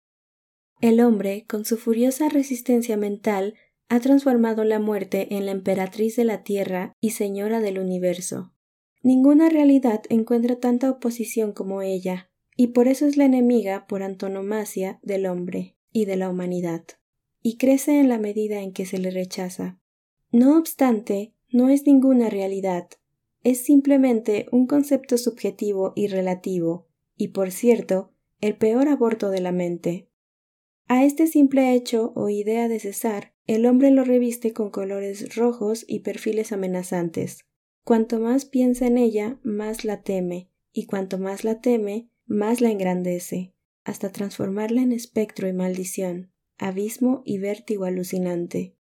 El 0.82 1.00
hombre, 1.00 1.46
con 1.48 1.66
su 1.66 1.78
furiosa 1.78 2.30
resistencia 2.30 2.96
mental, 2.96 3.56
ha 3.90 4.00
transformado 4.00 4.64
la 4.64 4.78
muerte 4.78 5.36
en 5.36 5.48
la 5.48 5.52
emperatriz 5.52 6.16
de 6.16 6.26
la 6.26 6.44
tierra 6.44 6.94
y 7.00 7.10
señora 7.10 7.60
del 7.60 7.80
universo. 7.80 8.54
Ninguna 9.02 9.50
realidad 9.50 10.04
encuentra 10.10 10.60
tanta 10.60 10.92
oposición 10.92 11.54
como 11.54 11.82
ella, 11.82 12.30
y 12.56 12.68
por 12.68 12.88
eso 12.88 13.08
es 13.08 13.18
la 13.18 13.26
enemiga 13.26 13.88
por 13.88 14.04
antonomasia 14.04 15.00
del 15.02 15.26
hombre 15.26 15.76
y 15.94 16.06
de 16.06 16.18
la 16.18 16.30
humanidad 16.30 16.84
y 17.44 17.58
crece 17.58 18.00
en 18.00 18.10
la 18.10 18.18
medida 18.18 18.62
en 18.62 18.72
que 18.72 18.86
se 18.86 18.98
le 18.98 19.12
rechaza. 19.12 19.78
No 20.32 20.58
obstante, 20.58 21.34
no 21.52 21.70
es 21.70 21.86
ninguna 21.86 22.30
realidad, 22.30 22.88
es 23.44 23.64
simplemente 23.64 24.48
un 24.52 24.66
concepto 24.66 25.18
subjetivo 25.18 25.92
y 25.96 26.08
relativo, 26.08 26.88
y 27.18 27.28
por 27.28 27.52
cierto, 27.52 28.12
el 28.40 28.56
peor 28.56 28.88
aborto 28.88 29.30
de 29.30 29.42
la 29.42 29.52
mente. 29.52 30.10
A 30.88 31.04
este 31.04 31.28
simple 31.28 31.74
hecho 31.74 32.14
o 32.16 32.30
idea 32.30 32.68
de 32.68 32.80
cesar, 32.80 33.34
el 33.46 33.66
hombre 33.66 33.92
lo 33.92 34.06
reviste 34.06 34.54
con 34.54 34.70
colores 34.70 35.36
rojos 35.36 35.84
y 35.88 36.00
perfiles 36.00 36.54
amenazantes. 36.54 37.46
Cuanto 37.84 38.20
más 38.20 38.46
piensa 38.46 38.88
en 38.88 38.98
ella, 38.98 39.40
más 39.44 39.84
la 39.84 40.02
teme, 40.02 40.50
y 40.72 40.86
cuanto 40.86 41.18
más 41.18 41.44
la 41.44 41.60
teme, 41.60 42.10
más 42.26 42.62
la 42.62 42.72
engrandece, 42.72 43.53
hasta 43.84 44.12
transformarla 44.12 44.82
en 44.82 44.92
espectro 44.92 45.48
y 45.48 45.54
maldición 45.54 46.34
abismo 46.58 47.22
y 47.26 47.40
vértigo 47.40 47.86
alucinante. 47.86 48.76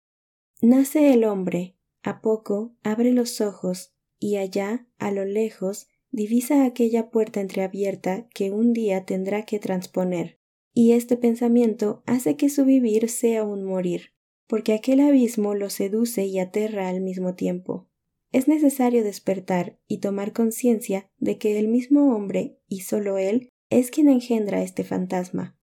Nace 0.62 1.14
el 1.14 1.26
hombre, 1.26 1.76
a 2.02 2.22
poco 2.22 2.76
abre 2.84 3.12
los 3.12 3.42
ojos 3.42 3.94
y 4.20 4.38
allá, 4.38 4.88
a 4.98 5.12
lo 5.12 5.26
lejos, 5.26 5.88
divisa 6.12 6.66
aquella 6.66 7.10
puerta 7.10 7.42
entreabierta 7.42 8.28
que 8.34 8.52
un 8.52 8.72
día 8.72 9.06
tendrá 9.06 9.44
que 9.44 9.60
transponer, 9.60 10.40
y 10.74 10.94
este 10.94 11.18
pensamiento 11.18 12.04
hace 12.06 12.38
que 12.38 12.50
su 12.50 12.64
vivir 12.64 13.10
sea 13.10 13.44
un 13.44 13.66
morir, 13.66 14.14
porque 14.48 14.74
aquel 14.74 15.02
abismo 15.02 15.56
lo 15.56 15.70
seduce 15.70 16.26
y 16.26 16.40
aterra 16.40 16.88
al 16.88 17.02
mismo 17.02 17.36
tiempo. 17.36 17.90
Es 18.32 18.48
necesario 18.48 19.04
despertar 19.04 19.78
y 19.88 19.98
tomar 19.98 20.32
conciencia 20.32 21.12
de 21.18 21.38
que 21.38 21.60
el 21.60 21.68
mismo 21.68 22.16
hombre, 22.16 22.58
y 22.68 22.82
sólo 22.82 23.18
él, 23.18 23.50
es 23.80 23.92
quien 23.92 24.10
engendra 24.10 24.62
este 24.62 24.84
fantasma, 24.84 25.56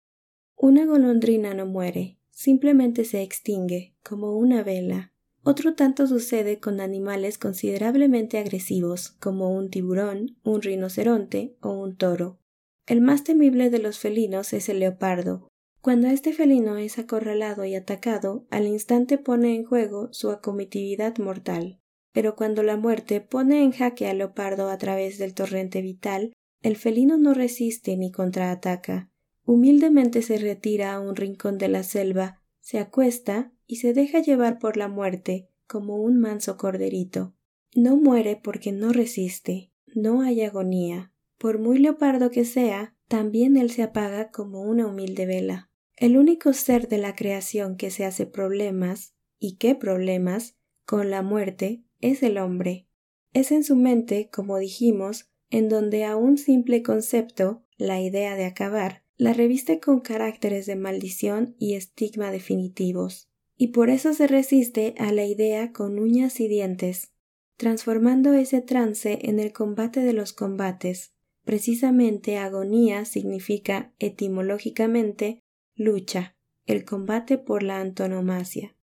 una 0.62 0.86
golondrina 0.86 1.54
no 1.54 1.66
muere, 1.66 2.20
simplemente 2.32 3.06
se 3.06 3.22
extingue, 3.22 3.96
como 4.04 4.38
una 4.38 4.62
vela. 4.62 5.14
Otro 5.42 5.74
tanto 5.74 6.06
sucede 6.06 6.60
con 6.60 6.82
animales 6.82 7.38
considerablemente 7.38 8.38
agresivos, 8.38 9.12
como 9.22 9.56
un 9.56 9.70
tiburón, 9.70 10.36
un 10.44 10.62
rinoceronte 10.62 11.56
o 11.62 11.72
un 11.72 11.96
toro. 11.96 12.42
El 12.88 13.00
más 13.00 13.24
temible 13.24 13.70
de 13.70 13.80
los 13.80 14.00
felinos 14.00 14.52
es 14.52 14.68
el 14.68 14.80
leopardo. 14.80 15.48
Cuando 15.80 16.10
este 16.10 16.34
felino 16.34 16.76
es 16.76 17.00
acorralado 17.00 17.64
y 17.64 17.76
atacado, 17.76 18.46
al 18.50 18.68
instante 18.68 19.18
pone 19.18 19.56
en 19.56 19.64
juego 19.64 20.10
su 20.12 20.30
acometividad 20.30 21.18
mortal. 21.20 21.80
Pero 22.12 22.36
cuando 22.36 22.64
la 22.64 22.76
muerte 22.76 23.22
pone 23.22 23.64
en 23.64 23.72
jaque 23.72 24.10
al 24.10 24.18
leopardo 24.18 24.70
a 24.70 24.78
través 24.78 25.20
del 25.20 25.34
torrente 25.34 25.82
vital, 25.82 26.34
el 26.62 26.76
felino 26.76 27.18
no 27.18 27.34
resiste 27.34 27.96
ni 27.96 28.12
contraataca, 28.12 29.10
humildemente 29.46 30.22
se 30.22 30.38
retira 30.38 30.94
a 30.94 31.00
un 31.00 31.16
rincón 31.16 31.58
de 31.58 31.70
la 31.70 31.84
selva, 31.84 32.42
se 32.60 32.80
acuesta 32.80 33.52
y 33.66 33.78
se 33.78 33.94
deja 33.94 34.20
llevar 34.20 34.60
por 34.60 34.78
la 34.78 34.88
muerte 34.88 35.50
como 35.68 35.98
un 35.98 36.20
manso 36.20 36.58
corderito. 36.58 37.36
No 37.76 37.96
muere 37.96 38.40
porque 38.42 38.72
no 38.72 38.92
resiste, 38.92 39.72
no 39.96 40.22
hay 40.22 40.42
agonía. 40.42 41.14
Por 41.38 41.60
muy 41.60 41.78
leopardo 41.78 42.32
que 42.32 42.44
sea, 42.44 42.96
también 43.08 43.58
él 43.58 43.72
se 43.72 43.84
apaga 43.84 44.32
como 44.32 44.62
una 44.62 44.88
humilde 44.88 45.26
vela. 45.26 45.70
El 45.96 46.18
único 46.18 46.54
ser 46.54 46.88
de 46.88 46.98
la 46.98 47.16
creación 47.16 47.76
que 47.76 47.92
se 47.92 48.06
hace 48.06 48.26
problemas, 48.26 49.14
y 49.40 49.58
qué 49.58 49.76
problemas, 49.76 50.58
con 50.86 51.10
la 51.10 51.22
muerte, 51.22 51.84
es 52.02 52.24
el 52.24 52.38
hombre. 52.38 52.88
Es 53.34 53.52
en 53.52 53.64
su 53.64 53.76
mente, 53.76 54.30
como 54.32 54.58
dijimos, 54.58 55.30
en 55.50 55.70
donde 55.70 56.06
a 56.06 56.16
un 56.16 56.38
simple 56.38 56.84
concepto, 56.84 57.64
la 57.78 58.02
idea 58.02 58.36
de 58.36 58.46
acabar, 58.46 59.04
la 59.18 59.34
reviste 59.34 59.80
con 59.80 60.00
caracteres 60.00 60.66
de 60.66 60.76
maldición 60.76 61.56
y 61.60 61.76
estigma 61.76 62.32
definitivos, 62.32 63.30
y 63.58 63.68
por 63.68 63.90
eso 63.90 64.14
se 64.14 64.28
resiste 64.28 64.96
a 64.98 65.12
la 65.12 65.26
idea 65.26 65.74
con 65.74 66.00
uñas 66.00 66.40
y 66.40 66.48
dientes, 66.48 67.12
transformando 67.58 68.34
ese 68.34 68.62
trance 68.62 69.20
en 69.24 69.40
el 69.40 69.52
combate 69.52 70.00
de 70.00 70.14
los 70.14 70.32
combates. 70.32 71.14
Precisamente 71.44 72.38
agonía 72.38 73.04
significa 73.04 73.94
etimológicamente 74.00 75.44
lucha, 75.76 76.38
el 76.66 76.86
combate 76.86 77.38
por 77.38 77.64
la 77.64 77.82
antonomasia. 77.82 78.78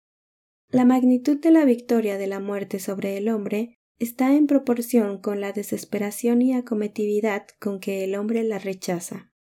La 0.70 0.86
magnitud 0.86 1.38
de 1.38 1.50
la 1.50 1.66
victoria 1.66 2.16
de 2.16 2.28
la 2.28 2.40
muerte 2.40 2.78
sobre 2.78 3.18
el 3.18 3.28
hombre 3.28 3.78
está 3.98 4.34
en 4.34 4.46
proporción 4.46 5.18
con 5.18 5.40
la 5.40 5.52
desesperación 5.52 6.42
y 6.42 6.54
acometividad 6.54 7.46
con 7.60 7.80
que 7.80 8.04
el 8.04 8.14
hombre 8.14 8.42
la 8.42 8.58
rechaza. 8.58 9.32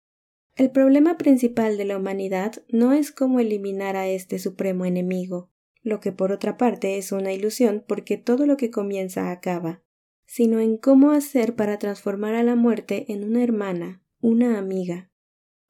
El 0.54 0.70
problema 0.70 1.16
principal 1.16 1.78
de 1.78 1.86
la 1.86 1.96
humanidad 1.96 2.62
no 2.68 2.92
es 2.92 3.10
cómo 3.10 3.40
eliminar 3.40 3.96
a 3.96 4.08
este 4.08 4.38
supremo 4.38 4.84
enemigo, 4.84 5.50
lo 5.82 5.98
que 6.00 6.12
por 6.12 6.30
otra 6.30 6.56
parte 6.56 6.98
es 6.98 7.10
una 7.10 7.32
ilusión 7.32 7.84
porque 7.86 8.18
todo 8.18 8.46
lo 8.46 8.56
que 8.56 8.70
comienza 8.70 9.30
acaba, 9.30 9.82
sino 10.26 10.60
en 10.60 10.76
cómo 10.76 11.10
hacer 11.10 11.56
para 11.56 11.78
transformar 11.78 12.34
a 12.34 12.42
la 12.42 12.54
muerte 12.54 13.12
en 13.12 13.24
una 13.24 13.42
hermana, 13.42 14.02
una 14.20 14.58
amiga. 14.58 15.10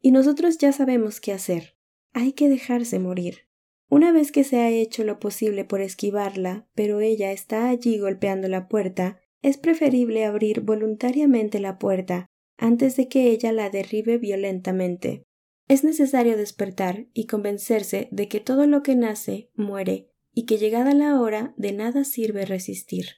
Y 0.01 0.11
nosotros 0.11 0.59
ya 0.59 0.73
sabemos 0.73 1.21
qué 1.21 1.33
hacer. 1.33 1.77
Hay 2.13 2.33
que 2.33 2.49
dejarse 2.49 2.99
morir. 2.99 3.47
Una 3.93 4.11
vez 4.11 4.33
que 4.33 4.43
se 4.43 4.57
ha 4.57 4.71
hecho 4.71 5.05
lo 5.05 5.21
posible 5.21 5.67
por 5.67 5.83
esquivarla, 5.83 6.67
pero 6.75 7.03
ella 7.03 7.31
está 7.31 7.69
allí 7.69 7.99
golpeando 7.99 8.49
la 8.49 8.67
puerta, 8.67 9.21
es 9.43 9.59
preferible 9.59 10.25
abrir 10.25 10.63
voluntariamente 10.63 11.61
la 11.61 11.79
puerta 11.79 12.27
antes 12.57 12.97
de 12.97 13.09
que 13.09 13.29
ella 13.29 13.53
la 13.53 13.69
derribe 13.69 14.17
violentamente. 14.17 15.27
Es 15.69 15.85
necesario 15.85 16.39
despertar 16.39 17.07
y 17.13 17.27
convencerse 17.27 18.09
de 18.11 18.29
que 18.29 18.41
todo 18.41 18.67
lo 18.67 18.83
que 18.83 18.97
nace 18.97 19.51
muere 19.57 20.09
y 20.33 20.47
que 20.47 20.57
llegada 20.57 20.95
la 20.95 21.21
hora 21.21 21.53
de 21.59 21.73
nada 21.73 22.05
sirve 22.05 22.47
resistir. 22.47 23.09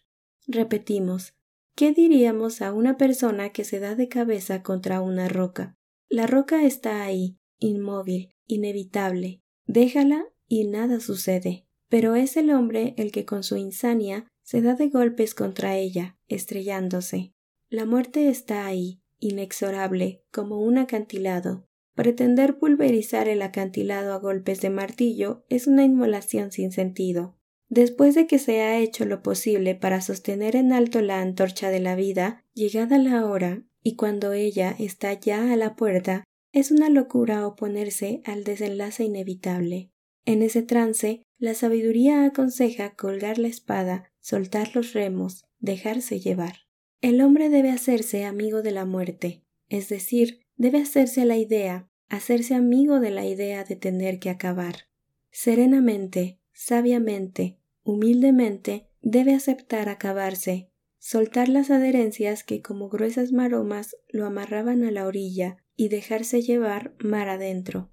Repetimos, 0.49 1.37
¿qué 1.77 1.93
diríamos 1.93 2.63
a 2.63 2.73
una 2.73 2.97
persona 2.97 3.51
que 3.51 3.63
se 3.63 3.79
da 3.79 3.95
de 3.95 4.09
cabeza 4.09 4.65
contra 4.65 5.03
una 5.03 5.29
roca? 5.29 5.77
La 6.09 6.27
roca 6.27 6.65
está 6.65 7.05
ahí, 7.05 7.39
inmóvil, 7.61 8.35
inevitable. 8.49 9.41
Déjala 9.67 10.34
y 10.55 10.69
nada 10.69 11.01
sucede. 11.01 11.67
Pero 11.89 12.15
es 12.15 12.37
el 12.37 12.51
hombre 12.51 12.95
el 12.97 13.11
que 13.11 13.25
con 13.25 13.43
su 13.43 13.57
insania 13.57 14.29
se 14.45 14.63
da 14.63 14.75
de 14.75 14.89
golpes 14.89 15.35
contra 15.35 15.77
ella, 15.77 16.17
estrellándose. 16.29 17.33
La 17.71 17.87
muerte 17.87 18.29
está 18.29 18.65
ahí, 18.65 19.01
inexorable, 19.19 20.23
como 20.31 20.61
un 20.61 20.79
acantilado. 20.79 21.67
Pretender 21.97 22.59
pulverizar 22.59 23.27
el 23.27 23.43
acantilado 23.43 24.13
a 24.13 24.19
golpes 24.19 24.61
de 24.61 24.71
martillo 24.71 25.45
es 25.49 25.67
una 25.67 25.83
inmolación 25.83 26.53
sin 26.53 26.71
sentido. 26.71 27.37
Después 27.69 28.15
de 28.15 28.29
que 28.29 28.39
se 28.39 28.61
ha 28.61 28.79
hecho 28.79 29.07
lo 29.07 29.23
posible 29.23 29.75
para 29.75 30.01
sostener 30.01 30.55
en 30.55 30.73
alto 30.73 31.01
la 31.01 31.21
antorcha 31.21 31.71
de 31.71 31.81
la 31.81 31.97
vida, 31.97 32.45
llegada 32.53 32.99
la 32.99 33.27
hora, 33.27 33.65
y 33.83 33.97
cuando 33.97 34.33
ella 34.33 34.77
está 34.79 35.15
ya 35.15 35.53
a 35.53 35.57
la 35.57 35.75
puerta, 35.75 36.23
es 36.53 36.71
una 36.71 36.91
locura 36.91 37.45
oponerse 37.45 38.23
al 38.25 38.45
desenlace 38.45 39.03
inevitable. 39.03 39.91
En 40.25 40.43
ese 40.43 40.63
trance, 40.63 41.23
la 41.39 41.55
sabiduría 41.55 42.25
aconseja 42.25 42.95
colgar 42.95 43.39
la 43.39 43.49
espada, 43.49 44.11
soltar 44.21 44.75
los 44.75 44.93
remos, 44.95 45.45
dejarse 45.59 46.21
llevar. 46.21 46.61
El 47.03 47.21
hombre 47.21 47.51
debe 47.51 47.71
hacerse 47.71 48.25
amigo 48.25 48.63
de 48.63 48.71
la 48.71 48.87
muerte, 48.87 49.45
es 49.69 49.89
decir, 49.89 50.41
debe 50.57 50.81
hacerse 50.81 51.27
la 51.27 51.37
idea, 51.37 51.91
hacerse 52.09 52.55
amigo 52.55 53.01
de 53.01 53.11
la 53.11 53.27
idea 53.27 53.65
de 53.65 53.77
tener 53.77 54.19
que 54.19 54.31
acabar. 54.31 54.89
Serenamente, 55.31 56.39
sabiamente, 56.53 57.59
humildemente, 57.83 58.89
debe 59.03 59.35
aceptar 59.35 59.91
acabarse, 59.91 60.71
soltar 60.99 61.51
las 61.51 61.71
adherencias 61.71 62.45
que 62.45 62.63
como 62.63 62.89
gruesas 62.89 63.33
maromas 63.33 63.97
lo 64.09 64.25
amarraban 64.25 64.85
a 64.85 64.91
la 64.91 65.07
orilla 65.07 65.59
y 65.77 65.89
dejarse 65.89 66.41
llevar 66.41 66.95
mar 66.99 67.29
adentro. 67.29 67.91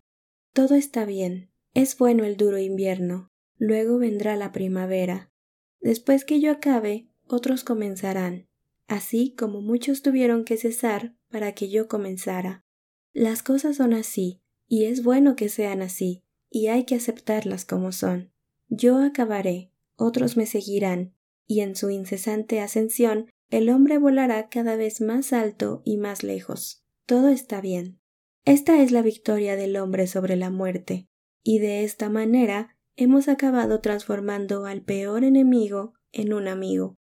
Todo 0.53 0.75
está 0.75 1.03
bien. 1.03 1.50
Es 1.73 1.97
bueno 1.97 2.25
el 2.25 2.35
duro 2.35 2.57
invierno. 2.57 3.29
Luego 3.57 3.97
vendrá 3.97 4.35
la 4.35 4.51
primavera. 4.51 5.31
Después 5.79 6.25
que 6.25 6.41
yo 6.41 6.51
acabe, 6.51 7.09
otros 7.27 7.63
comenzarán, 7.63 8.49
así 8.87 9.33
como 9.37 9.61
muchos 9.61 10.01
tuvieron 10.01 10.43
que 10.43 10.57
cesar 10.57 11.15
para 11.29 11.53
que 11.53 11.69
yo 11.69 11.87
comenzara. 11.87 12.65
Las 13.13 13.41
cosas 13.41 13.77
son 13.77 13.93
así, 13.93 14.41
y 14.67 14.85
es 14.85 15.03
bueno 15.03 15.35
que 15.35 15.47
sean 15.47 15.81
así, 15.81 16.23
y 16.49 16.67
hay 16.67 16.85
que 16.85 16.95
aceptarlas 16.95 17.65
como 17.65 17.91
son. 17.91 18.31
Yo 18.67 18.97
acabaré, 18.97 19.71
otros 19.95 20.37
me 20.37 20.45
seguirán, 20.45 21.15
y 21.47 21.61
en 21.61 21.75
su 21.75 21.89
incesante 21.89 22.59
ascensión 22.59 23.29
el 23.49 23.69
hombre 23.69 23.97
volará 23.97 24.49
cada 24.49 24.75
vez 24.75 25.01
más 25.01 25.33
alto 25.33 25.81
y 25.85 25.97
más 25.97 26.23
lejos. 26.23 26.83
Todo 27.05 27.29
está 27.29 27.61
bien. 27.61 27.99
Esta 28.45 28.81
es 28.81 28.91
la 28.91 29.01
victoria 29.01 29.55
del 29.55 29.77
hombre 29.77 30.07
sobre 30.07 30.35
la 30.35 30.49
muerte, 30.49 31.07
y 31.43 31.59
de 31.59 31.83
esta 31.83 32.09
manera 32.09 32.77
hemos 32.95 33.27
acabado 33.27 33.81
transformando 33.81 34.65
al 34.65 34.81
peor 34.81 35.23
enemigo 35.23 35.93
en 36.11 36.33
un 36.33 36.47
amigo. 36.47 36.95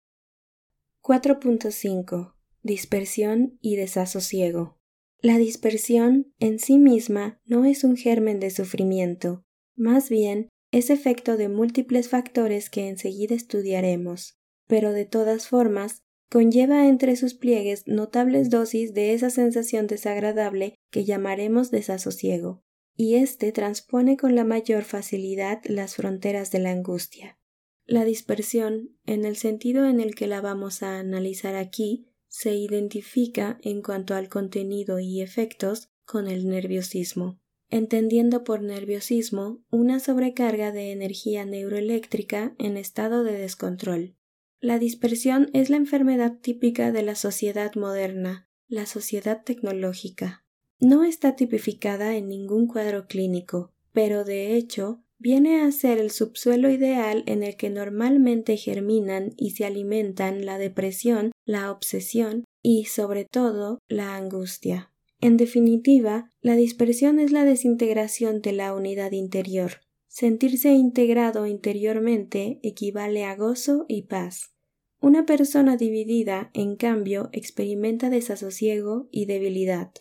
4.5. 1.02 2.34
Dispersión 2.62 3.58
y 3.60 3.76
desasosiego. 3.76 4.78
La 5.22 5.38
dispersión 5.38 6.32
en 6.38 6.58
sí 6.58 6.78
misma 6.78 7.40
no 7.44 7.64
es 7.64 7.84
un 7.84 7.96
germen 7.96 8.40
de 8.40 8.50
sufrimiento, 8.50 9.44
más 9.76 10.08
bien 10.08 10.48
es 10.72 10.88
efecto 10.88 11.36
de 11.36 11.48
múltiples 11.48 12.08
factores 12.08 12.70
que 12.70 12.88
enseguida 12.88 13.34
estudiaremos, 13.34 14.38
pero 14.66 14.92
de 14.92 15.04
todas 15.04 15.48
formas 15.48 16.02
conlleva 16.30 16.86
entre 16.86 17.16
sus 17.16 17.34
pliegues 17.34 17.86
notables 17.86 18.50
dosis 18.50 18.94
de 18.94 19.12
esa 19.12 19.30
sensación 19.30 19.86
desagradable 19.88 20.76
que 20.90 21.04
llamaremos 21.04 21.70
desasosiego, 21.70 22.62
y 23.00 23.14
éste 23.14 23.50
transpone 23.50 24.18
con 24.18 24.34
la 24.34 24.44
mayor 24.44 24.84
facilidad 24.84 25.62
las 25.64 25.96
fronteras 25.96 26.50
de 26.50 26.58
la 26.58 26.70
angustia. 26.70 27.38
La 27.86 28.04
dispersión, 28.04 28.90
en 29.06 29.24
el 29.24 29.36
sentido 29.36 29.86
en 29.86 30.00
el 30.00 30.14
que 30.14 30.26
la 30.26 30.42
vamos 30.42 30.82
a 30.82 30.98
analizar 30.98 31.54
aquí, 31.54 32.10
se 32.28 32.54
identifica 32.54 33.58
en 33.62 33.80
cuanto 33.80 34.14
al 34.14 34.28
contenido 34.28 34.98
y 34.98 35.22
efectos 35.22 35.88
con 36.04 36.28
el 36.28 36.46
nerviosismo, 36.46 37.40
entendiendo 37.70 38.44
por 38.44 38.60
nerviosismo 38.60 39.64
una 39.70 39.98
sobrecarga 39.98 40.70
de 40.70 40.92
energía 40.92 41.46
neuroeléctrica 41.46 42.54
en 42.58 42.76
estado 42.76 43.24
de 43.24 43.32
descontrol. 43.32 44.14
La 44.60 44.78
dispersión 44.78 45.48
es 45.54 45.70
la 45.70 45.78
enfermedad 45.78 46.36
típica 46.42 46.92
de 46.92 47.02
la 47.02 47.14
sociedad 47.14 47.74
moderna, 47.76 48.46
la 48.68 48.84
sociedad 48.84 49.42
tecnológica. 49.42 50.44
No 50.80 51.04
está 51.04 51.36
tipificada 51.36 52.16
en 52.16 52.28
ningún 52.28 52.66
cuadro 52.66 53.06
clínico, 53.06 53.72
pero 53.92 54.24
de 54.24 54.56
hecho 54.56 55.02
viene 55.18 55.60
a 55.60 55.70
ser 55.70 55.98
el 55.98 56.10
subsuelo 56.10 56.70
ideal 56.70 57.22
en 57.26 57.42
el 57.42 57.56
que 57.56 57.70
normalmente 57.70 58.56
germinan 58.56 59.34
y 59.36 59.50
se 59.50 59.66
alimentan 59.66 60.46
la 60.46 60.58
depresión, 60.58 61.32
la 61.44 61.70
obsesión 61.70 62.44
y, 62.62 62.86
sobre 62.86 63.26
todo, 63.26 63.78
la 63.88 64.16
angustia. 64.16 64.90
En 65.20 65.36
definitiva, 65.36 66.32
la 66.40 66.56
dispersión 66.56 67.20
es 67.20 67.30
la 67.30 67.44
desintegración 67.44 68.40
de 68.40 68.52
la 68.52 68.74
unidad 68.74 69.12
interior, 69.12 69.82
Sentirse 70.12 70.72
integrado 70.72 71.46
interiormente 71.46 72.58
equivale 72.64 73.22
a 73.22 73.36
gozo 73.36 73.84
y 73.86 74.02
paz. 74.02 74.52
Una 75.00 75.24
persona 75.24 75.76
dividida, 75.76 76.50
en 76.52 76.74
cambio, 76.74 77.30
experimenta 77.32 78.10
desasosiego 78.10 79.08
y 79.12 79.26
debilidad. 79.26 79.92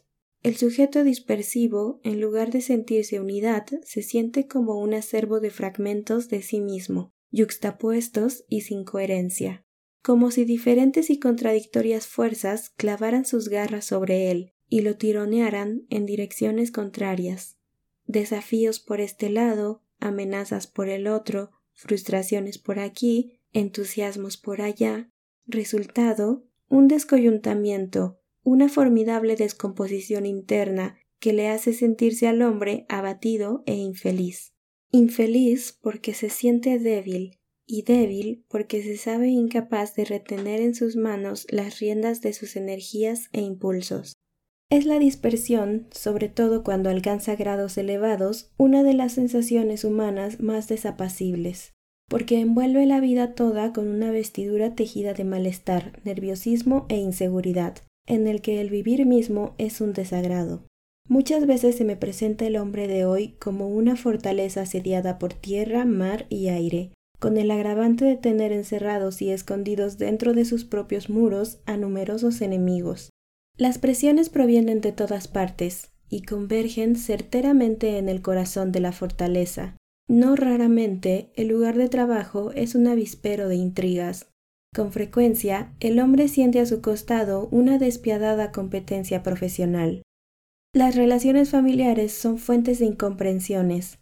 El 0.41 0.55
sujeto 0.55 1.03
dispersivo, 1.03 1.99
en 2.03 2.21
lugar 2.21 2.49
de 2.49 2.61
sentirse 2.61 3.19
unidad, 3.19 3.65
se 3.83 4.01
siente 4.01 4.47
como 4.47 4.79
un 4.79 4.93
acervo 4.93 5.41
de 5.41 5.49
fragmentos 5.49 6.29
de 6.29 6.41
sí 6.41 6.61
mismo, 6.61 7.13
yuxtapuestos 7.31 8.45
y 8.47 8.61
sin 8.61 8.85
coherencia, 8.85 9.65
como 10.01 10.31
si 10.31 10.45
diferentes 10.45 11.09
y 11.09 11.19
contradictorias 11.19 12.07
fuerzas 12.07 12.69
clavaran 12.69 13.25
sus 13.25 13.49
garras 13.49 13.83
sobre 13.83 14.31
él 14.31 14.53
y 14.69 14.81
lo 14.81 14.95
tironearan 14.95 15.85
en 15.89 16.05
direcciones 16.05 16.71
contrarias. 16.71 17.57
Desafíos 18.05 18.79
por 18.79 19.01
este 19.01 19.29
lado, 19.29 19.83
amenazas 19.99 20.67
por 20.67 20.87
el 20.87 21.07
otro, 21.07 21.51
frustraciones 21.73 22.57
por 22.57 22.79
aquí, 22.79 23.41
entusiasmos 23.51 24.37
por 24.37 24.61
allá, 24.61 25.11
resultado, 25.47 26.45
un 26.69 26.87
descoyuntamiento, 26.87 28.18
una 28.43 28.69
formidable 28.69 29.35
descomposición 29.35 30.25
interna 30.25 30.97
que 31.19 31.33
le 31.33 31.49
hace 31.49 31.73
sentirse 31.73 32.27
al 32.27 32.41
hombre 32.41 32.85
abatido 32.89 33.63
e 33.65 33.75
infeliz. 33.75 34.53
Infeliz 34.91 35.77
porque 35.81 36.13
se 36.13 36.29
siente 36.29 36.79
débil, 36.79 37.39
y 37.65 37.83
débil 37.83 38.45
porque 38.47 38.81
se 38.81 38.97
sabe 38.97 39.27
incapaz 39.27 39.93
de 39.93 40.05
retener 40.05 40.59
en 40.59 40.73
sus 40.73 40.95
manos 40.95 41.45
las 41.49 41.79
riendas 41.79 42.21
de 42.21 42.33
sus 42.33 42.55
energías 42.55 43.29
e 43.31 43.41
impulsos. 43.41 44.13
Es 44.71 44.85
la 44.85 44.97
dispersión, 44.99 45.87
sobre 45.91 46.29
todo 46.29 46.63
cuando 46.63 46.89
alcanza 46.89 47.35
grados 47.35 47.77
elevados, 47.77 48.51
una 48.57 48.83
de 48.83 48.93
las 48.93 49.13
sensaciones 49.13 49.83
humanas 49.83 50.39
más 50.39 50.67
desapacibles, 50.67 51.73
porque 52.07 52.39
envuelve 52.39 52.85
la 52.85 52.99
vida 52.99 53.33
toda 53.35 53.73
con 53.73 53.87
una 53.87 54.11
vestidura 54.11 54.73
tejida 54.73 55.13
de 55.13 55.25
malestar, 55.25 56.01
nerviosismo 56.03 56.85
e 56.89 56.97
inseguridad, 56.97 57.79
en 58.09 58.27
el 58.27 58.41
que 58.41 58.59
el 58.59 58.69
vivir 58.69 59.05
mismo 59.05 59.55
es 59.57 59.79
un 59.79 59.93
desagrado. 59.93 60.65
Muchas 61.07 61.47
veces 61.47 61.77
se 61.77 61.85
me 61.85 61.95
presenta 61.95 62.45
el 62.45 62.57
hombre 62.57 62.89
de 62.89 63.05
hoy 63.05 63.35
como 63.39 63.69
una 63.69 63.95
fortaleza 63.95 64.63
asediada 64.63 65.17
por 65.17 65.33
tierra, 65.33 65.85
mar 65.85 66.25
y 66.27 66.49
aire, 66.49 66.91
con 67.19 67.37
el 67.37 67.51
agravante 67.51 68.03
de 68.03 68.17
tener 68.17 68.51
encerrados 68.51 69.21
y 69.21 69.29
escondidos 69.29 69.97
dentro 69.97 70.33
de 70.33 70.43
sus 70.43 70.65
propios 70.65 71.09
muros 71.09 71.59
a 71.65 71.77
numerosos 71.77 72.41
enemigos, 72.41 73.09
las 73.59 73.77
presiones 73.77 74.29
provienen 74.29 74.79
de 74.79 74.93
todas 74.93 75.27
partes 75.27 75.91
y 76.09 76.21
convergen 76.21 76.95
certeramente 76.95 77.97
en 77.97 78.07
el 78.07 78.21
corazón 78.21 78.71
de 78.71 78.79
la 78.79 78.93
fortaleza. 78.93 79.75
No 80.07 80.37
raramente 80.37 81.29
el 81.35 81.49
lugar 81.49 81.75
de 81.75 81.89
trabajo 81.89 82.53
es 82.53 82.73
un 82.73 82.87
avispero 82.87 83.49
de 83.49 83.57
intrigas. 83.57 84.28
Con 84.73 84.91
frecuencia 84.91 85.73
el 85.79 85.99
hombre 85.99 86.27
siente 86.27 86.59
a 86.59 86.65
su 86.65 86.81
costado 86.81 87.47
una 87.51 87.77
despiadada 87.79 88.51
competencia 88.51 89.23
profesional. 89.23 90.03
Las 90.73 90.95
relaciones 90.95 91.49
familiares 91.49 92.13
son 92.13 92.37
fuentes 92.37 92.77
de 92.77 92.85
incomprensiones, 92.85 93.97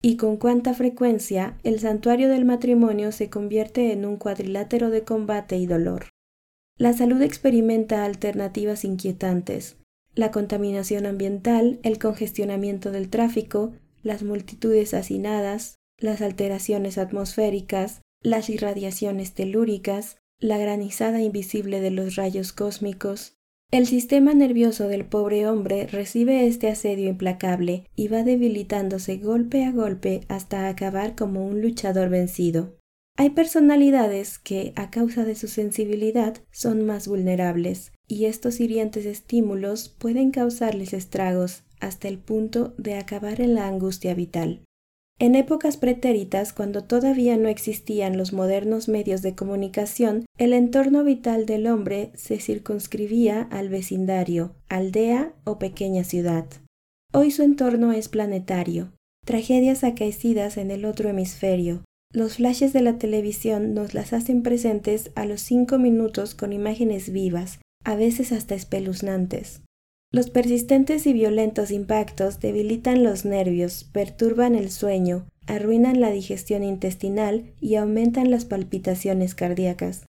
y 0.00 0.16
con 0.16 0.36
cuánta 0.36 0.74
frecuencia 0.74 1.58
el 1.64 1.80
santuario 1.80 2.28
del 2.28 2.44
matrimonio 2.44 3.10
se 3.10 3.30
convierte 3.30 3.92
en 3.92 4.04
un 4.04 4.16
cuadrilátero 4.16 4.90
de 4.90 5.02
combate 5.02 5.56
y 5.56 5.66
dolor. 5.66 6.10
La 6.78 6.92
salud 6.92 7.20
experimenta 7.22 8.04
alternativas 8.04 8.84
inquietantes. 8.84 9.76
La 10.14 10.30
contaminación 10.30 11.06
ambiental, 11.06 11.80
el 11.82 11.98
congestionamiento 11.98 12.90
del 12.90 13.08
tráfico, 13.08 13.72
las 14.02 14.22
multitudes 14.22 14.94
hacinadas, 14.94 15.76
las 15.98 16.22
alteraciones 16.22 16.98
atmosféricas, 16.98 18.02
las 18.22 18.48
irradiaciones 18.50 19.32
telúricas, 19.32 20.16
la 20.38 20.58
granizada 20.58 21.20
invisible 21.20 21.80
de 21.80 21.90
los 21.90 22.16
rayos 22.16 22.52
cósmicos. 22.52 23.36
El 23.70 23.86
sistema 23.86 24.34
nervioso 24.34 24.88
del 24.88 25.06
pobre 25.06 25.46
hombre 25.46 25.86
recibe 25.86 26.46
este 26.46 26.68
asedio 26.68 27.08
implacable 27.08 27.86
y 27.96 28.08
va 28.08 28.22
debilitándose 28.22 29.16
golpe 29.16 29.64
a 29.64 29.72
golpe 29.72 30.22
hasta 30.28 30.68
acabar 30.68 31.14
como 31.14 31.46
un 31.46 31.62
luchador 31.62 32.10
vencido. 32.10 32.76
Hay 33.16 33.30
personalidades 33.30 34.38
que, 34.38 34.72
a 34.76 34.90
causa 34.90 35.24
de 35.24 35.34
su 35.34 35.48
sensibilidad, 35.48 36.36
son 36.50 36.84
más 36.86 37.08
vulnerables, 37.08 37.92
y 38.08 38.24
estos 38.24 38.58
hirientes 38.60 39.06
estímulos 39.06 39.88
pueden 39.88 40.30
causarles 40.30 40.92
estragos 40.92 41.64
hasta 41.80 42.08
el 42.08 42.18
punto 42.18 42.74
de 42.78 42.94
acabar 42.94 43.40
en 43.40 43.54
la 43.54 43.68
angustia 43.68 44.14
vital. 44.14 44.64
En 45.22 45.36
épocas 45.36 45.76
pretéritas, 45.76 46.52
cuando 46.52 46.82
todavía 46.82 47.36
no 47.36 47.48
existían 47.48 48.16
los 48.18 48.32
modernos 48.32 48.88
medios 48.88 49.22
de 49.22 49.36
comunicación, 49.36 50.26
el 50.36 50.52
entorno 50.52 51.04
vital 51.04 51.46
del 51.46 51.68
hombre 51.68 52.10
se 52.16 52.40
circunscribía 52.40 53.42
al 53.42 53.68
vecindario, 53.68 54.56
aldea 54.68 55.32
o 55.44 55.60
pequeña 55.60 56.02
ciudad. 56.02 56.46
Hoy 57.12 57.30
su 57.30 57.44
entorno 57.44 57.92
es 57.92 58.08
planetario. 58.08 58.94
Tragedias 59.24 59.84
acaecidas 59.84 60.56
en 60.56 60.72
el 60.72 60.84
otro 60.84 61.08
hemisferio, 61.08 61.84
Los 62.12 62.38
flashes 62.38 62.72
de 62.72 62.82
la 62.82 62.98
televisión 62.98 63.74
nos 63.74 63.94
las 63.94 64.12
hacen 64.12 64.42
presentes 64.42 65.12
a 65.14 65.24
los 65.24 65.40
cinco 65.40 65.78
minutos 65.78 66.34
con 66.34 66.52
imágenes 66.52 67.12
vivas, 67.12 67.60
a 67.84 67.94
veces 67.94 68.32
hasta 68.32 68.56
espeluznantes. 68.56 69.61
Los 70.14 70.28
persistentes 70.28 71.06
y 71.06 71.14
violentos 71.14 71.70
impactos 71.70 72.38
debilitan 72.38 73.02
los 73.02 73.24
nervios, 73.24 73.84
perturban 73.92 74.54
el 74.54 74.70
sueño, 74.70 75.24
arruinan 75.46 76.02
la 76.02 76.10
digestión 76.10 76.62
intestinal 76.62 77.44
y 77.62 77.76
aumentan 77.76 78.30
las 78.30 78.44
palpitaciones 78.44 79.34
cardíacas. 79.34 80.04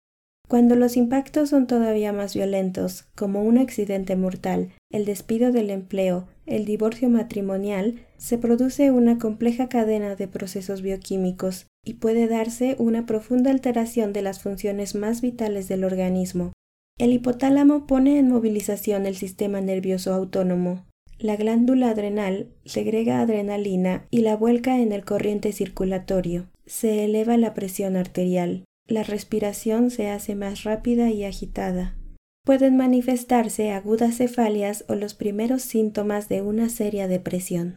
Cuando 0.49 0.75
los 0.75 0.97
impactos 0.97 1.51
son 1.51 1.69
todavía 1.69 2.13
más 2.13 2.35
violentos, 2.35 3.05
como 3.15 3.45
un 3.45 3.59
accidente 3.59 4.17
mortal, 4.17 4.73
el 4.91 5.05
despido 5.05 5.53
del 5.53 5.71
empleo, 5.71 6.27
el 6.47 6.65
divorcio 6.65 7.09
matrimonial, 7.09 8.01
se 8.17 8.39
produce 8.39 8.91
una 8.91 9.19
compleja 9.19 9.69
cadena 9.69 10.17
de 10.17 10.27
procesos 10.27 10.83
bioquímicos 10.83 11.69
y 11.85 11.95
puede 11.95 12.27
darse 12.27 12.75
una 12.81 13.07
profunda 13.07 13.53
alteración 13.53 14.13
de 14.13 14.23
las 14.23 14.41
funciones 14.41 14.97
más 14.97 15.21
vitales 15.21 15.69
del 15.69 15.85
organismo. 15.85 16.53
El 16.99 17.13
hipotálamo 17.13 17.87
pone 17.87 18.19
en 18.19 18.29
movilización 18.29 19.07
el 19.07 19.17
sistema 19.17 19.61
nervioso 19.61 20.13
autónomo. 20.15 20.87
La 21.19 21.37
glándula 21.37 21.91
adrenal 21.91 22.49
segrega 22.65 23.21
adrenalina 23.21 24.07
y 24.11 24.21
la 24.21 24.37
vuelca 24.37 24.79
en 24.79 24.93
el 24.93 25.05
corriente 25.05 25.53
circulatorio. 25.53 26.49
Se 26.67 27.05
eleva 27.05 27.37
la 27.37 27.55
presión 27.55 27.97
arterial. 27.97 28.65
La 28.89 29.05
respiración 29.05 29.91
se 29.91 30.11
hace 30.11 30.35
más 30.35 30.65
rápida 30.65 31.11
y 31.11 31.25
agitada. 31.25 31.97
Pueden 32.45 32.77
manifestarse 32.77 33.71
agudas 33.71 34.17
cefalias 34.17 34.85
o 34.89 34.97
los 34.97 35.15
primeros 35.15 35.63
síntomas 35.63 36.29
de 36.29 36.43
una 36.43 36.69
seria 36.69 37.07
depresión. 37.07 37.77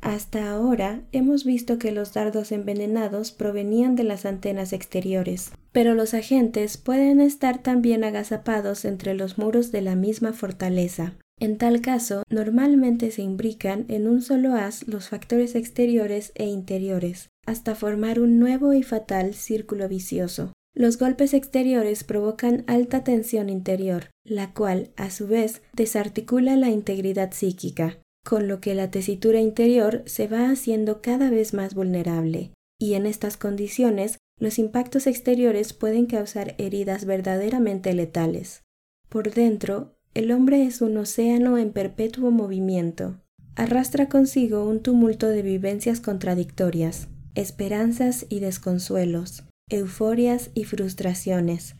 Hasta 0.00 0.50
ahora 0.50 1.02
hemos 1.12 1.44
visto 1.44 1.78
que 1.78 1.90
los 1.90 2.12
dardos 2.12 2.52
envenenados 2.52 3.32
provenían 3.32 3.96
de 3.96 4.04
las 4.04 4.24
antenas 4.24 4.72
exteriores, 4.72 5.50
pero 5.72 5.94
los 5.94 6.14
agentes 6.14 6.76
pueden 6.76 7.20
estar 7.20 7.62
también 7.62 8.04
agazapados 8.04 8.84
entre 8.84 9.14
los 9.14 9.38
muros 9.38 9.72
de 9.72 9.82
la 9.82 9.96
misma 9.96 10.32
fortaleza. 10.32 11.14
En 11.38 11.58
tal 11.58 11.82
caso, 11.82 12.22
normalmente 12.30 13.10
se 13.10 13.22
imbrican 13.22 13.84
en 13.88 14.08
un 14.08 14.22
solo 14.22 14.54
haz 14.54 14.88
los 14.88 15.08
factores 15.10 15.54
exteriores 15.54 16.32
e 16.34 16.46
interiores, 16.46 17.28
hasta 17.44 17.74
formar 17.74 18.20
un 18.20 18.38
nuevo 18.38 18.72
y 18.72 18.82
fatal 18.82 19.34
círculo 19.34 19.88
vicioso. 19.88 20.52
Los 20.74 20.98
golpes 20.98 21.34
exteriores 21.34 22.04
provocan 22.04 22.64
alta 22.66 23.02
tensión 23.02 23.48
interior, 23.48 24.10
la 24.24 24.52
cual, 24.52 24.90
a 24.96 25.10
su 25.10 25.26
vez, 25.26 25.62
desarticula 25.74 26.56
la 26.56 26.68
integridad 26.68 27.32
psíquica, 27.32 27.98
con 28.26 28.48
lo 28.48 28.60
que 28.60 28.74
la 28.74 28.90
tesitura 28.90 29.40
interior 29.40 30.02
se 30.06 30.26
va 30.26 30.50
haciendo 30.50 31.00
cada 31.00 31.30
vez 31.30 31.54
más 31.54 31.74
vulnerable, 31.74 32.50
y 32.76 32.94
en 32.94 33.06
estas 33.06 33.36
condiciones 33.36 34.18
los 34.40 34.58
impactos 34.58 35.06
exteriores 35.06 35.72
pueden 35.72 36.06
causar 36.06 36.56
heridas 36.58 37.04
verdaderamente 37.04 37.94
letales. 37.94 38.64
Por 39.08 39.32
dentro, 39.32 39.96
el 40.12 40.32
hombre 40.32 40.64
es 40.64 40.80
un 40.80 40.96
océano 40.96 41.56
en 41.56 41.72
perpetuo 41.72 42.32
movimiento. 42.32 43.20
Arrastra 43.54 44.08
consigo 44.08 44.68
un 44.68 44.80
tumulto 44.80 45.28
de 45.28 45.42
vivencias 45.42 46.00
contradictorias, 46.00 47.06
esperanzas 47.36 48.26
y 48.28 48.40
desconsuelos, 48.40 49.44
euforias 49.70 50.50
y 50.52 50.64
frustraciones, 50.64 51.76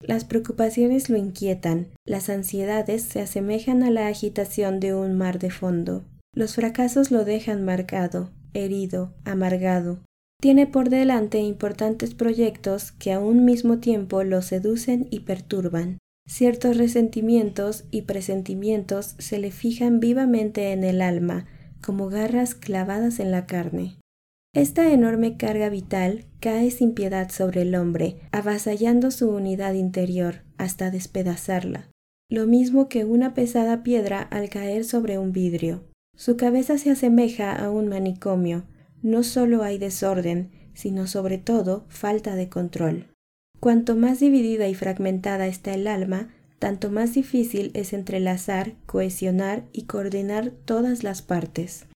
las 0.00 0.24
preocupaciones 0.24 1.10
lo 1.10 1.16
inquietan, 1.16 1.88
las 2.04 2.28
ansiedades 2.28 3.02
se 3.02 3.20
asemejan 3.20 3.82
a 3.82 3.90
la 3.90 4.06
agitación 4.06 4.80
de 4.80 4.94
un 4.94 5.16
mar 5.16 5.38
de 5.38 5.50
fondo. 5.50 6.04
Los 6.34 6.54
fracasos 6.54 7.10
lo 7.10 7.24
dejan 7.24 7.64
marcado, 7.64 8.30
herido, 8.54 9.12
amargado. 9.24 10.00
Tiene 10.40 10.68
por 10.68 10.88
delante 10.88 11.38
importantes 11.40 12.14
proyectos 12.14 12.92
que 12.92 13.12
a 13.12 13.18
un 13.18 13.44
mismo 13.44 13.78
tiempo 13.78 14.22
lo 14.22 14.40
seducen 14.40 15.08
y 15.10 15.20
perturban. 15.20 15.98
Ciertos 16.28 16.76
resentimientos 16.76 17.84
y 17.90 18.02
presentimientos 18.02 19.16
se 19.18 19.38
le 19.38 19.50
fijan 19.50 19.98
vivamente 19.98 20.72
en 20.72 20.84
el 20.84 21.02
alma, 21.02 21.46
como 21.82 22.08
garras 22.08 22.54
clavadas 22.54 23.18
en 23.18 23.32
la 23.32 23.46
carne. 23.46 23.96
Esta 24.54 24.92
enorme 24.92 25.36
carga 25.36 25.68
vital 25.68 26.24
cae 26.40 26.70
sin 26.70 26.94
piedad 26.94 27.30
sobre 27.30 27.62
el 27.62 27.74
hombre, 27.74 28.16
avasallando 28.32 29.10
su 29.10 29.28
unidad 29.28 29.74
interior 29.74 30.42
hasta 30.56 30.90
despedazarla, 30.90 31.90
lo 32.30 32.46
mismo 32.46 32.88
que 32.88 33.04
una 33.04 33.34
pesada 33.34 33.82
piedra 33.82 34.22
al 34.22 34.48
caer 34.48 34.84
sobre 34.84 35.18
un 35.18 35.32
vidrio. 35.32 35.84
Su 36.16 36.36
cabeza 36.36 36.78
se 36.78 36.90
asemeja 36.90 37.54
a 37.54 37.70
un 37.70 37.88
manicomio. 37.88 38.64
No 39.02 39.22
solo 39.22 39.62
hay 39.62 39.78
desorden, 39.78 40.50
sino 40.74 41.06
sobre 41.06 41.38
todo 41.38 41.84
falta 41.88 42.34
de 42.34 42.48
control. 42.48 43.06
Cuanto 43.60 43.96
más 43.96 44.18
dividida 44.18 44.66
y 44.66 44.74
fragmentada 44.74 45.46
está 45.46 45.74
el 45.74 45.86
alma, 45.86 46.34
tanto 46.58 46.90
más 46.90 47.14
difícil 47.14 47.70
es 47.74 47.92
entrelazar, 47.92 48.74
cohesionar 48.86 49.64
y 49.72 49.84
coordinar 49.84 50.50
todas 50.50 51.04
las 51.04 51.22
partes. 51.22 51.86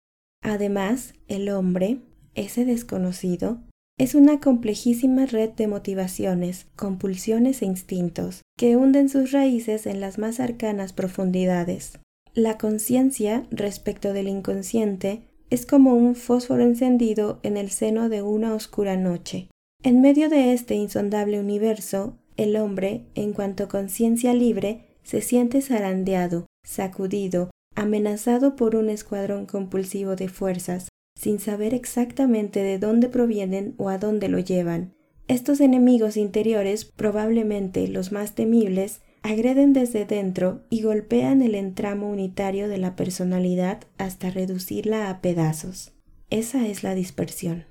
Además, 0.42 1.14
el 1.28 1.48
hombre, 1.48 2.00
ese 2.34 2.64
desconocido 2.64 3.58
es 3.98 4.14
una 4.14 4.40
complejísima 4.40 5.26
red 5.26 5.50
de 5.50 5.66
motivaciones, 5.66 6.66
compulsiones 6.76 7.62
e 7.62 7.66
instintos 7.66 8.42
que 8.56 8.76
hunden 8.76 9.08
sus 9.08 9.32
raíces 9.32 9.86
en 9.86 10.00
las 10.00 10.18
más 10.18 10.40
arcanas 10.40 10.92
profundidades. 10.92 11.98
La 12.34 12.56
conciencia 12.56 13.46
respecto 13.50 14.12
del 14.12 14.28
inconsciente 14.28 15.22
es 15.50 15.66
como 15.66 15.94
un 15.94 16.14
fósforo 16.14 16.62
encendido 16.62 17.38
en 17.42 17.58
el 17.58 17.70
seno 17.70 18.08
de 18.08 18.22
una 18.22 18.54
oscura 18.54 18.96
noche. 18.96 19.48
En 19.82 20.00
medio 20.00 20.30
de 20.30 20.54
este 20.54 20.74
insondable 20.74 21.38
universo, 21.38 22.16
el 22.36 22.56
hombre, 22.56 23.04
en 23.14 23.34
cuanto 23.34 23.68
conciencia 23.68 24.32
libre, 24.32 24.86
se 25.02 25.20
siente 25.20 25.60
zarandeado, 25.60 26.46
sacudido, 26.64 27.50
amenazado 27.74 28.56
por 28.56 28.76
un 28.76 28.88
escuadrón 28.88 29.44
compulsivo 29.44 30.16
de 30.16 30.28
fuerzas, 30.28 30.88
sin 31.22 31.38
saber 31.38 31.72
exactamente 31.72 32.64
de 32.64 32.80
dónde 32.80 33.08
provienen 33.08 33.74
o 33.78 33.90
a 33.90 33.98
dónde 33.98 34.28
lo 34.28 34.40
llevan. 34.40 34.92
Estos 35.28 35.60
enemigos 35.60 36.16
interiores, 36.16 36.84
probablemente 36.84 37.86
los 37.86 38.10
más 38.10 38.34
temibles, 38.34 39.02
agreden 39.22 39.72
desde 39.72 40.04
dentro 40.04 40.64
y 40.68 40.82
golpean 40.82 41.40
el 41.40 41.54
entramo 41.54 42.10
unitario 42.10 42.68
de 42.68 42.78
la 42.78 42.96
personalidad 42.96 43.84
hasta 43.98 44.30
reducirla 44.30 45.10
a 45.10 45.20
pedazos. 45.20 45.92
Esa 46.28 46.66
es 46.66 46.82
la 46.82 46.96
dispersión. 46.96 47.66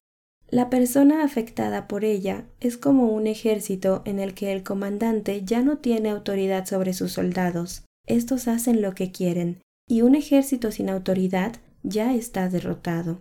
La 0.50 0.70
persona 0.70 1.22
afectada 1.22 1.90
por 1.90 2.06
ella 2.06 2.46
es 2.62 2.78
como 2.78 3.12
un 3.12 3.28
ejército 3.28 4.02
en 4.06 4.20
el 4.20 4.34
que 4.34 4.54
el 4.54 4.64
comandante 4.64 5.44
ya 5.44 5.62
no 5.62 5.80
tiene 5.80 6.10
autoridad 6.10 6.66
sobre 6.66 6.94
sus 6.94 7.12
soldados. 7.12 7.84
Estos 8.08 8.48
hacen 8.48 8.82
lo 8.82 8.96
que 8.96 9.12
quieren, 9.12 9.60
y 9.90 10.04
un 10.04 10.16
ejército 10.16 10.72
sin 10.72 10.90
autoridad 10.90 11.58
ya 11.84 12.16
está 12.16 12.48
derrotado. 12.48 13.20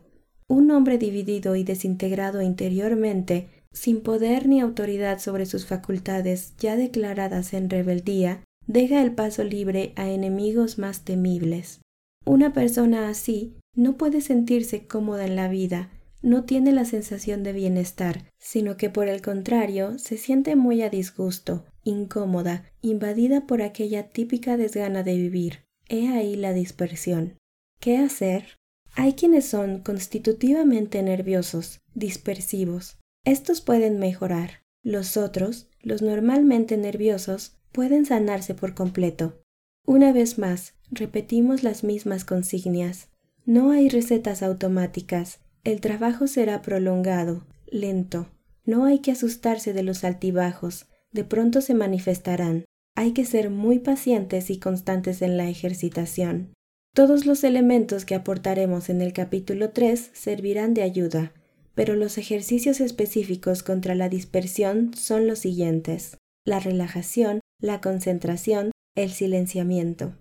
Un 0.50 0.72
hombre 0.72 0.98
dividido 0.98 1.54
y 1.54 1.62
desintegrado 1.62 2.42
interiormente, 2.42 3.46
sin 3.72 4.00
poder 4.00 4.48
ni 4.48 4.60
autoridad 4.60 5.20
sobre 5.20 5.46
sus 5.46 5.64
facultades 5.64 6.54
ya 6.58 6.74
declaradas 6.74 7.54
en 7.54 7.70
rebeldía, 7.70 8.42
deja 8.66 9.00
el 9.00 9.12
paso 9.12 9.44
libre 9.44 9.92
a 9.94 10.10
enemigos 10.10 10.76
más 10.76 11.04
temibles. 11.04 11.82
Una 12.26 12.52
persona 12.52 13.08
así 13.08 13.54
no 13.76 13.96
puede 13.96 14.20
sentirse 14.22 14.88
cómoda 14.88 15.24
en 15.24 15.36
la 15.36 15.46
vida, 15.46 15.88
no 16.20 16.42
tiene 16.42 16.72
la 16.72 16.84
sensación 16.84 17.44
de 17.44 17.52
bienestar, 17.52 18.24
sino 18.40 18.76
que 18.76 18.90
por 18.90 19.06
el 19.06 19.22
contrario 19.22 20.00
se 20.00 20.16
siente 20.16 20.56
muy 20.56 20.82
a 20.82 20.90
disgusto, 20.90 21.64
incómoda, 21.84 22.64
invadida 22.82 23.46
por 23.46 23.62
aquella 23.62 24.08
típica 24.08 24.56
desgana 24.56 25.04
de 25.04 25.14
vivir. 25.14 25.60
He 25.88 26.08
ahí 26.08 26.34
la 26.34 26.52
dispersión. 26.52 27.36
¿Qué 27.78 27.98
hacer? 27.98 28.59
Hay 29.00 29.14
quienes 29.14 29.46
son 29.46 29.78
constitutivamente 29.78 31.02
nerviosos, 31.02 31.80
dispersivos. 31.94 32.98
Estos 33.24 33.62
pueden 33.62 33.98
mejorar. 33.98 34.62
Los 34.82 35.16
otros, 35.16 35.70
los 35.80 36.02
normalmente 36.02 36.76
nerviosos, 36.76 37.56
pueden 37.72 38.04
sanarse 38.04 38.54
por 38.54 38.74
completo. 38.74 39.42
Una 39.86 40.12
vez 40.12 40.38
más, 40.38 40.74
repetimos 40.90 41.62
las 41.62 41.82
mismas 41.82 42.26
consignias. 42.26 43.08
No 43.46 43.70
hay 43.70 43.88
recetas 43.88 44.42
automáticas. 44.42 45.40
El 45.64 45.80
trabajo 45.80 46.26
será 46.26 46.60
prolongado, 46.60 47.46
lento. 47.70 48.28
No 48.66 48.84
hay 48.84 48.98
que 48.98 49.12
asustarse 49.12 49.72
de 49.72 49.82
los 49.82 50.04
altibajos. 50.04 50.88
De 51.10 51.24
pronto 51.24 51.62
se 51.62 51.72
manifestarán. 51.72 52.66
Hay 52.96 53.12
que 53.12 53.24
ser 53.24 53.48
muy 53.48 53.78
pacientes 53.78 54.50
y 54.50 54.58
constantes 54.58 55.22
en 55.22 55.38
la 55.38 55.48
ejercitación. 55.48 56.52
Todos 56.92 57.24
los 57.24 57.44
elementos 57.44 58.04
que 58.04 58.16
aportaremos 58.16 58.90
en 58.90 59.00
el 59.00 59.12
capítulo 59.12 59.70
3 59.70 60.10
servirán 60.12 60.74
de 60.74 60.82
ayuda, 60.82 61.32
pero 61.74 61.94
los 61.94 62.18
ejercicios 62.18 62.80
específicos 62.80 63.62
contra 63.62 63.94
la 63.94 64.08
dispersión 64.08 64.92
son 64.94 65.28
los 65.28 65.38
siguientes. 65.38 66.16
La 66.44 66.58
relajación, 66.58 67.40
la 67.60 67.80
concentración, 67.80 68.72
el 68.96 69.10
silenciamiento. 69.10 70.16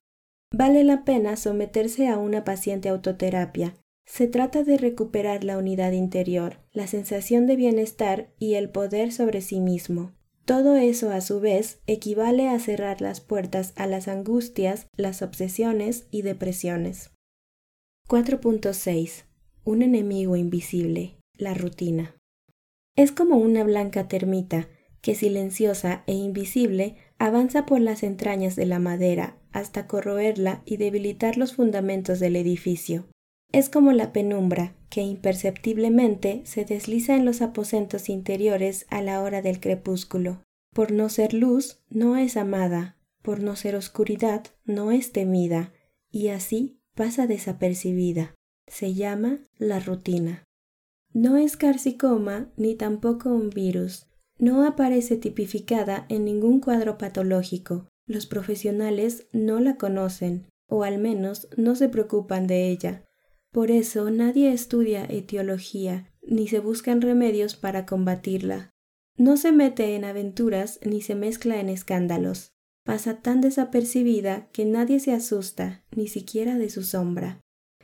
Vale 0.54 0.84
la 0.84 1.06
pena 1.06 1.38
someterse 1.38 2.08
a 2.08 2.18
una 2.18 2.44
paciente 2.44 2.90
autoterapia. 2.90 3.74
Se 4.06 4.28
trata 4.28 4.64
de 4.64 4.78
recuperar 4.78 5.44
la 5.44 5.58
unidad 5.58 5.92
interior, 5.92 6.58
la 6.72 6.86
sensación 6.86 7.48
de 7.48 7.56
bienestar 7.56 8.30
y 8.38 8.56
el 8.56 8.70
poder 8.70 9.12
sobre 9.12 9.42
sí 9.42 9.60
mismo. 9.60 10.14
Todo 10.50 10.78
eso 10.78 11.12
a 11.12 11.22
su 11.22 11.40
vez 11.40 11.80
equivale 11.86 12.50
a 12.50 12.58
cerrar 12.58 13.02
las 13.02 13.22
puertas 13.22 13.72
a 13.76 13.86
las 13.86 14.08
angustias, 14.08 14.88
las 14.98 15.22
obsesiones 15.22 16.08
y 16.10 16.24
depresiones. 16.24 17.12
4.6. 18.08 19.26
Un 19.64 19.84
enemigo 19.84 20.36
invisible, 20.36 21.20
la 21.36 21.54
rutina. 21.54 22.16
Es 22.96 23.12
como 23.12 23.38
una 23.38 23.64
blanca 23.64 24.08
termita 24.08 24.68
que 25.02 25.14
silenciosa 25.14 26.04
e 26.08 26.14
invisible 26.14 26.96
avanza 27.20 27.68
por 27.68 27.80
las 27.80 28.02
entrañas 28.02 28.56
de 28.56 28.66
la 28.66 28.80
madera 28.80 29.38
hasta 29.52 29.86
corroerla 29.86 30.64
y 30.66 30.78
debilitar 30.78 31.38
los 31.38 31.54
fundamentos 31.54 32.20
del 32.20 32.36
edificio. 32.36 33.06
Es 33.52 33.70
como 33.70 33.92
la 33.94 34.14
penumbra 34.14 34.76
que 34.90 35.02
imperceptiblemente 35.02 36.42
se 36.46 36.66
desliza 36.66 37.16
en 37.16 37.26
los 37.26 37.42
aposentos 37.42 38.10
interiores 38.10 38.86
a 38.90 39.02
la 39.02 39.22
hora 39.22 39.42
del 39.42 39.60
crepúsculo. 39.60 40.44
Por 40.74 40.92
no 40.92 41.10
ser 41.10 41.34
luz, 41.34 41.80
no 41.90 42.16
es 42.16 42.38
amada, 42.38 42.98
por 43.24 43.40
no 43.40 43.56
ser 43.56 43.76
oscuridad, 43.76 44.46
no 44.66 44.92
es 44.92 45.12
temida, 45.12 45.74
y 46.12 46.30
así 46.30 46.80
pasa 46.94 47.26
desapercibida. 47.26 48.36
Se 48.68 48.94
llama 48.94 49.40
la 49.58 49.80
rutina. 49.80 50.44
No 51.12 51.38
es 51.38 51.58
carcicoma 51.58 52.52
ni 52.56 52.76
tampoco 52.76 53.30
un 53.30 53.50
virus. 53.50 54.06
No 54.38 54.66
aparece 54.66 55.18
tipificada 55.18 56.06
en 56.10 56.24
ningún 56.24 56.60
cuadro 56.60 57.00
patológico. 57.00 57.88
Los 58.06 58.28
profesionales 58.28 59.28
no 59.34 59.60
la 59.60 59.76
conocen, 59.76 60.48
o 60.68 60.84
al 60.84 61.00
menos 61.00 61.48
no 61.58 61.76
se 61.76 61.90
preocupan 61.90 62.46
de 62.46 62.70
ella. 62.70 63.09
Por 63.52 63.72
eso 63.72 64.12
nadie 64.12 64.52
estudia 64.54 65.06
etiología, 65.06 66.12
ni 66.22 66.48
se 66.48 66.60
buscan 66.60 67.02
remedios 67.02 67.56
para 67.56 67.86
combatirla. 67.86 68.72
No 69.18 69.38
se 69.38 69.52
mete 69.52 69.96
en 69.96 70.06
aventuras 70.06 70.80
ni 70.86 71.02
se 71.02 71.16
mezcla 71.16 71.60
en 71.60 71.70
escándalos. 71.70 72.54
Pasa 72.86 73.22
tan 73.22 73.42
desapercibida 73.42 74.50
que 74.52 74.66
nadie 74.66 75.00
se 75.00 75.14
asusta, 75.14 75.84
ni 75.96 76.08
siquiera 76.08 76.58
de 76.58 76.70
su 76.70 76.84
sombra. 76.84 77.42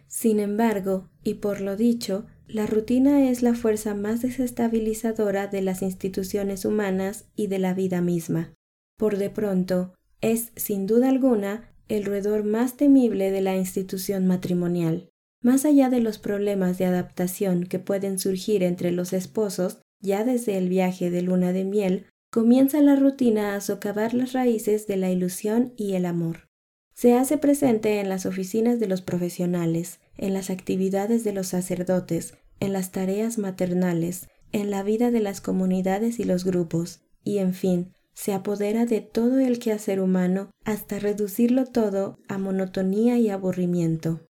Sin 0.08 0.40
embargo, 0.40 1.10
y 1.24 1.36
por 1.36 1.62
lo 1.62 1.76
dicho, 1.76 2.26
la 2.48 2.68
rutina 2.68 3.30
es 3.30 3.42
la 3.42 3.54
fuerza 3.54 3.96
más 3.96 4.22
desestabilizadora 4.22 5.48
de 5.48 5.62
las 5.62 5.82
instituciones 5.82 6.64
humanas 6.64 7.26
y 7.36 7.48
de 7.48 7.60
la 7.60 7.74
vida 7.74 8.02
misma. 8.02 8.54
Por 8.98 9.18
de 9.18 9.30
pronto, 9.30 9.94
es, 10.22 10.52
sin 10.56 10.86
duda 10.86 11.10
alguna, 11.10 11.72
el 11.90 12.06
roedor 12.06 12.44
más 12.44 12.78
temible 12.78 13.32
de 13.32 13.42
la 13.42 13.58
institución 13.58 14.26
matrimonial. 14.26 15.10
Más 15.46 15.64
allá 15.64 15.92
de 15.92 16.00
los 16.00 16.18
problemas 16.18 16.80
de 16.80 16.86
adaptación 16.86 17.68
que 17.68 17.78
pueden 17.78 18.18
surgir 18.18 18.64
entre 18.64 18.90
los 18.90 19.14
esposos, 19.14 19.78
ya 20.02 20.24
desde 20.24 20.58
el 20.58 20.70
viaje 20.70 21.12
de 21.12 21.22
luna 21.22 21.54
de 21.54 21.66
miel, 21.66 22.08
comienza 22.32 22.82
la 22.82 22.96
rutina 22.96 23.54
a 23.54 23.62
socavar 23.62 24.16
las 24.16 24.34
raíces 24.34 24.88
de 24.88 24.98
la 24.98 25.12
ilusión 25.12 25.72
y 25.78 25.94
el 25.94 26.08
amor. 26.08 26.50
Se 26.96 27.14
hace 27.14 27.38
presente 27.38 28.00
en 28.00 28.10
las 28.10 28.26
oficinas 28.26 28.80
de 28.80 28.88
los 28.88 29.04
profesionales, 29.04 30.00
en 30.18 30.34
las 30.34 30.50
actividades 30.50 31.24
de 31.24 31.34
los 31.34 31.46
sacerdotes, 31.46 32.34
en 32.60 32.74
las 32.74 32.92
tareas 32.92 33.38
maternales, 33.38 34.28
en 34.52 34.72
la 34.72 34.82
vida 34.82 35.12
de 35.12 35.20
las 35.20 35.42
comunidades 35.42 36.18
y 36.18 36.24
los 36.24 36.44
grupos, 36.44 37.02
y 37.24 37.38
en 37.38 37.54
fin, 37.54 37.94
se 38.16 38.34
apodera 38.34 38.88
de 38.88 39.02
todo 39.02 39.38
el 39.38 39.60
quehacer 39.60 40.00
humano 40.00 40.50
hasta 40.64 40.98
reducirlo 40.98 41.66
todo 41.66 42.18
a 42.28 42.40
monotonía 42.40 43.20
y 43.20 43.30
aburrimiento. 43.30 44.22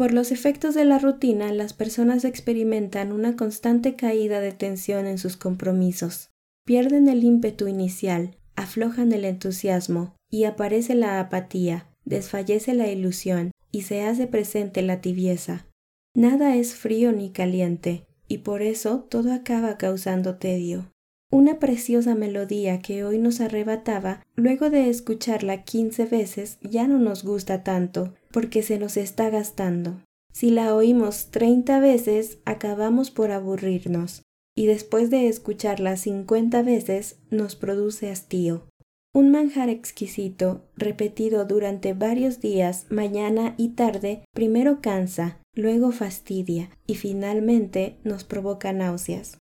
Por 0.00 0.14
los 0.14 0.32
efectos 0.32 0.74
de 0.74 0.86
la 0.86 0.98
rutina, 0.98 1.52
las 1.52 1.74
personas 1.74 2.24
experimentan 2.24 3.12
una 3.12 3.36
constante 3.36 3.96
caída 3.96 4.40
de 4.40 4.50
tensión 4.50 5.06
en 5.06 5.18
sus 5.18 5.36
compromisos, 5.36 6.30
pierden 6.64 7.06
el 7.06 7.22
ímpetu 7.22 7.68
inicial, 7.68 8.38
aflojan 8.56 9.12
el 9.12 9.26
entusiasmo 9.26 10.14
y 10.30 10.44
aparece 10.44 10.94
la 10.94 11.20
apatía, 11.20 11.86
desfallece 12.06 12.72
la 12.72 12.90
ilusión 12.90 13.50
y 13.72 13.82
se 13.82 14.00
hace 14.00 14.26
presente 14.26 14.80
la 14.80 15.02
tibieza. 15.02 15.66
Nada 16.14 16.56
es 16.56 16.74
frío 16.74 17.12
ni 17.12 17.28
caliente, 17.28 18.06
y 18.26 18.38
por 18.38 18.62
eso 18.62 19.00
todo 19.00 19.34
acaba 19.34 19.76
causando 19.76 20.36
tedio. 20.36 20.90
Una 21.32 21.60
preciosa 21.60 22.16
melodía 22.16 22.82
que 22.82 23.04
hoy 23.04 23.18
nos 23.18 23.40
arrebataba, 23.40 24.26
luego 24.34 24.68
de 24.68 24.90
escucharla 24.90 25.62
quince 25.62 26.04
veces, 26.04 26.58
ya 26.60 26.88
no 26.88 26.98
nos 26.98 27.22
gusta 27.22 27.62
tanto, 27.62 28.14
porque 28.32 28.64
se 28.64 28.80
nos 28.80 28.96
está 28.96 29.30
gastando. 29.30 30.02
Si 30.32 30.50
la 30.50 30.74
oímos 30.74 31.30
treinta 31.30 31.78
veces, 31.78 32.38
acabamos 32.44 33.12
por 33.12 33.30
aburrirnos, 33.30 34.22
y 34.56 34.66
después 34.66 35.08
de 35.10 35.28
escucharla 35.28 35.96
cincuenta 35.96 36.62
veces, 36.62 37.20
nos 37.30 37.54
produce 37.54 38.10
hastío. 38.10 38.66
Un 39.14 39.30
manjar 39.30 39.68
exquisito, 39.68 40.64
repetido 40.76 41.44
durante 41.44 41.94
varios 41.94 42.40
días, 42.40 42.86
mañana 42.90 43.54
y 43.56 43.70
tarde, 43.70 44.24
primero 44.32 44.80
cansa, 44.80 45.40
luego 45.54 45.92
fastidia 45.92 46.70
y 46.86 46.96
finalmente 46.96 47.98
nos 48.02 48.24
provoca 48.24 48.72
náuseas. 48.72 49.38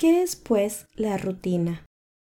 ¿Qué 0.00 0.22
es, 0.22 0.34
pues, 0.34 0.86
la 0.94 1.18
rutina? 1.18 1.84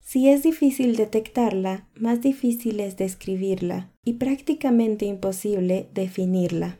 Si 0.00 0.28
es 0.28 0.44
difícil 0.44 0.94
detectarla, 0.94 1.88
más 1.96 2.20
difícil 2.20 2.78
es 2.78 2.96
describirla 2.96 3.90
y 4.04 4.12
prácticamente 4.12 5.04
imposible 5.04 5.88
definirla. 5.92 6.78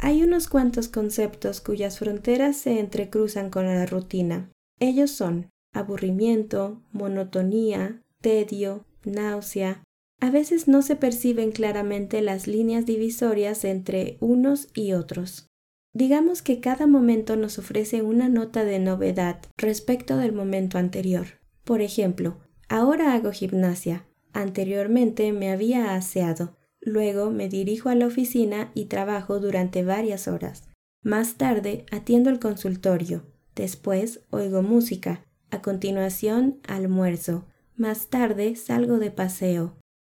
Hay 0.00 0.22
unos 0.22 0.46
cuantos 0.46 0.86
conceptos 0.86 1.60
cuyas 1.60 1.98
fronteras 1.98 2.56
se 2.56 2.78
entrecruzan 2.78 3.50
con 3.50 3.64
la 3.64 3.86
rutina. 3.86 4.52
Ellos 4.78 5.10
son 5.10 5.50
aburrimiento, 5.74 6.80
monotonía, 6.92 8.00
tedio, 8.22 8.84
náusea. 9.02 9.82
A 10.20 10.30
veces 10.30 10.68
no 10.68 10.82
se 10.82 10.94
perciben 10.94 11.50
claramente 11.50 12.22
las 12.22 12.46
líneas 12.46 12.86
divisorias 12.86 13.64
entre 13.64 14.16
unos 14.20 14.68
y 14.74 14.92
otros. 14.92 15.49
Digamos 15.92 16.40
que 16.42 16.60
cada 16.60 16.86
momento 16.86 17.34
nos 17.34 17.58
ofrece 17.58 18.02
una 18.02 18.28
nota 18.28 18.64
de 18.64 18.78
novedad 18.78 19.40
respecto 19.56 20.16
del 20.16 20.32
momento 20.32 20.78
anterior. 20.78 21.26
Por 21.64 21.82
ejemplo, 21.82 22.38
ahora 22.68 23.14
hago 23.14 23.32
gimnasia. 23.32 24.06
Anteriormente 24.32 25.32
me 25.32 25.50
había 25.50 25.94
aseado. 25.94 26.56
Luego 26.80 27.30
me 27.30 27.48
dirijo 27.48 27.88
a 27.88 27.96
la 27.96 28.06
oficina 28.06 28.70
y 28.74 28.84
trabajo 28.84 29.40
durante 29.40 29.84
varias 29.84 30.28
horas. 30.28 30.68
Más 31.02 31.34
tarde 31.34 31.86
atiendo 31.90 32.30
el 32.30 32.38
consultorio. 32.38 33.26
Después 33.56 34.20
oigo 34.30 34.62
música. 34.62 35.26
A 35.50 35.60
continuación 35.60 36.60
almuerzo. 36.68 37.46
Más 37.74 38.06
tarde 38.06 38.54
salgo 38.54 39.00
de 39.00 39.10
paseo. 39.10 39.76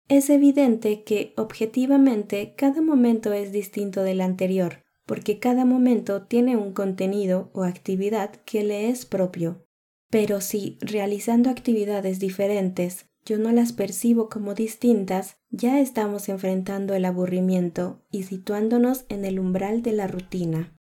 Es 0.08 0.28
evidente 0.28 1.04
que, 1.04 1.32
objetivamente, 1.38 2.54
cada 2.56 2.82
momento 2.82 3.32
es 3.32 3.52
distinto 3.52 4.02
del 4.02 4.20
anterior 4.20 4.82
porque 5.06 5.38
cada 5.38 5.64
momento 5.64 6.22
tiene 6.22 6.56
un 6.56 6.72
contenido 6.72 7.50
o 7.52 7.64
actividad 7.64 8.30
que 8.44 8.64
le 8.64 8.88
es 8.88 9.04
propio. 9.04 9.64
Pero 10.10 10.40
si, 10.40 10.78
realizando 10.80 11.50
actividades 11.50 12.18
diferentes, 12.18 13.06
yo 13.24 13.38
no 13.38 13.52
las 13.52 13.72
percibo 13.72 14.28
como 14.28 14.54
distintas, 14.54 15.36
ya 15.50 15.80
estamos 15.80 16.28
enfrentando 16.28 16.94
el 16.94 17.04
aburrimiento 17.04 18.02
y 18.10 18.24
situándonos 18.24 19.04
en 19.08 19.24
el 19.24 19.38
umbral 19.38 19.82
de 19.82 19.92
la 19.92 20.08
rutina. 20.08 20.76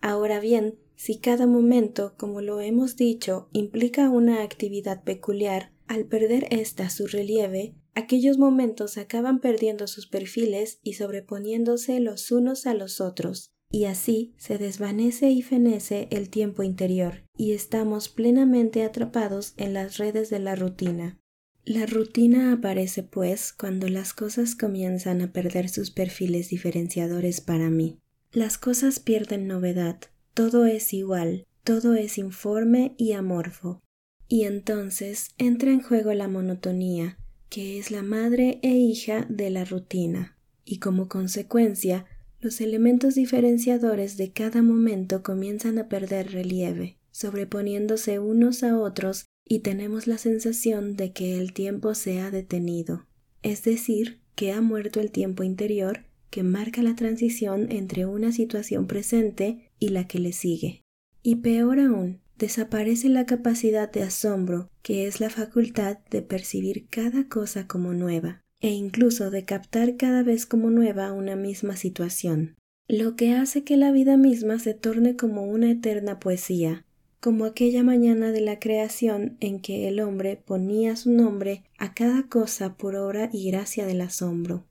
Ahora 0.00 0.40
bien, 0.40 0.78
si 0.96 1.18
cada 1.18 1.46
momento, 1.46 2.14
como 2.16 2.40
lo 2.40 2.60
hemos 2.60 2.96
dicho, 2.96 3.48
implica 3.52 4.08
una 4.08 4.42
actividad 4.42 5.04
peculiar, 5.04 5.72
al 5.86 6.06
perder 6.06 6.46
ésta 6.50 6.88
su 6.90 7.06
relieve, 7.06 7.74
aquellos 7.94 8.38
momentos 8.38 8.96
acaban 8.96 9.40
perdiendo 9.40 9.86
sus 9.86 10.06
perfiles 10.06 10.78
y 10.82 10.94
sobreponiéndose 10.94 12.00
los 12.00 12.30
unos 12.32 12.66
a 12.66 12.74
los 12.74 13.00
otros, 13.00 13.51
y 13.72 13.86
así 13.86 14.34
se 14.36 14.58
desvanece 14.58 15.30
y 15.30 15.40
fenece 15.42 16.06
el 16.10 16.28
tiempo 16.28 16.62
interior, 16.62 17.24
y 17.36 17.52
estamos 17.52 18.10
plenamente 18.10 18.84
atrapados 18.84 19.54
en 19.56 19.72
las 19.72 19.96
redes 19.96 20.28
de 20.28 20.38
la 20.38 20.54
rutina. 20.54 21.18
La 21.64 21.86
rutina 21.86 22.52
aparece, 22.52 23.02
pues, 23.02 23.52
cuando 23.52 23.88
las 23.88 24.12
cosas 24.12 24.54
comienzan 24.54 25.22
a 25.22 25.32
perder 25.32 25.70
sus 25.70 25.90
perfiles 25.90 26.50
diferenciadores 26.50 27.40
para 27.40 27.70
mí. 27.70 27.98
Las 28.30 28.58
cosas 28.58 29.00
pierden 29.00 29.46
novedad, 29.46 29.98
todo 30.34 30.66
es 30.66 30.92
igual, 30.92 31.46
todo 31.64 31.94
es 31.94 32.18
informe 32.18 32.94
y 32.98 33.12
amorfo. 33.12 33.80
Y 34.28 34.44
entonces 34.44 35.30
entra 35.38 35.70
en 35.70 35.82
juego 35.82 36.12
la 36.12 36.28
monotonía, 36.28 37.18
que 37.48 37.78
es 37.78 37.90
la 37.90 38.02
madre 38.02 38.58
e 38.62 38.70
hija 38.70 39.26
de 39.28 39.50
la 39.50 39.64
rutina, 39.64 40.36
y 40.64 40.78
como 40.78 41.08
consecuencia 41.08 42.06
los 42.42 42.60
elementos 42.60 43.14
diferenciadores 43.14 44.16
de 44.16 44.32
cada 44.32 44.62
momento 44.62 45.22
comienzan 45.22 45.78
a 45.78 45.88
perder 45.88 46.32
relieve, 46.32 46.98
sobreponiéndose 47.12 48.18
unos 48.18 48.64
a 48.64 48.76
otros 48.78 49.26
y 49.44 49.60
tenemos 49.60 50.08
la 50.08 50.18
sensación 50.18 50.96
de 50.96 51.12
que 51.12 51.38
el 51.38 51.52
tiempo 51.52 51.94
se 51.94 52.20
ha 52.20 52.32
detenido, 52.32 53.06
es 53.42 53.62
decir, 53.62 54.20
que 54.34 54.52
ha 54.52 54.60
muerto 54.60 55.00
el 55.00 55.12
tiempo 55.12 55.44
interior 55.44 56.04
que 56.30 56.42
marca 56.42 56.82
la 56.82 56.96
transición 56.96 57.70
entre 57.70 58.06
una 58.06 58.32
situación 58.32 58.86
presente 58.86 59.70
y 59.78 59.90
la 59.90 60.08
que 60.08 60.18
le 60.18 60.32
sigue. 60.32 60.80
Y 61.22 61.36
peor 61.36 61.78
aún, 61.78 62.22
desaparece 62.38 63.08
la 63.08 63.26
capacidad 63.26 63.92
de 63.92 64.02
asombro, 64.02 64.68
que 64.82 65.06
es 65.06 65.20
la 65.20 65.30
facultad 65.30 65.98
de 66.10 66.22
percibir 66.22 66.86
cada 66.88 67.28
cosa 67.28 67.68
como 67.68 67.92
nueva, 67.92 68.42
e 68.62 68.70
incluso 68.70 69.30
de 69.30 69.44
captar 69.44 69.96
cada 69.96 70.22
vez 70.22 70.46
como 70.46 70.70
nueva 70.70 71.12
una 71.12 71.36
misma 71.36 71.76
situación, 71.76 72.56
lo 72.88 73.16
que 73.16 73.34
hace 73.34 73.64
que 73.64 73.76
la 73.76 73.90
vida 73.90 74.16
misma 74.16 74.58
se 74.58 74.72
torne 74.72 75.16
como 75.16 75.44
una 75.44 75.70
eterna 75.70 76.20
poesía, 76.20 76.84
como 77.20 77.44
aquella 77.44 77.82
mañana 77.82 78.32
de 78.32 78.40
la 78.40 78.58
creación 78.58 79.36
en 79.40 79.60
que 79.60 79.88
el 79.88 80.00
hombre 80.00 80.40
ponía 80.44 80.96
su 80.96 81.10
nombre 81.10 81.64
a 81.78 81.92
cada 81.92 82.28
cosa 82.28 82.76
por 82.76 82.96
obra 82.96 83.28
y 83.32 83.50
gracia 83.50 83.84
del 83.84 84.00
asombro. 84.00 84.64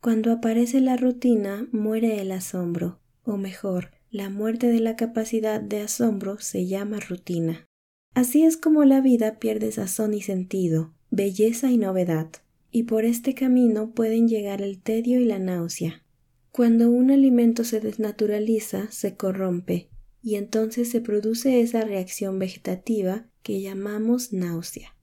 Cuando 0.00 0.32
aparece 0.32 0.80
la 0.80 0.96
rutina, 0.96 1.68
muere 1.70 2.20
el 2.20 2.32
asombro, 2.32 2.98
o 3.24 3.36
mejor, 3.36 3.90
la 4.10 4.30
muerte 4.30 4.68
de 4.68 4.80
la 4.80 4.96
capacidad 4.96 5.60
de 5.60 5.80
asombro 5.80 6.38
se 6.40 6.66
llama 6.66 7.00
rutina. 7.00 7.66
Así 8.14 8.44
es 8.44 8.56
como 8.56 8.84
la 8.84 9.00
vida 9.00 9.38
pierde 9.38 9.72
sazón 9.72 10.14
y 10.14 10.22
sentido, 10.22 10.92
belleza 11.10 11.70
y 11.70 11.78
novedad, 11.78 12.28
y 12.76 12.82
por 12.82 13.04
este 13.04 13.34
camino 13.34 13.92
pueden 13.92 14.26
llegar 14.26 14.60
el 14.60 14.82
tedio 14.82 15.20
y 15.20 15.24
la 15.24 15.38
náusea. 15.38 16.02
Cuando 16.50 16.90
un 16.90 17.12
alimento 17.12 17.62
se 17.62 17.78
desnaturaliza, 17.78 18.90
se 18.90 19.14
corrompe, 19.14 19.90
y 20.20 20.34
entonces 20.34 20.90
se 20.90 21.00
produce 21.00 21.60
esa 21.60 21.82
reacción 21.82 22.40
vegetativa 22.40 23.28
que 23.44 23.60
llamamos 23.60 24.32
náusea. 24.32 24.96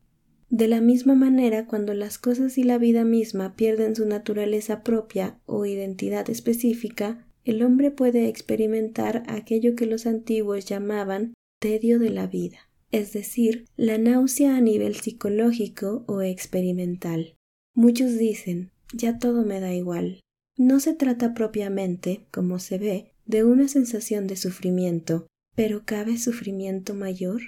De 0.50 0.68
la 0.68 0.82
misma 0.82 1.16
manera, 1.16 1.66
cuando 1.66 1.94
las 1.94 2.18
cosas 2.18 2.58
y 2.58 2.66
la 2.66 2.78
vida 2.78 3.06
misma 3.06 3.56
pierden 3.56 3.96
su 3.96 4.06
naturaleza 4.06 4.84
propia 4.84 5.40
o 5.46 5.66
identidad 5.66 6.30
específica, 6.30 7.26
el 7.46 7.64
hombre 7.64 7.90
puede 7.90 8.28
experimentar 8.28 9.24
aquello 9.28 9.78
que 9.78 9.86
los 9.86 10.08
antiguos 10.08 10.66
llamaban 10.66 11.34
tedio 11.62 12.00
de 12.00 12.10
la 12.10 12.28
vida, 12.28 12.70
es 12.92 13.14
decir, 13.14 13.64
la 13.78 13.98
náusea 13.98 14.58
a 14.58 14.60
nivel 14.60 14.96
psicológico 14.96 16.04
o 16.08 16.22
experimental. 16.22 17.38
Muchos 17.74 18.18
dicen, 18.18 18.72
ya 18.94 19.18
todo 19.18 19.44
me 19.44 19.60
da 19.60 19.74
igual. 19.74 20.20
No 20.58 20.80
se 20.80 20.94
trata 20.94 21.34
propiamente, 21.34 22.26
como 22.32 22.60
se 22.60 22.78
ve, 22.78 23.14
de 23.26 23.44
una 23.44 23.68
sensación 23.68 24.28
de 24.28 24.36
sufrimiento, 24.36 25.28
pero 25.56 25.84
¿cabe 25.86 26.18
sufrimiento 26.18 26.94
mayor? 26.94 27.42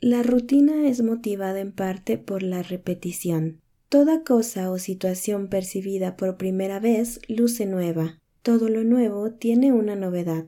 La 0.00 0.22
rutina 0.22 0.88
es 0.88 1.02
motivada 1.02 1.60
en 1.60 1.72
parte 1.72 2.18
por 2.18 2.42
la 2.42 2.62
repetición. 2.62 3.60
Toda 3.88 4.24
cosa 4.24 4.70
o 4.70 4.78
situación 4.78 5.48
percibida 5.48 6.16
por 6.16 6.36
primera 6.36 6.80
vez 6.80 7.20
luce 7.28 7.66
nueva, 7.66 8.18
todo 8.42 8.68
lo 8.68 8.84
nuevo 8.84 9.32
tiene 9.32 9.72
una 9.72 9.96
novedad. 9.96 10.46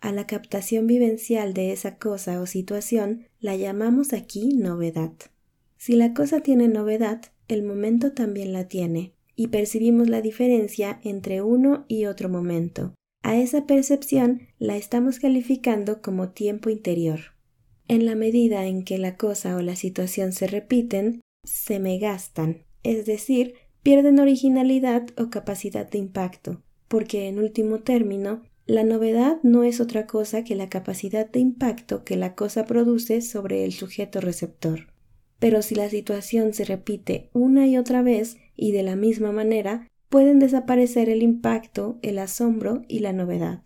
A 0.00 0.12
la 0.12 0.26
captación 0.26 0.86
vivencial 0.86 1.52
de 1.52 1.72
esa 1.72 1.96
cosa 1.96 2.40
o 2.40 2.46
situación 2.46 3.26
la 3.40 3.56
llamamos 3.56 4.12
aquí 4.12 4.48
novedad. 4.54 5.12
Si 5.76 5.94
la 5.94 6.14
cosa 6.14 6.40
tiene 6.40 6.68
novedad, 6.68 7.22
el 7.48 7.62
momento 7.62 8.12
también 8.12 8.52
la 8.52 8.68
tiene, 8.68 9.12
y 9.36 9.48
percibimos 9.48 10.08
la 10.08 10.22
diferencia 10.22 11.00
entre 11.04 11.42
uno 11.42 11.84
y 11.88 12.06
otro 12.06 12.28
momento. 12.28 12.94
A 13.22 13.36
esa 13.36 13.66
percepción 13.66 14.42
la 14.58 14.76
estamos 14.76 15.18
calificando 15.18 16.00
como 16.00 16.30
tiempo 16.30 16.70
interior. 16.70 17.34
En 17.88 18.06
la 18.06 18.14
medida 18.14 18.66
en 18.66 18.84
que 18.84 18.98
la 18.98 19.16
cosa 19.16 19.56
o 19.56 19.62
la 19.62 19.76
situación 19.76 20.32
se 20.32 20.46
repiten, 20.46 21.20
se 21.44 21.78
me 21.78 21.98
gastan, 21.98 22.64
es 22.82 23.06
decir, 23.06 23.54
pierden 23.82 24.18
originalidad 24.18 25.08
o 25.16 25.30
capacidad 25.30 25.88
de 25.88 25.98
impacto, 25.98 26.62
porque 26.88 27.28
en 27.28 27.38
último 27.38 27.80
término, 27.80 28.42
la 28.66 28.82
novedad 28.82 29.38
no 29.44 29.62
es 29.62 29.80
otra 29.80 30.06
cosa 30.06 30.42
que 30.42 30.56
la 30.56 30.68
capacidad 30.68 31.30
de 31.30 31.38
impacto 31.38 32.02
que 32.02 32.16
la 32.16 32.34
cosa 32.34 32.64
produce 32.64 33.20
sobre 33.20 33.64
el 33.64 33.72
sujeto 33.72 34.20
receptor. 34.20 34.88
Pero 35.38 35.62
si 35.62 35.74
la 35.74 35.88
situación 35.88 36.54
se 36.54 36.64
repite 36.64 37.30
una 37.32 37.66
y 37.66 37.76
otra 37.76 38.02
vez 38.02 38.38
y 38.56 38.72
de 38.72 38.82
la 38.82 38.96
misma 38.96 39.32
manera, 39.32 39.88
pueden 40.08 40.38
desaparecer 40.38 41.08
el 41.08 41.22
impacto, 41.22 41.98
el 42.02 42.18
asombro 42.18 42.82
y 42.88 43.00
la 43.00 43.12
novedad. 43.12 43.62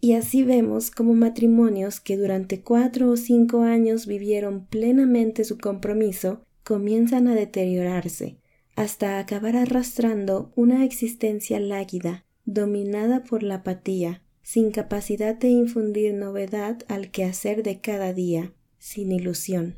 Y 0.00 0.12
así 0.12 0.44
vemos 0.44 0.90
como 0.90 1.14
matrimonios 1.14 2.00
que 2.00 2.16
durante 2.16 2.62
cuatro 2.62 3.10
o 3.10 3.16
cinco 3.16 3.62
años 3.62 4.06
vivieron 4.06 4.66
plenamente 4.66 5.44
su 5.44 5.58
compromiso 5.58 6.42
comienzan 6.62 7.26
a 7.26 7.34
deteriorarse, 7.34 8.38
hasta 8.76 9.18
acabar 9.18 9.56
arrastrando 9.56 10.52
una 10.54 10.84
existencia 10.84 11.58
láguida, 11.58 12.26
dominada 12.44 13.24
por 13.24 13.42
la 13.42 13.56
apatía, 13.56 14.22
sin 14.42 14.70
capacidad 14.70 15.34
de 15.34 15.48
infundir 15.48 16.14
novedad 16.14 16.78
al 16.86 17.10
quehacer 17.10 17.62
de 17.62 17.80
cada 17.80 18.12
día, 18.12 18.52
sin 18.78 19.10
ilusión. 19.10 19.76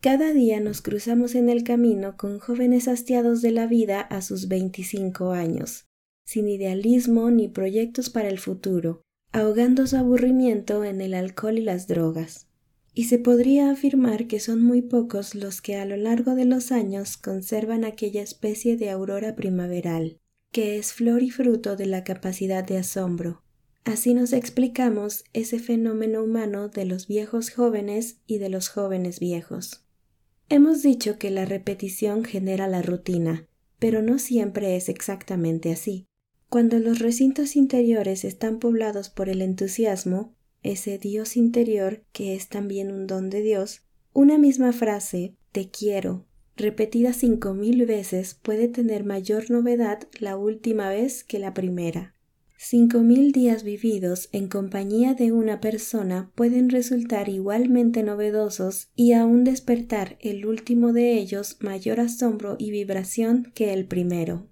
Cada 0.00 0.32
día 0.32 0.60
nos 0.60 0.80
cruzamos 0.80 1.34
en 1.34 1.48
el 1.48 1.64
camino 1.64 2.16
con 2.16 2.38
jóvenes 2.38 2.86
hastiados 2.86 3.42
de 3.42 3.50
la 3.50 3.66
vida 3.66 4.00
a 4.00 4.22
sus 4.22 4.46
veinticinco 4.46 5.32
años, 5.32 5.88
sin 6.24 6.48
idealismo 6.48 7.32
ni 7.32 7.48
proyectos 7.48 8.08
para 8.08 8.28
el 8.28 8.38
futuro, 8.38 9.02
ahogando 9.32 9.88
su 9.88 9.96
aburrimiento 9.96 10.84
en 10.84 11.00
el 11.00 11.14
alcohol 11.14 11.58
y 11.58 11.62
las 11.62 11.88
drogas. 11.88 12.46
Y 12.94 13.04
se 13.04 13.18
podría 13.18 13.72
afirmar 13.72 14.28
que 14.28 14.38
son 14.38 14.62
muy 14.62 14.82
pocos 14.82 15.34
los 15.34 15.60
que 15.60 15.74
a 15.74 15.84
lo 15.84 15.96
largo 15.96 16.36
de 16.36 16.44
los 16.44 16.70
años 16.70 17.16
conservan 17.16 17.84
aquella 17.84 18.22
especie 18.22 18.76
de 18.76 18.90
aurora 18.90 19.34
primaveral, 19.34 20.20
que 20.52 20.78
es 20.78 20.92
flor 20.92 21.24
y 21.24 21.30
fruto 21.30 21.74
de 21.74 21.86
la 21.86 22.04
capacidad 22.04 22.62
de 22.62 22.78
asombro. 22.78 23.42
Así 23.82 24.14
nos 24.14 24.32
explicamos 24.32 25.24
ese 25.32 25.58
fenómeno 25.58 26.22
humano 26.22 26.68
de 26.68 26.84
los 26.84 27.08
viejos 27.08 27.50
jóvenes 27.50 28.20
y 28.28 28.38
de 28.38 28.48
los 28.48 28.68
jóvenes 28.68 29.18
viejos. 29.18 29.87
Hemos 30.50 30.82
dicho 30.82 31.18
que 31.18 31.30
la 31.30 31.44
repetición 31.44 32.24
genera 32.24 32.68
la 32.68 32.80
rutina, 32.80 33.46
pero 33.78 34.00
no 34.00 34.18
siempre 34.18 34.76
es 34.76 34.88
exactamente 34.88 35.70
así. 35.70 36.06
Cuando 36.48 36.78
los 36.78 37.00
recintos 37.00 37.54
interiores 37.54 38.24
están 38.24 38.58
poblados 38.58 39.10
por 39.10 39.28
el 39.28 39.42
entusiasmo, 39.42 40.34
ese 40.62 40.96
Dios 40.96 41.36
interior 41.36 42.02
que 42.12 42.34
es 42.34 42.48
también 42.48 42.90
un 42.90 43.06
don 43.06 43.28
de 43.28 43.42
Dios, 43.42 43.82
una 44.14 44.38
misma 44.38 44.72
frase, 44.72 45.36
te 45.52 45.68
quiero, 45.68 46.24
repetida 46.56 47.12
cinco 47.12 47.52
mil 47.52 47.84
veces 47.84 48.32
puede 48.34 48.68
tener 48.68 49.04
mayor 49.04 49.50
novedad 49.50 50.08
la 50.18 50.38
última 50.38 50.88
vez 50.88 51.24
que 51.24 51.38
la 51.38 51.52
primera. 51.52 52.14
Cinco 52.60 52.98
mil 52.98 53.30
días 53.30 53.62
vividos 53.62 54.28
en 54.32 54.48
compañía 54.48 55.14
de 55.14 55.32
una 55.32 55.60
persona 55.60 56.30
pueden 56.34 56.68
resultar 56.68 57.28
igualmente 57.28 58.02
novedosos 58.02 58.88
y 58.96 59.12
aún 59.12 59.44
despertar 59.44 60.18
el 60.20 60.44
último 60.44 60.92
de 60.92 61.14
ellos 61.14 61.56
mayor 61.60 62.00
asombro 62.00 62.56
y 62.58 62.72
vibración 62.72 63.52
que 63.54 63.72
el 63.72 63.86
primero. 63.86 64.48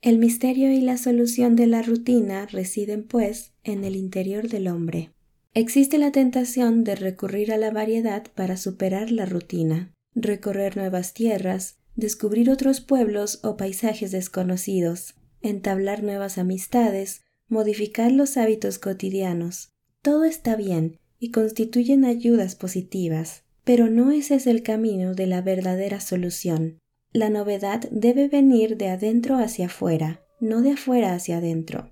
El 0.00 0.18
misterio 0.18 0.72
y 0.72 0.80
la 0.80 0.96
solución 0.96 1.56
de 1.56 1.66
la 1.66 1.82
rutina 1.82 2.46
residen, 2.46 3.02
pues, 3.02 3.52
en 3.64 3.82
el 3.84 3.96
interior 3.96 4.48
del 4.48 4.68
hombre. 4.68 5.10
Existe 5.52 5.98
la 5.98 6.12
tentación 6.12 6.84
de 6.84 6.94
recurrir 6.94 7.52
a 7.52 7.58
la 7.58 7.72
variedad 7.72 8.24
para 8.34 8.56
superar 8.56 9.10
la 9.10 9.26
rutina 9.26 9.92
recorrer 10.22 10.76
nuevas 10.76 11.14
tierras, 11.14 11.78
descubrir 11.96 12.50
otros 12.50 12.80
pueblos 12.80 13.40
o 13.42 13.56
paisajes 13.56 14.10
desconocidos, 14.10 15.14
entablar 15.42 16.02
nuevas 16.02 16.38
amistades, 16.38 17.22
modificar 17.48 18.12
los 18.12 18.36
hábitos 18.36 18.78
cotidianos. 18.78 19.70
Todo 20.02 20.24
está 20.24 20.56
bien 20.56 20.98
y 21.18 21.30
constituyen 21.30 22.04
ayudas 22.04 22.54
positivas, 22.54 23.44
pero 23.64 23.88
no 23.90 24.12
ese 24.12 24.36
es 24.36 24.46
el 24.46 24.62
camino 24.62 25.14
de 25.14 25.26
la 25.26 25.42
verdadera 25.42 26.00
solución. 26.00 26.78
La 27.12 27.30
novedad 27.30 27.88
debe 27.90 28.28
venir 28.28 28.76
de 28.76 28.88
adentro 28.88 29.36
hacia 29.36 29.66
afuera, 29.66 30.22
no 30.40 30.62
de 30.62 30.72
afuera 30.72 31.14
hacia 31.14 31.38
adentro. 31.38 31.90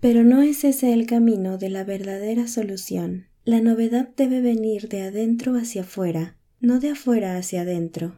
Pero 0.00 0.22
no 0.24 0.42
es 0.42 0.64
ese 0.64 0.92
el 0.92 1.06
camino 1.06 1.58
de 1.58 1.70
la 1.70 1.84
verdadera 1.84 2.46
solución. 2.46 3.26
La 3.44 3.60
novedad 3.60 4.08
debe 4.16 4.40
venir 4.40 4.88
de 4.88 5.02
adentro 5.02 5.56
hacia 5.56 5.82
afuera, 5.82 6.36
no 6.60 6.78
de 6.78 6.90
afuera 6.90 7.36
hacia 7.36 7.62
adentro. 7.62 8.16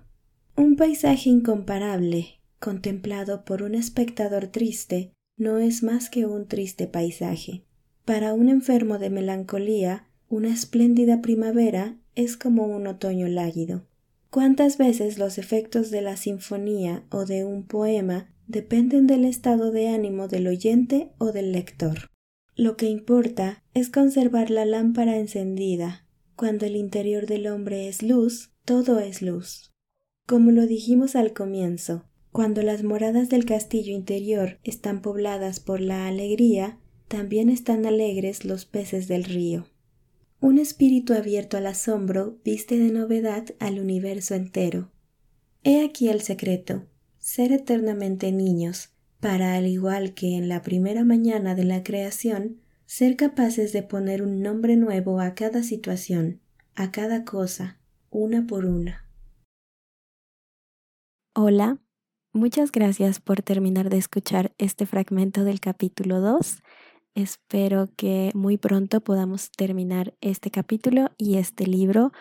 Un 0.57 0.77
paisaje 0.77 1.31
incomparable, 1.31 2.41
contemplado 2.59 3.45
por 3.45 3.63
un 3.63 3.75
espectador 3.75 4.49
triste, 4.49 5.13
no 5.43 5.59
es 5.59 5.83
más 5.83 6.09
que 6.09 6.25
un 6.25 6.47
triste 6.47 6.87
paisaje. 6.87 7.65
Para 8.05 8.33
un 8.33 8.49
enfermo 8.49 8.99
de 8.99 9.11
melancolía, 9.11 10.07
una 10.29 10.49
espléndida 10.53 11.21
primavera 11.21 11.99
es 12.15 12.37
como 12.37 12.67
un 12.67 12.87
otoño 12.87 13.29
láguido. 13.29 13.87
¿Cuántas 14.31 14.79
veces 14.79 15.19
los 15.19 15.39
efectos 15.39 15.91
de 15.91 16.01
la 16.01 16.17
sinfonía 16.17 17.05
o 17.11 17.27
de 17.27 17.45
un 17.45 17.67
poema 17.67 18.33
dependen 18.47 19.07
del 19.07 19.25
estado 19.25 19.73
de 19.73 19.89
ánimo 19.89 20.29
del 20.29 20.47
oyente 20.47 21.11
o 21.19 21.33
del 21.33 21.53
lector? 21.53 22.09
Lo 22.55 22.77
que 22.77 22.87
importa 22.87 23.63
es 23.75 23.91
conservar 23.91 24.51
la 24.51 24.65
lámpara 24.65 25.17
encendida, 25.17 26.07
cuando 26.37 26.67
el 26.67 26.77
interior 26.77 27.27
del 27.27 27.47
hombre 27.47 27.89
es 27.89 28.03
luz, 28.03 28.53
todo 28.65 29.01
es 29.01 29.23
luz. 29.23 29.73
Como 30.27 30.51
lo 30.51 30.67
dijimos 30.67 31.17
al 31.17 31.33
comienzo, 31.33 32.05
cuando 32.33 32.63
las 32.63 32.83
moradas 32.83 33.29
del 33.29 33.45
castillo 33.45 33.95
interior 33.95 34.59
están 34.65 35.03
pobladas 35.03 35.61
por 35.61 35.83
la 35.83 36.09
alegría, 36.09 36.79
también 37.07 37.51
están 37.51 37.85
alegres 37.85 38.47
los 38.47 38.65
peces 38.65 39.07
del 39.07 39.25
río. 39.25 39.67
Un 40.41 40.59
espíritu 40.59 41.13
abierto 41.13 41.59
al 41.59 41.67
asombro 41.67 42.39
viste 42.43 42.79
de 42.79 42.91
novedad 42.91 43.45
al 43.61 43.79
universo 43.79 44.35
entero. 44.35 44.91
He 45.63 45.85
aquí 45.85 46.09
el 46.09 46.23
secreto, 46.23 46.87
ser 47.19 47.53
eternamente 47.53 48.33
niños, 48.33 48.95
para 49.21 49.55
al 49.55 49.67
igual 49.67 50.15
que 50.15 50.37
en 50.37 50.49
la 50.49 50.63
primera 50.63 51.05
mañana 51.05 51.55
de 51.55 51.65
la 51.65 51.85
creación, 51.85 52.63
ser 52.87 53.17
capaces 53.17 53.75
de 53.75 53.83
poner 53.83 54.23
un 54.23 54.41
nombre 54.41 54.77
nuevo 54.77 55.21
a 55.21 55.35
cada 55.35 55.63
situación, 55.63 56.41
a 56.75 56.93
cada 56.93 57.25
cosa, 57.25 57.79
una 58.11 58.47
por 58.47 58.65
una. 58.65 59.07
Hola, 61.35 61.82
muchas 62.33 62.73
gracias 62.73 63.21
por 63.21 63.43
terminar 63.43 63.91
de 63.91 63.99
escuchar 63.99 64.53
este 64.59 64.87
fragmento 64.87 65.45
del 65.45 65.61
capítulo 65.61 66.21
2. 66.21 66.63
Espero 67.15 67.91
que 67.97 68.31
muy 68.35 68.57
pronto 68.57 69.01
podamos 69.01 69.51
terminar 69.51 70.15
este 70.21 70.51
capítulo 70.51 71.11
y 71.19 71.37
este 71.37 71.67
libro, 71.67 72.13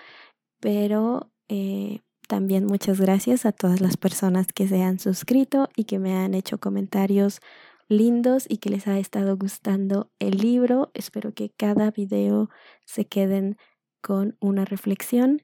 pero 0.60 1.32
eh, 1.48 2.00
también 2.28 2.66
muchas 2.66 3.00
gracias 3.00 3.46
a 3.46 3.52
todas 3.52 3.82
las 3.82 3.98
personas 3.98 4.48
que 4.54 4.68
se 4.68 4.84
han 4.84 5.00
suscrito 5.00 5.70
y 5.76 5.86
que 5.86 6.00
me 6.00 6.14
han 6.14 6.34
hecho 6.34 6.60
comentarios 6.60 7.40
lindos 7.88 8.46
y 8.48 8.58
que 8.58 8.70
les 8.70 8.88
ha 8.88 9.00
estado 9.00 9.38
gustando 9.38 10.12
el 10.20 10.38
libro. 10.38 10.92
Espero 10.94 11.34
que 11.34 11.50
cada 11.50 11.92
video 11.92 12.50
se 12.86 13.06
queden 13.06 13.58
con 14.02 14.36
una 14.40 14.66
reflexión 14.66 15.42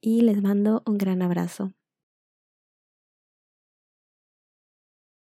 y 0.00 0.22
les 0.22 0.42
mando 0.42 0.82
un 0.86 0.98
gran 0.98 1.22
abrazo. 1.22 1.77